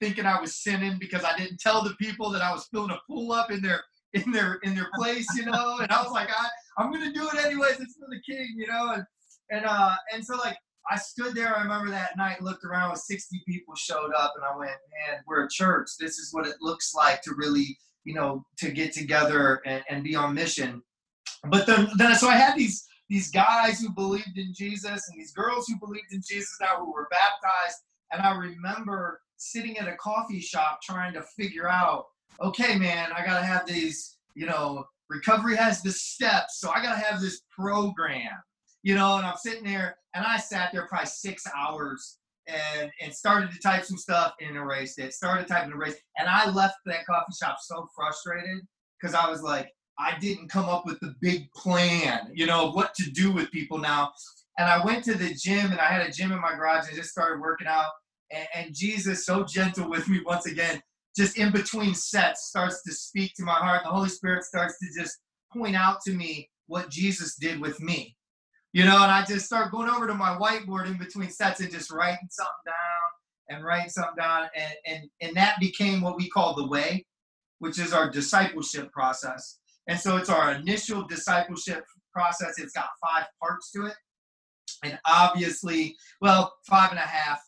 thinking 0.00 0.26
I 0.26 0.40
was 0.40 0.56
sinning 0.56 0.96
because 0.98 1.24
I 1.24 1.36
didn't 1.36 1.60
tell 1.60 1.82
the 1.82 1.94
people 2.00 2.30
that 2.30 2.42
I 2.42 2.52
was 2.52 2.66
filling 2.72 2.90
a 2.90 3.00
pool 3.06 3.32
up 3.32 3.50
in 3.50 3.62
their 3.62 3.82
in 4.14 4.32
their 4.32 4.54
in 4.62 4.74
their 4.74 4.88
place, 4.96 5.26
you 5.36 5.44
know. 5.46 5.78
And 5.80 5.90
I 5.92 6.02
was 6.02 6.12
like, 6.12 6.28
I 6.30 6.48
I'm 6.78 6.90
gonna 6.90 7.12
do 7.12 7.28
it 7.32 7.44
anyways. 7.44 7.80
It's 7.80 7.96
for 7.96 8.08
the 8.08 8.20
king, 8.28 8.54
you 8.56 8.66
know. 8.66 8.92
And 8.94 9.04
and 9.50 9.64
uh 9.66 9.94
and 10.12 10.24
so 10.24 10.36
like 10.36 10.56
I 10.90 10.96
stood 10.96 11.34
there. 11.34 11.56
I 11.56 11.62
remember 11.62 11.90
that 11.90 12.16
night, 12.16 12.42
looked 12.42 12.64
around, 12.64 12.90
with 12.90 13.00
60 13.00 13.42
people 13.46 13.76
showed 13.76 14.12
up, 14.16 14.32
and 14.34 14.44
I 14.44 14.56
went, 14.56 14.70
man, 14.70 15.20
we're 15.26 15.44
a 15.44 15.48
church. 15.48 15.90
This 16.00 16.18
is 16.18 16.32
what 16.32 16.46
it 16.46 16.56
looks 16.60 16.94
like 16.94 17.22
to 17.22 17.34
really, 17.36 17.78
you 18.04 18.14
know, 18.14 18.44
to 18.58 18.70
get 18.70 18.92
together 18.92 19.60
and, 19.66 19.84
and 19.88 20.02
be 20.02 20.16
on 20.16 20.34
mission 20.34 20.82
but 21.48 21.66
then, 21.66 21.88
then 21.96 22.14
so 22.14 22.28
I 22.28 22.36
had 22.36 22.56
these 22.56 22.86
these 23.08 23.30
guys 23.30 23.80
who 23.80 23.90
believed 23.90 24.38
in 24.38 24.54
Jesus 24.54 25.08
and 25.08 25.18
these 25.20 25.32
girls 25.32 25.66
who 25.66 25.76
believed 25.80 26.12
in 26.12 26.22
Jesus 26.26 26.56
now 26.60 26.76
who 26.78 26.92
were 26.92 27.08
baptized. 27.10 27.78
And 28.12 28.22
I 28.22 28.36
remember 28.36 29.20
sitting 29.36 29.78
at 29.78 29.88
a 29.88 29.96
coffee 29.96 30.38
shop 30.38 30.78
trying 30.80 31.12
to 31.14 31.22
figure 31.22 31.68
out, 31.68 32.04
okay, 32.40 32.78
man, 32.78 33.10
I 33.12 33.26
gotta 33.26 33.44
have 33.44 33.66
these, 33.66 34.18
you 34.36 34.46
know, 34.46 34.84
recovery 35.08 35.56
has 35.56 35.82
the 35.82 35.90
steps, 35.90 36.60
so 36.60 36.70
I 36.70 36.80
gotta 36.82 37.00
have 37.00 37.20
this 37.20 37.42
program, 37.50 38.30
you 38.84 38.94
know, 38.94 39.16
and 39.16 39.26
I'm 39.26 39.36
sitting 39.36 39.64
there 39.64 39.96
and 40.14 40.24
I 40.24 40.38
sat 40.38 40.70
there 40.72 40.86
probably 40.86 41.06
six 41.06 41.42
hours 41.56 42.18
and 42.46 42.90
and 43.00 43.12
started 43.12 43.50
to 43.52 43.58
type 43.58 43.84
some 43.84 43.98
stuff 43.98 44.34
and 44.40 44.56
erased 44.56 44.98
it. 44.98 45.12
Started 45.12 45.46
typing 45.46 45.72
erased, 45.72 45.98
and 46.18 46.28
I 46.28 46.50
left 46.50 46.76
that 46.86 47.06
coffee 47.06 47.32
shop 47.40 47.58
so 47.60 47.88
frustrated 47.94 48.60
because 49.00 49.14
I 49.14 49.28
was 49.28 49.42
like, 49.42 49.70
I 50.00 50.18
didn't 50.18 50.48
come 50.48 50.68
up 50.68 50.86
with 50.86 50.98
the 51.00 51.14
big 51.20 51.52
plan, 51.52 52.30
you 52.32 52.46
know, 52.46 52.70
what 52.70 52.94
to 52.94 53.10
do 53.10 53.32
with 53.32 53.50
people 53.50 53.78
now. 53.78 54.12
And 54.58 54.68
I 54.68 54.84
went 54.84 55.04
to 55.04 55.14
the 55.14 55.34
gym 55.34 55.70
and 55.70 55.80
I 55.80 55.86
had 55.86 56.06
a 56.06 56.10
gym 56.10 56.32
in 56.32 56.40
my 56.40 56.54
garage 56.54 56.88
and 56.88 56.96
just 56.96 57.10
started 57.10 57.40
working 57.40 57.66
out. 57.66 57.90
And, 58.30 58.46
and 58.54 58.74
Jesus, 58.74 59.26
so 59.26 59.44
gentle 59.44 59.90
with 59.90 60.08
me 60.08 60.20
once 60.24 60.46
again, 60.46 60.82
just 61.16 61.36
in 61.38 61.52
between 61.52 61.94
sets, 61.94 62.46
starts 62.46 62.82
to 62.84 62.92
speak 62.92 63.34
to 63.36 63.44
my 63.44 63.54
heart. 63.54 63.82
The 63.84 63.90
Holy 63.90 64.08
Spirit 64.08 64.44
starts 64.44 64.78
to 64.78 64.86
just 64.98 65.18
point 65.52 65.76
out 65.76 66.00
to 66.06 66.12
me 66.12 66.48
what 66.66 66.90
Jesus 66.90 67.36
did 67.36 67.60
with 67.60 67.80
me. 67.80 68.16
You 68.72 68.84
know, 68.84 69.02
and 69.02 69.10
I 69.10 69.24
just 69.24 69.46
start 69.46 69.72
going 69.72 69.90
over 69.90 70.06
to 70.06 70.14
my 70.14 70.36
whiteboard 70.36 70.86
in 70.86 70.96
between 70.96 71.30
sets 71.30 71.60
and 71.60 71.70
just 71.70 71.90
writing 71.90 72.28
something 72.30 72.52
down 72.66 73.56
and 73.56 73.64
writing 73.64 73.90
something 73.90 74.14
down. 74.16 74.48
And, 74.54 74.74
and, 74.86 75.10
and 75.20 75.36
that 75.36 75.56
became 75.58 76.00
what 76.00 76.16
we 76.16 76.28
call 76.28 76.54
the 76.54 76.68
way, 76.68 77.04
which 77.58 77.80
is 77.80 77.92
our 77.92 78.08
discipleship 78.08 78.92
process. 78.92 79.59
And 79.88 79.98
so 79.98 80.16
it's 80.16 80.30
our 80.30 80.52
initial 80.52 81.06
discipleship 81.06 81.84
process. 82.12 82.58
It's 82.58 82.72
got 82.72 82.88
five 83.02 83.26
parts 83.40 83.70
to 83.72 83.86
it. 83.86 83.94
And 84.84 84.98
obviously, 85.06 85.96
well, 86.20 86.54
five 86.66 86.90
and 86.90 86.98
a 86.98 87.02
half. 87.02 87.40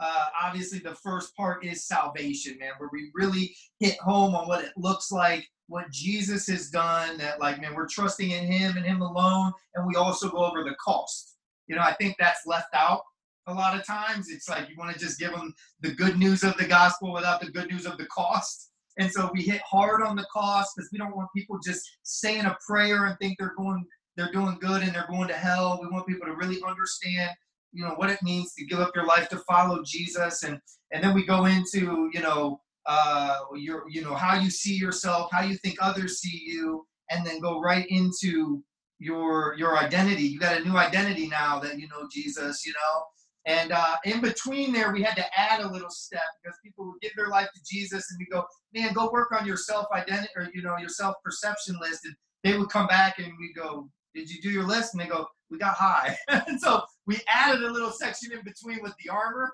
Uh, 0.00 0.26
obviously, 0.42 0.80
the 0.80 0.96
first 0.96 1.36
part 1.36 1.64
is 1.64 1.86
salvation, 1.86 2.58
man, 2.58 2.72
where 2.78 2.90
we 2.92 3.10
really 3.14 3.54
hit 3.78 3.96
home 3.98 4.34
on 4.34 4.48
what 4.48 4.64
it 4.64 4.72
looks 4.76 5.12
like 5.12 5.46
what 5.66 5.90
Jesus 5.90 6.46
has 6.48 6.70
done, 6.70 7.16
that 7.18 7.40
like, 7.40 7.60
man, 7.60 7.74
we're 7.74 7.86
trusting 7.86 8.30
in 8.30 8.50
him 8.50 8.76
and 8.76 8.84
him 8.84 9.00
alone, 9.00 9.52
and 9.74 9.86
we 9.86 9.96
also 9.96 10.28
go 10.28 10.44
over 10.44 10.62
the 10.62 10.74
cost. 10.84 11.36
You 11.66 11.76
know, 11.76 11.82
I 11.82 11.94
think 11.94 12.16
that's 12.18 12.46
left 12.46 12.74
out 12.74 13.02
a 13.46 13.54
lot 13.54 13.78
of 13.78 13.86
times. 13.86 14.28
It's 14.30 14.48
like 14.48 14.68
you 14.68 14.76
want 14.76 14.92
to 14.92 14.98
just 14.98 15.18
give 15.18 15.32
them 15.32 15.54
the 15.80 15.92
good 15.94 16.18
news 16.18 16.42
of 16.42 16.56
the 16.56 16.66
gospel 16.66 17.12
without 17.12 17.40
the 17.40 17.50
good 17.50 17.70
news 17.70 17.86
of 17.86 17.96
the 17.96 18.06
cost. 18.06 18.70
And 18.98 19.10
so 19.10 19.30
we 19.32 19.42
hit 19.42 19.60
hard 19.68 20.02
on 20.02 20.16
the 20.16 20.26
cost 20.32 20.72
because 20.76 20.88
we 20.92 20.98
don't 20.98 21.16
want 21.16 21.28
people 21.34 21.58
just 21.64 21.82
saying 22.02 22.44
a 22.44 22.56
prayer 22.66 23.06
and 23.06 23.16
think 23.18 23.36
they're 23.38 23.54
going 23.56 23.84
they're 24.16 24.32
doing 24.32 24.56
good 24.60 24.82
and 24.82 24.94
they're 24.94 25.08
going 25.10 25.28
to 25.28 25.34
hell. 25.34 25.78
We 25.82 25.88
want 25.88 26.06
people 26.06 26.26
to 26.26 26.36
really 26.36 26.60
understand, 26.66 27.32
you 27.72 27.84
know, 27.84 27.94
what 27.96 28.10
it 28.10 28.22
means 28.22 28.54
to 28.54 28.64
give 28.64 28.78
up 28.78 28.92
your 28.94 29.06
life 29.06 29.28
to 29.30 29.38
follow 29.38 29.82
Jesus. 29.84 30.44
And 30.44 30.60
and 30.92 31.02
then 31.02 31.14
we 31.14 31.26
go 31.26 31.46
into, 31.46 32.10
you 32.12 32.20
know, 32.20 32.60
uh, 32.86 33.38
your, 33.56 33.84
you 33.88 34.02
know, 34.02 34.14
how 34.14 34.38
you 34.38 34.50
see 34.50 34.74
yourself, 34.74 35.30
how 35.32 35.42
you 35.42 35.56
think 35.56 35.76
others 35.80 36.20
see 36.20 36.42
you, 36.44 36.86
and 37.10 37.26
then 37.26 37.40
go 37.40 37.60
right 37.60 37.86
into 37.88 38.62
your 38.98 39.54
your 39.58 39.76
identity. 39.78 40.22
You 40.22 40.38
got 40.38 40.60
a 40.60 40.64
new 40.64 40.76
identity 40.76 41.26
now 41.26 41.58
that 41.60 41.78
you 41.78 41.88
know 41.88 42.08
Jesus, 42.12 42.64
you 42.64 42.72
know. 42.72 43.02
And 43.46 43.72
uh, 43.72 43.96
in 44.04 44.20
between 44.20 44.72
there, 44.72 44.92
we 44.92 45.02
had 45.02 45.16
to 45.16 45.38
add 45.38 45.60
a 45.60 45.70
little 45.70 45.90
step 45.90 46.22
because 46.42 46.58
people 46.64 46.86
would 46.86 47.00
give 47.02 47.12
their 47.14 47.28
life 47.28 47.48
to 47.54 47.60
Jesus, 47.62 48.10
and 48.10 48.18
we 48.18 48.26
go, 48.26 48.44
man, 48.72 48.94
go 48.94 49.10
work 49.10 49.32
on 49.32 49.46
your 49.46 49.58
self 49.58 49.86
identity 49.92 50.30
or 50.36 50.48
you 50.54 50.62
know 50.62 50.76
your 50.78 50.88
self 50.88 51.16
perception 51.22 51.76
list. 51.80 52.04
And 52.04 52.14
they 52.42 52.56
would 52.56 52.70
come 52.70 52.86
back 52.86 53.18
and 53.18 53.32
we 53.38 53.52
go, 53.52 53.88
did 54.14 54.30
you 54.30 54.40
do 54.40 54.50
your 54.50 54.64
list? 54.64 54.94
And 54.94 55.02
they 55.02 55.08
go, 55.08 55.26
we 55.50 55.58
got 55.58 55.74
high. 55.74 56.16
and 56.28 56.60
so 56.60 56.82
we 57.06 57.20
added 57.28 57.62
a 57.62 57.70
little 57.70 57.90
section 57.90 58.32
in 58.32 58.42
between 58.44 58.82
with 58.82 58.94
the 59.02 59.10
armor. 59.10 59.52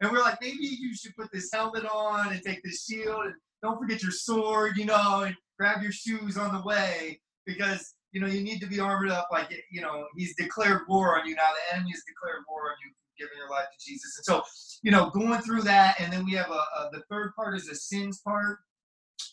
And 0.00 0.12
we're 0.12 0.20
like, 0.20 0.38
maybe 0.40 0.58
you 0.60 0.94
should 0.94 1.16
put 1.16 1.30
this 1.32 1.50
helmet 1.52 1.84
on 1.86 2.32
and 2.32 2.42
take 2.42 2.62
this 2.62 2.84
shield 2.84 3.26
and 3.26 3.34
don't 3.62 3.78
forget 3.78 4.02
your 4.02 4.12
sword, 4.12 4.76
you 4.76 4.84
know, 4.84 5.22
and 5.22 5.34
grab 5.58 5.82
your 5.82 5.92
shoes 5.92 6.36
on 6.36 6.52
the 6.52 6.62
way 6.62 7.20
because, 7.46 7.94
you 8.12 8.20
know, 8.20 8.26
you 8.26 8.42
need 8.42 8.60
to 8.60 8.66
be 8.66 8.80
armored 8.80 9.10
up 9.10 9.28
like, 9.32 9.48
you 9.70 9.80
know, 9.80 10.06
he's 10.16 10.36
declared 10.36 10.82
war 10.88 11.18
on 11.18 11.26
you 11.26 11.34
now. 11.34 11.48
The 11.70 11.76
enemy 11.76 11.92
has 11.92 12.02
declared 12.06 12.42
war 12.48 12.70
on 12.70 12.76
you 12.84 12.92
giving 13.18 13.36
your 13.36 13.50
life 13.50 13.66
to 13.72 13.84
Jesus. 13.84 14.16
And 14.18 14.24
so, 14.24 14.42
you 14.82 14.90
know, 14.90 15.10
going 15.10 15.40
through 15.40 15.62
that, 15.62 16.00
and 16.00 16.12
then 16.12 16.24
we 16.24 16.32
have 16.32 16.50
a, 16.50 16.52
a, 16.52 16.90
the 16.92 17.02
third 17.10 17.34
part 17.34 17.56
is 17.56 17.68
a 17.68 17.74
sins 17.74 18.20
part, 18.20 18.58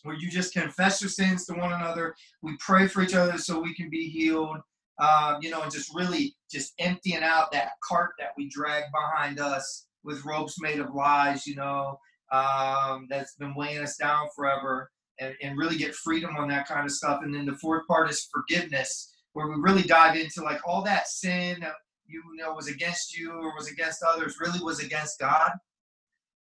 where 0.02 0.16
you 0.16 0.30
just 0.30 0.52
confess 0.52 1.00
your 1.00 1.10
sins 1.10 1.46
to 1.46 1.54
one 1.54 1.72
another. 1.72 2.14
We 2.42 2.56
pray 2.58 2.88
for 2.88 3.02
each 3.02 3.14
other 3.14 3.38
so 3.38 3.60
we 3.60 3.74
can 3.74 3.90
be 3.90 4.08
healed. 4.08 4.58
Um, 4.98 5.38
you 5.40 5.50
know, 5.50 5.62
and 5.62 5.72
just 5.72 5.92
really 5.94 6.36
just 6.50 6.74
emptying 6.78 7.22
out 7.22 7.50
that 7.52 7.70
cart 7.82 8.10
that 8.18 8.32
we 8.36 8.48
drag 8.50 8.84
behind 8.92 9.40
us 9.40 9.86
with 10.04 10.24
ropes 10.24 10.60
made 10.60 10.78
of 10.78 10.94
lies, 10.94 11.46
you 11.46 11.56
know, 11.56 11.98
um, 12.30 13.06
that's 13.08 13.34
been 13.36 13.54
weighing 13.54 13.82
us 13.82 13.96
down 13.96 14.28
forever, 14.36 14.90
and, 15.18 15.34
and 15.42 15.58
really 15.58 15.76
get 15.76 15.94
freedom 15.94 16.36
on 16.36 16.46
that 16.48 16.68
kind 16.68 16.84
of 16.84 16.92
stuff. 16.92 17.22
And 17.24 17.34
then 17.34 17.46
the 17.46 17.56
fourth 17.56 17.86
part 17.88 18.10
is 18.10 18.28
forgiveness, 18.32 19.16
where 19.32 19.48
we 19.48 19.54
really 19.58 19.82
dive 19.82 20.14
into 20.14 20.42
like 20.42 20.60
all 20.66 20.82
that 20.82 21.08
sin 21.08 21.60
that 21.60 21.72
you 22.06 22.22
know 22.36 22.52
was 22.52 22.68
against 22.68 23.16
you 23.16 23.32
or 23.32 23.54
was 23.54 23.70
against 23.70 24.02
others 24.02 24.36
really 24.40 24.60
was 24.60 24.80
against 24.80 25.18
God. 25.18 25.52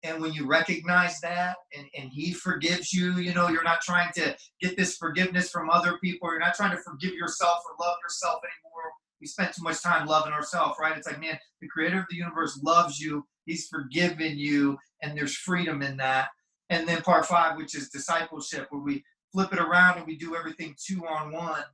And 0.04 0.22
when 0.22 0.32
you 0.32 0.46
recognize 0.46 1.20
that 1.20 1.56
and, 1.76 1.86
and 1.96 2.10
he 2.10 2.32
forgives 2.32 2.92
you, 2.92 3.14
you 3.14 3.34
know, 3.34 3.48
you're 3.48 3.64
not 3.64 3.80
trying 3.80 4.12
to 4.14 4.36
get 4.60 4.76
this 4.76 4.96
forgiveness 4.96 5.50
from 5.50 5.70
other 5.70 5.98
people. 5.98 6.30
You're 6.30 6.38
not 6.38 6.54
trying 6.54 6.76
to 6.76 6.82
forgive 6.82 7.14
yourself 7.14 7.58
or 7.66 7.84
love 7.84 7.96
yourself 8.04 8.40
anymore. 8.44 8.92
We 9.20 9.26
spent 9.26 9.54
too 9.54 9.64
much 9.64 9.82
time 9.82 10.06
loving 10.06 10.32
ourselves, 10.32 10.76
right? 10.80 10.96
It's 10.96 11.08
like, 11.08 11.20
man, 11.20 11.36
the 11.60 11.66
creator 11.66 11.98
of 11.98 12.06
the 12.08 12.16
universe 12.16 12.60
loves 12.62 13.00
you. 13.00 13.26
He's 13.46 13.66
forgiven 13.66 14.38
you, 14.38 14.78
and 15.02 15.18
there's 15.18 15.34
freedom 15.34 15.82
in 15.82 15.96
that. 15.96 16.28
And 16.70 16.86
then 16.86 17.02
part 17.02 17.26
five, 17.26 17.56
which 17.56 17.74
is 17.74 17.88
discipleship, 17.88 18.68
where 18.70 18.82
we 18.82 19.02
flip 19.32 19.52
it 19.52 19.58
around 19.58 19.98
and 19.98 20.06
we 20.06 20.16
do 20.16 20.36
everything 20.36 20.76
two 20.78 21.04
on 21.06 21.32
one 21.32 21.64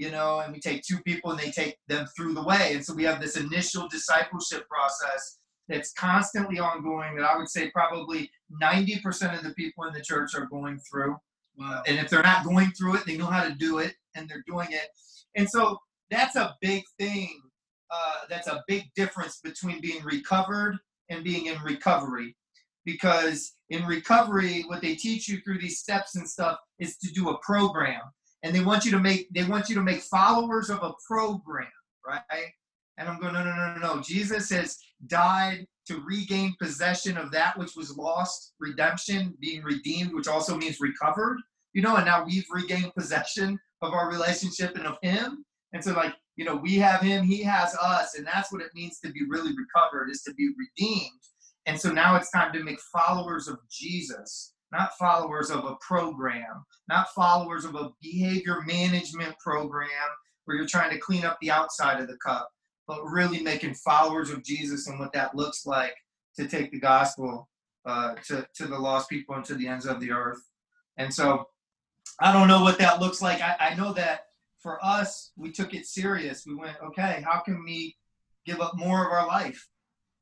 you 0.00 0.10
know, 0.10 0.40
and 0.40 0.50
we 0.50 0.58
take 0.58 0.80
two 0.82 0.98
people 1.02 1.30
and 1.30 1.38
they 1.38 1.50
take 1.50 1.76
them 1.86 2.06
through 2.16 2.32
the 2.32 2.42
way. 2.42 2.72
And 2.72 2.82
so 2.82 2.94
we 2.94 3.04
have 3.04 3.20
this 3.20 3.36
initial 3.36 3.86
discipleship 3.86 4.66
process 4.66 5.40
that's 5.68 5.92
constantly 5.92 6.58
ongoing 6.58 7.16
that 7.16 7.30
I 7.30 7.36
would 7.36 7.50
say 7.50 7.70
probably 7.70 8.30
90% 8.62 9.36
of 9.36 9.44
the 9.44 9.52
people 9.52 9.84
in 9.84 9.92
the 9.92 10.00
church 10.00 10.34
are 10.34 10.46
going 10.46 10.80
through. 10.90 11.18
Wow. 11.58 11.82
And 11.86 11.98
if 11.98 12.08
they're 12.08 12.22
not 12.22 12.46
going 12.46 12.70
through 12.70 12.96
it, 12.96 13.04
they 13.04 13.18
know 13.18 13.26
how 13.26 13.46
to 13.46 13.54
do 13.54 13.76
it 13.80 13.92
and 14.14 14.26
they're 14.26 14.42
doing 14.46 14.68
it. 14.70 14.88
And 15.36 15.46
so 15.46 15.76
that's 16.10 16.34
a 16.34 16.56
big 16.62 16.82
thing. 16.98 17.38
Uh, 17.90 18.20
that's 18.30 18.48
a 18.48 18.64
big 18.66 18.84
difference 18.96 19.40
between 19.44 19.82
being 19.82 20.02
recovered 20.02 20.78
and 21.10 21.22
being 21.22 21.44
in 21.44 21.60
recovery. 21.62 22.34
Because 22.86 23.52
in 23.68 23.84
recovery, 23.84 24.64
what 24.66 24.80
they 24.80 24.94
teach 24.94 25.28
you 25.28 25.42
through 25.42 25.58
these 25.58 25.78
steps 25.78 26.16
and 26.16 26.26
stuff 26.26 26.56
is 26.78 26.96
to 26.96 27.12
do 27.12 27.28
a 27.28 27.38
program 27.40 28.00
and 28.42 28.54
they 28.54 28.62
want 28.62 28.84
you 28.84 28.90
to 28.90 28.98
make 28.98 29.28
they 29.32 29.44
want 29.44 29.68
you 29.68 29.74
to 29.74 29.82
make 29.82 30.00
followers 30.00 30.70
of 30.70 30.82
a 30.82 30.92
program, 31.06 31.68
right? 32.06 32.22
And 32.98 33.08
I'm 33.08 33.18
going, 33.18 33.32
no, 33.32 33.42
no, 33.42 33.54
no, 33.54 33.74
no, 33.74 33.94
no. 33.94 34.02
Jesus 34.02 34.50
has 34.50 34.76
died 35.06 35.66
to 35.86 36.02
regain 36.06 36.54
possession 36.60 37.16
of 37.16 37.30
that 37.32 37.58
which 37.58 37.74
was 37.74 37.96
lost, 37.96 38.52
redemption, 38.60 39.34
being 39.40 39.62
redeemed, 39.62 40.12
which 40.12 40.28
also 40.28 40.56
means 40.56 40.80
recovered, 40.80 41.38
you 41.72 41.80
know, 41.80 41.96
and 41.96 42.04
now 42.04 42.24
we've 42.24 42.46
regained 42.50 42.94
possession 42.94 43.58
of 43.80 43.94
our 43.94 44.10
relationship 44.10 44.76
and 44.76 44.86
of 44.86 44.98
Him. 45.02 45.44
And 45.72 45.82
so, 45.82 45.92
like, 45.94 46.14
you 46.36 46.44
know, 46.44 46.56
we 46.56 46.76
have 46.76 47.00
Him, 47.00 47.24
He 47.24 47.42
has 47.42 47.74
us, 47.76 48.16
and 48.16 48.26
that's 48.26 48.52
what 48.52 48.60
it 48.62 48.74
means 48.74 49.00
to 49.00 49.10
be 49.10 49.22
really 49.28 49.52
recovered, 49.56 50.10
is 50.10 50.22
to 50.22 50.34
be 50.34 50.50
redeemed. 50.58 51.10
And 51.66 51.80
so 51.80 51.90
now 51.90 52.16
it's 52.16 52.30
time 52.30 52.52
to 52.52 52.62
make 52.62 52.80
followers 52.92 53.48
of 53.48 53.58
Jesus 53.70 54.52
not 54.72 54.96
followers 54.98 55.50
of 55.50 55.64
a 55.64 55.76
program, 55.80 56.64
not 56.88 57.12
followers 57.14 57.64
of 57.64 57.74
a 57.74 57.90
behavior 58.00 58.60
management 58.66 59.38
program 59.38 59.88
where 60.44 60.56
you're 60.56 60.66
trying 60.66 60.90
to 60.90 60.98
clean 60.98 61.24
up 61.24 61.38
the 61.40 61.50
outside 61.50 62.00
of 62.00 62.08
the 62.08 62.16
cup, 62.24 62.50
but 62.86 63.04
really 63.04 63.42
making 63.42 63.74
followers 63.74 64.30
of 64.30 64.44
Jesus 64.44 64.86
and 64.86 64.98
what 64.98 65.12
that 65.12 65.34
looks 65.34 65.66
like 65.66 65.94
to 66.36 66.46
take 66.46 66.70
the 66.70 66.78
gospel 66.78 67.48
uh, 67.86 68.14
to, 68.26 68.46
to 68.54 68.66
the 68.66 68.78
lost 68.78 69.08
people 69.08 69.34
and 69.34 69.44
to 69.44 69.54
the 69.54 69.66
ends 69.66 69.86
of 69.86 70.00
the 70.00 70.12
earth. 70.12 70.42
And 70.96 71.12
so 71.12 71.46
I 72.20 72.32
don't 72.32 72.48
know 72.48 72.62
what 72.62 72.78
that 72.78 73.00
looks 73.00 73.22
like. 73.22 73.40
I, 73.40 73.56
I 73.60 73.74
know 73.74 73.92
that 73.94 74.26
for 74.58 74.84
us, 74.84 75.32
we 75.36 75.50
took 75.50 75.74
it 75.74 75.86
serious. 75.86 76.44
We 76.46 76.54
went, 76.54 76.76
okay, 76.82 77.24
how 77.24 77.40
can 77.40 77.64
we 77.64 77.96
give 78.44 78.60
up 78.60 78.76
more 78.76 79.06
of 79.06 79.12
our 79.12 79.26
life 79.26 79.68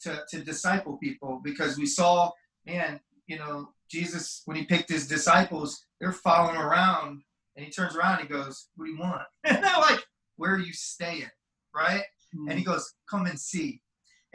to, 0.02 0.22
to 0.30 0.40
disciple 0.40 0.96
people? 0.98 1.40
Because 1.42 1.76
we 1.76 1.86
saw, 1.86 2.30
man, 2.66 3.00
you 3.26 3.38
know, 3.38 3.70
Jesus, 3.90 4.42
when 4.44 4.56
he 4.56 4.64
picked 4.64 4.90
his 4.90 5.08
disciples, 5.08 5.86
they're 6.00 6.12
following 6.12 6.56
around, 6.56 7.22
and 7.56 7.64
he 7.64 7.70
turns 7.70 7.96
around 7.96 8.20
and 8.20 8.28
he 8.28 8.34
goes, 8.34 8.68
What 8.76 8.86
do 8.86 8.92
you 8.92 8.98
want? 8.98 9.22
And 9.44 9.62
they're 9.62 9.80
like, 9.80 10.00
Where 10.36 10.54
are 10.54 10.60
you 10.60 10.72
staying? 10.72 11.30
Right? 11.74 12.02
Mm-hmm. 12.34 12.48
And 12.50 12.58
he 12.58 12.64
goes, 12.64 12.94
Come 13.10 13.26
and 13.26 13.38
see. 13.38 13.80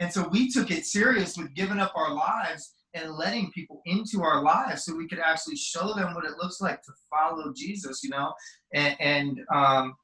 And 0.00 0.12
so 0.12 0.28
we 0.28 0.50
took 0.50 0.70
it 0.70 0.86
serious 0.86 1.36
with 1.36 1.54
giving 1.54 1.78
up 1.78 1.92
our 1.94 2.12
lives 2.12 2.74
and 2.94 3.14
letting 3.14 3.50
people 3.52 3.80
into 3.86 4.22
our 4.22 4.42
lives 4.42 4.84
so 4.84 4.94
we 4.94 5.08
could 5.08 5.18
actually 5.18 5.56
show 5.56 5.94
them 5.94 6.14
what 6.14 6.24
it 6.24 6.36
looks 6.40 6.60
like 6.60 6.82
to 6.82 6.92
follow 7.10 7.52
Jesus, 7.54 8.02
you 8.02 8.10
know? 8.10 8.32
And, 8.72 8.96
and 9.00 9.40
um, 9.52 9.94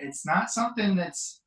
it's 0.00 0.26
not 0.26 0.50
something 0.50 0.96
that's, 0.96 1.42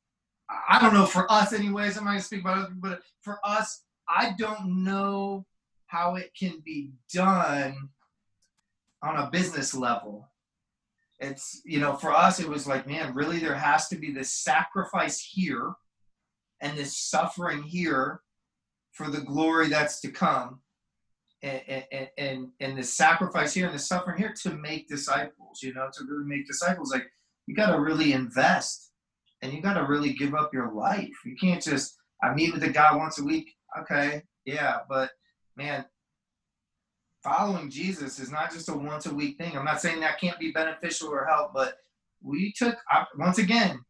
I 0.68 0.80
don't 0.80 0.94
know, 0.94 1.06
for 1.06 1.30
us, 1.30 1.52
anyways, 1.52 1.96
I'm 1.96 2.04
not 2.04 2.16
to 2.16 2.22
speak 2.22 2.42
about 2.42 2.70
it, 2.70 2.80
but 2.80 3.00
for 3.22 3.38
us, 3.44 3.84
I 4.08 4.34
don't 4.38 4.84
know 4.84 5.46
how 5.94 6.16
it 6.16 6.32
can 6.38 6.60
be 6.64 6.90
done 7.12 7.88
on 9.02 9.16
a 9.16 9.30
business 9.30 9.74
level. 9.74 10.28
It's, 11.20 11.62
you 11.64 11.78
know, 11.78 11.94
for 11.94 12.12
us, 12.12 12.40
it 12.40 12.48
was 12.48 12.66
like, 12.66 12.86
man, 12.86 13.14
really, 13.14 13.38
there 13.38 13.54
has 13.54 13.88
to 13.88 13.96
be 13.96 14.12
this 14.12 14.32
sacrifice 14.32 15.20
here 15.20 15.74
and 16.60 16.76
this 16.76 16.96
suffering 16.96 17.62
here 17.62 18.20
for 18.92 19.08
the 19.08 19.20
glory 19.20 19.68
that's 19.68 20.00
to 20.00 20.10
come. 20.10 20.60
And, 21.42 21.84
and, 21.92 22.08
and, 22.18 22.48
and 22.58 22.78
the 22.78 22.82
sacrifice 22.82 23.54
here 23.54 23.66
and 23.66 23.74
the 23.74 23.78
suffering 23.78 24.18
here 24.18 24.34
to 24.42 24.54
make 24.54 24.88
disciples, 24.88 25.62
you 25.62 25.74
know, 25.74 25.88
to 25.92 26.04
really 26.08 26.26
make 26.26 26.46
disciples. 26.46 26.90
Like, 26.90 27.04
you 27.46 27.54
got 27.54 27.70
to 27.70 27.80
really 27.80 28.14
invest 28.14 28.90
and 29.42 29.52
you 29.52 29.60
got 29.60 29.74
to 29.74 29.84
really 29.84 30.14
give 30.14 30.34
up 30.34 30.52
your 30.52 30.72
life. 30.72 31.14
You 31.24 31.36
can't 31.36 31.62
just, 31.62 31.96
I 32.22 32.34
meet 32.34 32.52
with 32.52 32.64
a 32.64 32.70
guy 32.70 32.96
once 32.96 33.18
a 33.20 33.24
week. 33.24 33.52
Okay, 33.78 34.22
yeah, 34.46 34.78
but 34.88 35.10
man, 35.56 35.84
following 37.22 37.70
Jesus 37.70 38.18
is 38.18 38.30
not 38.30 38.52
just 38.52 38.68
a 38.68 38.74
once 38.74 39.06
a 39.06 39.14
week 39.14 39.38
thing. 39.38 39.56
I'm 39.56 39.64
not 39.64 39.80
saying 39.80 40.00
that 40.00 40.20
can't 40.20 40.38
be 40.38 40.52
beneficial 40.52 41.08
or 41.08 41.24
help, 41.24 41.52
but 41.54 41.76
we 42.22 42.52
took, 42.52 42.76
once 43.16 43.38
again, 43.38 43.80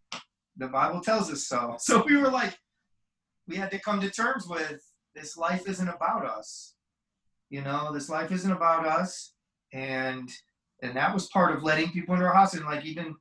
the 0.56 0.68
Bible 0.68 1.00
tells 1.00 1.30
us 1.30 1.46
so. 1.46 1.76
So 1.80 2.04
we 2.06 2.16
were 2.16 2.30
like, 2.30 2.56
we 3.46 3.56
had 3.56 3.70
to 3.72 3.78
come 3.78 4.00
to 4.00 4.10
terms 4.10 4.46
with 4.46 4.80
this 5.14 5.36
life 5.36 5.68
isn't 5.68 5.88
about 5.88 6.24
us. 6.24 6.74
You 7.50 7.62
know, 7.62 7.92
this 7.92 8.08
life 8.08 8.32
isn't 8.32 8.50
about 8.50 8.86
us. 8.86 9.34
And 9.72 10.30
and 10.82 10.96
that 10.96 11.14
was 11.14 11.28
part 11.28 11.56
of 11.56 11.62
letting 11.62 11.90
people 11.90 12.14
into 12.14 12.26
our 12.26 12.34
house. 12.34 12.54
And 12.54 12.64
like 12.64 12.84
even, 12.84 13.14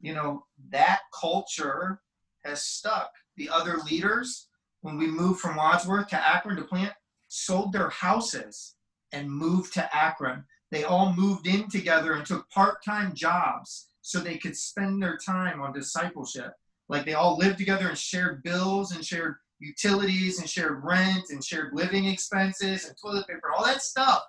you 0.00 0.14
know, 0.14 0.44
that 0.70 1.00
culture 1.18 2.00
has 2.44 2.64
stuck. 2.64 3.10
The 3.36 3.48
other 3.50 3.78
leaders, 3.78 4.48
when 4.82 4.98
we 4.98 5.06
moved 5.06 5.40
from 5.40 5.56
Wadsworth 5.56 6.08
to 6.08 6.28
Akron 6.28 6.56
to 6.56 6.64
plant, 6.64 6.92
sold 7.28 7.72
their 7.72 7.90
houses 7.90 8.74
and 9.12 9.30
moved 9.30 9.72
to 9.74 9.96
Akron 9.96 10.44
they 10.70 10.84
all 10.84 11.14
moved 11.14 11.46
in 11.46 11.68
together 11.68 12.12
and 12.14 12.26
took 12.26 12.48
part-time 12.50 13.14
jobs 13.14 13.88
so 14.02 14.18
they 14.18 14.36
could 14.36 14.56
spend 14.56 15.02
their 15.02 15.16
time 15.16 15.60
on 15.60 15.72
discipleship. 15.72 16.52
Like 16.88 17.04
they 17.04 17.14
all 17.14 17.36
lived 17.36 17.58
together 17.58 17.88
and 17.88 17.98
shared 17.98 18.42
bills 18.42 18.92
and 18.92 19.04
shared 19.04 19.36
utilities 19.60 20.38
and 20.38 20.48
shared 20.48 20.84
rent 20.84 21.30
and 21.30 21.42
shared 21.42 21.74
living 21.74 22.06
expenses 22.06 22.86
and 22.86 22.96
toilet 23.00 23.26
paper, 23.26 23.50
all 23.56 23.64
that 23.64 23.82
stuff, 23.82 24.22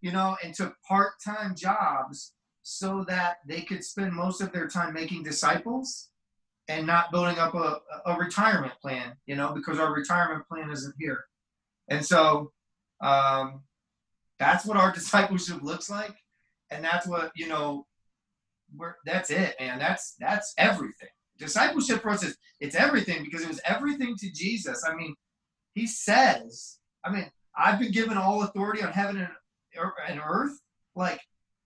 you 0.00 0.12
know, 0.12 0.36
and 0.44 0.54
took 0.54 0.76
part-time 0.86 1.54
jobs 1.54 2.34
so 2.62 3.04
that 3.08 3.38
they 3.46 3.62
could 3.62 3.84
spend 3.84 4.12
most 4.12 4.40
of 4.40 4.52
their 4.52 4.68
time 4.68 4.92
making 4.92 5.22
disciples 5.22 6.10
and 6.68 6.86
not 6.86 7.10
building 7.10 7.38
up 7.38 7.54
a, 7.54 7.80
a 8.06 8.16
retirement 8.16 8.74
plan, 8.80 9.16
you 9.26 9.34
know, 9.34 9.52
because 9.52 9.78
our 9.78 9.92
retirement 9.92 10.46
plan 10.46 10.70
isn't 10.70 10.94
here. 10.98 11.24
And 11.90 12.04
so 12.04 12.52
um, 13.00 13.62
that's 14.38 14.64
what 14.64 14.76
our 14.76 14.92
discipleship 14.94 15.62
looks 15.62 15.90
like. 15.90 16.14
And 16.70 16.84
that's 16.84 17.06
what, 17.06 17.32
you 17.34 17.48
know, 17.48 17.86
we're, 18.76 18.94
that's 19.04 19.30
it, 19.30 19.56
man. 19.58 19.78
That's, 19.78 20.14
that's 20.18 20.54
everything. 20.56 21.08
Discipleship 21.38 22.02
for 22.02 22.10
us 22.10 22.22
is, 22.22 22.36
it's 22.60 22.76
everything 22.76 23.24
because 23.24 23.42
it 23.42 23.48
was 23.48 23.60
everything 23.64 24.14
to 24.16 24.30
Jesus. 24.30 24.84
I 24.88 24.94
mean, 24.94 25.14
he 25.74 25.86
says, 25.86 26.78
I 27.04 27.10
mean, 27.10 27.30
I've 27.56 27.80
been 27.80 27.92
given 27.92 28.16
all 28.16 28.42
authority 28.42 28.82
on 28.82 28.92
heaven 28.92 29.16
and, 29.16 29.28
and 30.08 30.20
earth. 30.24 30.60
Like 30.94 31.20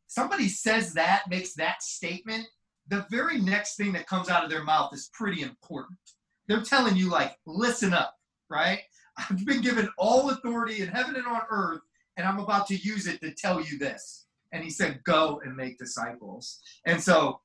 somebody 0.07 0.49
says 0.49 0.95
that, 0.95 1.25
makes 1.29 1.55
that 1.55 1.83
statement, 1.83 2.47
the 2.89 3.07
very 3.11 3.41
next 3.41 3.77
thing 3.77 3.93
that 3.93 4.07
comes 4.07 4.29
out 4.29 4.45
of 4.45 4.51
their 4.51 4.65
mouth 4.65 4.95
is 4.95 5.11
pretty 5.13 5.43
important. 5.43 5.99
They're 6.47 6.63
telling 6.63 6.97
you, 6.97 7.11
like, 7.11 7.37
listen 7.47 7.93
up, 7.93 8.15
right? 8.51 8.81
I've 9.17 9.45
been 9.45 9.61
given 9.61 9.89
all 9.99 10.31
authority 10.31 10.83
in 10.83 10.89
heaven 10.89 11.17
and 11.17 11.27
on 11.27 11.43
earth, 11.51 11.81
and 12.17 12.27
I'm 12.27 12.39
about 12.39 12.67
to 12.69 12.77
use 12.77 13.07
it 13.07 13.21
to 13.21 13.33
tell 13.33 13.61
you 13.61 13.79
this. 13.79 14.27
And 14.53 14.63
he 14.63 14.71
said, 14.71 15.03
go 15.05 15.41
and 15.45 15.57
make 15.57 15.79
disciples. 15.79 16.61
And 16.87 17.03
so 17.03 17.41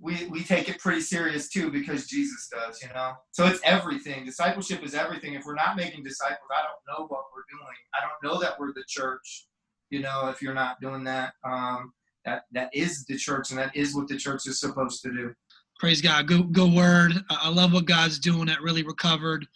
we, 0.00 0.26
we 0.26 0.42
take 0.42 0.68
it 0.68 0.78
pretty 0.78 1.00
serious 1.00 1.48
too 1.48 1.70
because 1.70 2.06
Jesus 2.06 2.48
does, 2.50 2.82
you 2.82 2.88
know? 2.94 3.12
So 3.32 3.46
it's 3.46 3.60
everything. 3.64 4.24
Discipleship 4.24 4.82
is 4.82 4.94
everything. 4.94 5.34
If 5.34 5.44
we're 5.44 5.54
not 5.54 5.76
making 5.76 6.04
disciples, 6.04 6.48
I 6.50 6.62
don't 6.62 6.98
know 6.98 7.06
what 7.08 7.24
we're 7.34 7.44
doing. 7.50 7.76
I 7.94 8.00
don't 8.00 8.32
know 8.32 8.40
that 8.40 8.58
we're 8.58 8.72
the 8.72 8.84
church, 8.88 9.48
you 9.90 10.00
know, 10.00 10.28
if 10.28 10.40
you're 10.40 10.54
not 10.54 10.80
doing 10.80 11.04
that. 11.04 11.34
Um, 11.44 11.92
that 12.28 12.44
that 12.52 12.70
is 12.74 13.04
the 13.06 13.16
church 13.16 13.50
and 13.50 13.58
that 13.58 13.74
is 13.74 13.94
what 13.94 14.08
the 14.08 14.16
church 14.16 14.46
is 14.46 14.60
supposed 14.60 15.02
to 15.02 15.10
do 15.10 15.34
praise 15.78 16.00
god 16.00 16.26
good 16.26 16.52
good 16.52 16.72
word 16.72 17.12
i 17.30 17.48
love 17.48 17.72
what 17.72 17.86
god's 17.86 18.18
doing 18.18 18.48
at 18.48 18.60
really 18.60 18.82
recovered 18.82 19.46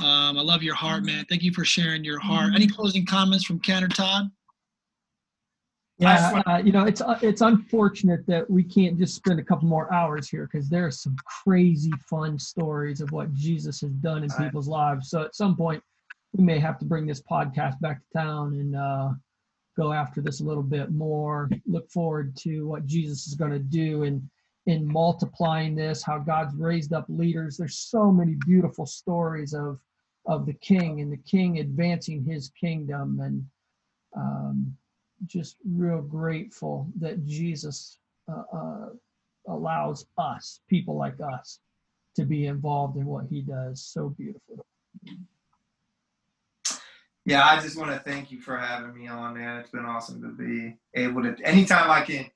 um, 0.00 0.38
i 0.38 0.42
love 0.42 0.62
your 0.62 0.74
heart 0.74 1.04
man. 1.04 1.24
Thank 1.28 1.42
you 1.42 1.52
for 1.52 1.64
sharing 1.64 2.04
your 2.04 2.18
heart. 2.18 2.52
Any 2.54 2.66
closing 2.66 3.04
comments 3.04 3.44
from 3.44 3.58
ken 3.60 3.84
or 3.84 3.88
todd? 3.88 4.30
Yeah 5.98 6.42
uh, 6.46 6.56
you 6.56 6.72
know 6.72 6.84
it's 6.84 7.00
uh, 7.00 7.18
it's 7.22 7.42
unfortunate 7.42 8.26
that 8.26 8.48
we 8.48 8.64
can't 8.64 8.98
just 8.98 9.14
spend 9.14 9.38
a 9.38 9.44
couple 9.44 9.68
more 9.68 9.92
hours 9.92 10.28
here 10.28 10.48
because 10.50 10.68
there 10.68 10.86
are 10.86 10.90
some 10.90 11.14
crazy 11.44 11.92
fun 12.08 12.38
stories 12.38 13.00
of 13.00 13.12
what 13.12 13.32
jesus 13.34 13.80
has 13.82 13.90
done 13.90 14.24
in 14.24 14.30
people's 14.30 14.68
lives. 14.68 15.10
So 15.10 15.22
at 15.22 15.34
some 15.34 15.56
point 15.56 15.82
we 16.32 16.44
may 16.44 16.58
have 16.58 16.78
to 16.78 16.84
bring 16.84 17.06
this 17.06 17.22
podcast 17.22 17.80
back 17.80 18.00
to 18.00 18.18
town 18.18 18.54
and 18.54 18.74
uh, 18.74 19.10
go 19.76 19.92
after 19.92 20.20
this 20.20 20.40
a 20.40 20.44
little 20.44 20.62
bit 20.62 20.90
more. 20.90 21.50
Look 21.66 21.90
forward 21.90 22.36
to 22.38 22.66
what 22.66 22.86
Jesus 22.86 23.26
is 23.26 23.34
going 23.34 23.52
to 23.52 23.58
do 23.58 24.02
in 24.04 24.28
in 24.66 24.86
multiplying 24.86 25.74
this. 25.74 26.02
How 26.02 26.18
God's 26.18 26.54
raised 26.54 26.92
up 26.92 27.06
leaders. 27.08 27.56
There's 27.56 27.78
so 27.78 28.10
many 28.10 28.36
beautiful 28.46 28.86
stories 28.86 29.54
of 29.54 29.78
of 30.26 30.46
the 30.46 30.54
King 30.54 31.00
and 31.00 31.12
the 31.12 31.16
King 31.16 31.58
advancing 31.58 32.24
His 32.24 32.50
kingdom, 32.50 33.20
and 33.20 33.44
um, 34.16 34.76
just 35.26 35.56
real 35.68 36.00
grateful 36.00 36.88
that 37.00 37.26
Jesus 37.26 37.98
uh, 38.30 38.56
uh, 38.56 38.88
allows 39.48 40.06
us, 40.18 40.60
people 40.68 40.96
like 40.96 41.16
us, 41.34 41.58
to 42.14 42.24
be 42.24 42.46
involved 42.46 42.96
in 42.96 43.04
what 43.04 43.26
He 43.28 43.42
does 43.42 43.84
so 43.84 44.10
beautifully. 44.10 44.58
Yeah, 47.24 47.44
I 47.44 47.60
just 47.60 47.78
want 47.78 47.90
to 47.90 47.98
thank 48.00 48.32
you 48.32 48.40
for 48.40 48.56
having 48.56 48.94
me 48.94 49.06
on, 49.06 49.34
man. 49.34 49.58
It's 49.58 49.70
been 49.70 49.84
awesome 49.84 50.20
to 50.22 50.28
be 50.28 50.76
able 50.94 51.22
to. 51.22 51.36
Anytime 51.44 51.90
I 51.90 52.02
can 52.02 52.26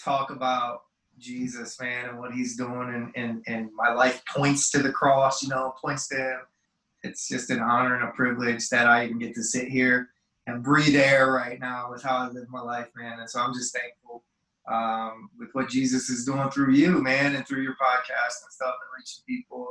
talk 0.00 0.30
about 0.30 0.82
Jesus, 1.20 1.80
man, 1.80 2.08
and 2.08 2.18
what 2.18 2.32
He's 2.32 2.56
doing, 2.56 2.92
and 2.94 3.12
and 3.14 3.44
and 3.46 3.70
my 3.74 3.92
life 3.92 4.22
points 4.26 4.70
to 4.72 4.78
the 4.78 4.92
cross, 4.92 5.42
you 5.42 5.48
know, 5.48 5.74
points 5.80 6.08
to 6.08 6.16
Him. 6.16 6.40
It's 7.02 7.28
just 7.28 7.50
an 7.50 7.60
honor 7.60 7.94
and 7.94 8.08
a 8.08 8.12
privilege 8.12 8.68
that 8.70 8.86
I 8.86 9.04
even 9.04 9.18
get 9.18 9.34
to 9.34 9.42
sit 9.42 9.68
here 9.68 10.08
and 10.46 10.62
breathe 10.62 10.96
air 10.96 11.32
right 11.32 11.58
now 11.58 11.90
with 11.90 12.02
how 12.02 12.16
I 12.16 12.28
live 12.28 12.48
my 12.50 12.60
life, 12.60 12.88
man. 12.96 13.20
And 13.20 13.30
so 13.30 13.40
I'm 13.40 13.54
just 13.54 13.74
thankful 13.74 14.24
um, 14.70 15.30
with 15.38 15.48
what 15.52 15.68
Jesus 15.68 16.10
is 16.10 16.24
doing 16.24 16.50
through 16.50 16.72
you, 16.72 17.02
man, 17.02 17.34
and 17.34 17.46
through 17.46 17.62
your 17.62 17.74
podcast 17.74 18.42
and 18.42 18.52
stuff, 18.52 18.74
and 18.74 18.98
reaching 18.98 19.24
people, 19.26 19.68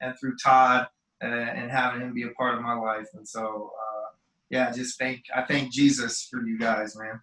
and, 0.00 0.10
and 0.10 0.18
through 0.18 0.36
Todd 0.36 0.88
and, 1.20 1.34
and 1.34 1.70
having 1.70 2.00
him 2.00 2.14
be 2.14 2.24
a 2.24 2.30
part 2.30 2.54
of 2.54 2.62
my 2.62 2.74
life. 2.74 3.08
And 3.14 3.26
so, 3.26 3.72
uh, 3.78 4.16
yeah, 4.48 4.72
just 4.72 4.98
thank 4.98 5.24
I 5.34 5.42
thank 5.42 5.72
Jesus 5.72 6.26
for 6.30 6.42
you 6.42 6.58
guys, 6.58 6.96
man. 6.96 7.20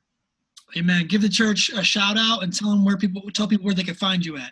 Amen. 0.76 1.08
Give 1.08 1.22
the 1.22 1.30
church 1.30 1.70
a 1.70 1.84
shout 1.84 2.18
out 2.18 2.44
and 2.44 2.54
tell 2.54 2.70
them 2.70 2.84
where 2.84 2.98
people 2.98 3.22
tell 3.34 3.48
people 3.48 3.66
where 3.66 3.74
they 3.74 3.84
can 3.84 3.96
find 3.96 4.26
you 4.26 4.38
at. 4.38 4.52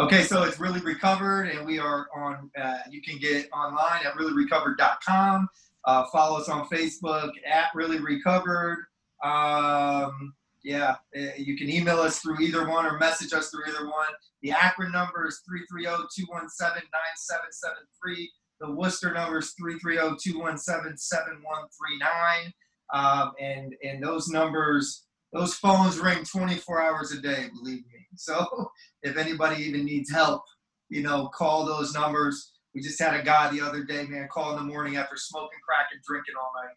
Okay, 0.00 0.24
so 0.24 0.42
it's 0.42 0.58
really 0.58 0.80
recovered, 0.80 1.44
and 1.44 1.64
we 1.64 1.78
are 1.78 2.08
on. 2.16 2.50
Uh, 2.58 2.78
you 2.90 3.00
can 3.02 3.18
get 3.18 3.48
online 3.52 4.04
at 4.04 4.14
reallyrecovered.com. 4.14 5.48
Uh, 5.84 6.04
follow 6.12 6.40
us 6.40 6.48
on 6.48 6.66
Facebook 6.68 7.30
at 7.46 7.66
really 7.74 8.00
recovered. 8.00 8.86
Um, 9.22 10.34
yeah, 10.64 10.96
eh, 11.14 11.34
you 11.36 11.56
can 11.56 11.70
email 11.70 12.00
us 12.00 12.18
through 12.18 12.40
either 12.40 12.68
one 12.68 12.84
or 12.86 12.98
message 12.98 13.32
us 13.32 13.50
through 13.50 13.66
either 13.68 13.86
one. 13.86 14.08
The 14.42 14.50
Akron 14.52 14.92
number 14.92 15.26
is 15.26 15.42
330-217-9773. 15.76 18.28
The 18.60 18.70
Wooster 18.70 19.12
number 19.12 19.38
is 19.38 19.54
330-217-7139. 19.60 22.52
Um, 22.92 23.32
and, 23.40 23.74
and 23.82 24.02
those 24.02 24.28
numbers, 24.28 25.06
those 25.32 25.54
phones 25.54 25.98
ring 25.98 26.24
24 26.24 26.82
hours 26.82 27.12
a 27.12 27.20
day, 27.20 27.48
believe 27.54 27.78
me. 27.86 27.92
So 28.14 28.68
if 29.02 29.16
anybody 29.16 29.62
even 29.62 29.86
needs 29.86 30.12
help, 30.12 30.42
you 30.90 31.02
know, 31.02 31.28
call 31.28 31.64
those 31.64 31.94
numbers. 31.94 32.52
We 32.74 32.82
just 32.82 33.00
had 33.00 33.18
a 33.18 33.22
guy 33.22 33.50
the 33.50 33.62
other 33.62 33.84
day, 33.84 34.04
man, 34.04 34.28
call 34.30 34.50
in 34.50 34.56
the 34.56 34.70
morning 34.70 34.96
after 34.96 35.16
smoking 35.16 35.58
crack 35.66 35.86
and 35.94 36.02
drinking 36.02 36.34
all 36.38 36.52
night. 36.62 36.76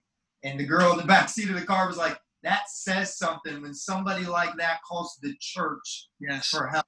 And 0.50 0.58
the 0.58 0.66
girl 0.66 0.94
in 0.94 0.98
the 0.98 1.04
back 1.04 1.28
seat 1.28 1.50
of 1.50 1.60
the 1.60 1.66
car 1.66 1.88
was 1.88 1.98
like, 1.98 2.18
that 2.44 2.70
says 2.70 3.18
something 3.18 3.62
when 3.62 3.74
somebody 3.74 4.26
like 4.26 4.56
that 4.58 4.80
calls 4.88 5.18
the 5.22 5.34
church 5.42 6.08
yes. 6.22 6.48
for 6.48 6.68
help, 6.68 6.86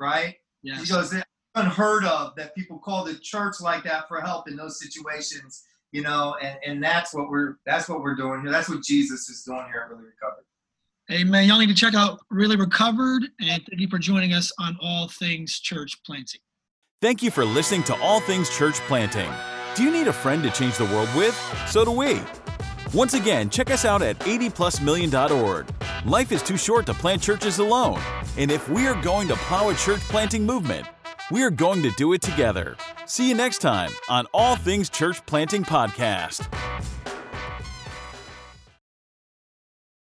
right? 0.00 0.34
Yes. 0.62 0.82
He 0.82 0.92
goes, 0.92 1.14
unheard 1.54 2.04
of 2.04 2.34
that 2.36 2.54
people 2.56 2.78
call 2.78 3.04
the 3.04 3.14
church 3.14 3.60
like 3.60 3.84
that 3.84 4.08
for 4.08 4.20
help 4.20 4.48
in 4.48 4.56
those 4.56 4.80
situations, 4.80 5.64
you 5.92 6.02
know, 6.02 6.36
and, 6.42 6.58
and 6.66 6.82
that's 6.82 7.14
what 7.14 7.30
we're 7.30 7.56
that's 7.64 7.88
what 7.88 8.02
we're 8.02 8.14
doing 8.14 8.42
here. 8.42 8.50
That's 8.50 8.68
what 8.68 8.82
Jesus 8.82 9.28
is 9.28 9.42
doing 9.42 9.64
here 9.72 9.82
at 9.84 9.90
Really 9.90 10.04
Recovered. 10.04 10.44
Amen. 11.10 11.48
Y'all 11.48 11.58
need 11.58 11.68
to 11.68 11.74
check 11.74 11.94
out 11.94 12.20
Really 12.30 12.56
Recovered, 12.56 13.22
and 13.40 13.62
thank 13.66 13.80
you 13.80 13.88
for 13.88 13.98
joining 13.98 14.34
us 14.34 14.52
on 14.58 14.76
All 14.80 15.08
Things 15.08 15.58
Church 15.58 16.02
Planting. 16.04 16.40
Thank 17.00 17.22
you 17.22 17.30
for 17.30 17.44
listening 17.44 17.82
to 17.84 17.98
All 18.00 18.20
Things 18.20 18.54
Church 18.54 18.74
Planting. 18.80 19.30
Do 19.74 19.84
you 19.84 19.90
need 19.90 20.08
a 20.08 20.12
friend 20.12 20.42
to 20.42 20.50
change 20.50 20.76
the 20.76 20.84
world 20.86 21.08
with? 21.16 21.34
So 21.68 21.84
do 21.84 21.92
we. 21.92 22.20
Once 22.92 23.14
again, 23.14 23.48
check 23.48 23.70
us 23.70 23.84
out 23.84 24.02
at 24.02 24.18
80plusmillion.org. 24.20 25.66
Life 26.04 26.32
is 26.32 26.42
too 26.42 26.56
short 26.56 26.86
to 26.86 26.94
plant 26.94 27.22
churches 27.22 27.58
alone, 27.58 28.00
and 28.36 28.50
if 28.50 28.68
we 28.68 28.86
are 28.86 29.00
going 29.02 29.28
to 29.28 29.36
plow 29.36 29.70
a 29.70 29.74
church 29.74 30.00
planting 30.00 30.44
movement, 30.44 30.86
we 31.30 31.42
are 31.42 31.50
going 31.50 31.82
to 31.82 31.90
do 31.92 32.12
it 32.12 32.22
together. 32.22 32.76
See 33.06 33.28
you 33.28 33.34
next 33.34 33.58
time 33.58 33.90
on 34.08 34.26
All 34.32 34.56
Things 34.56 34.88
Church 34.88 35.24
Planting 35.26 35.64
Podcast. 35.64 36.48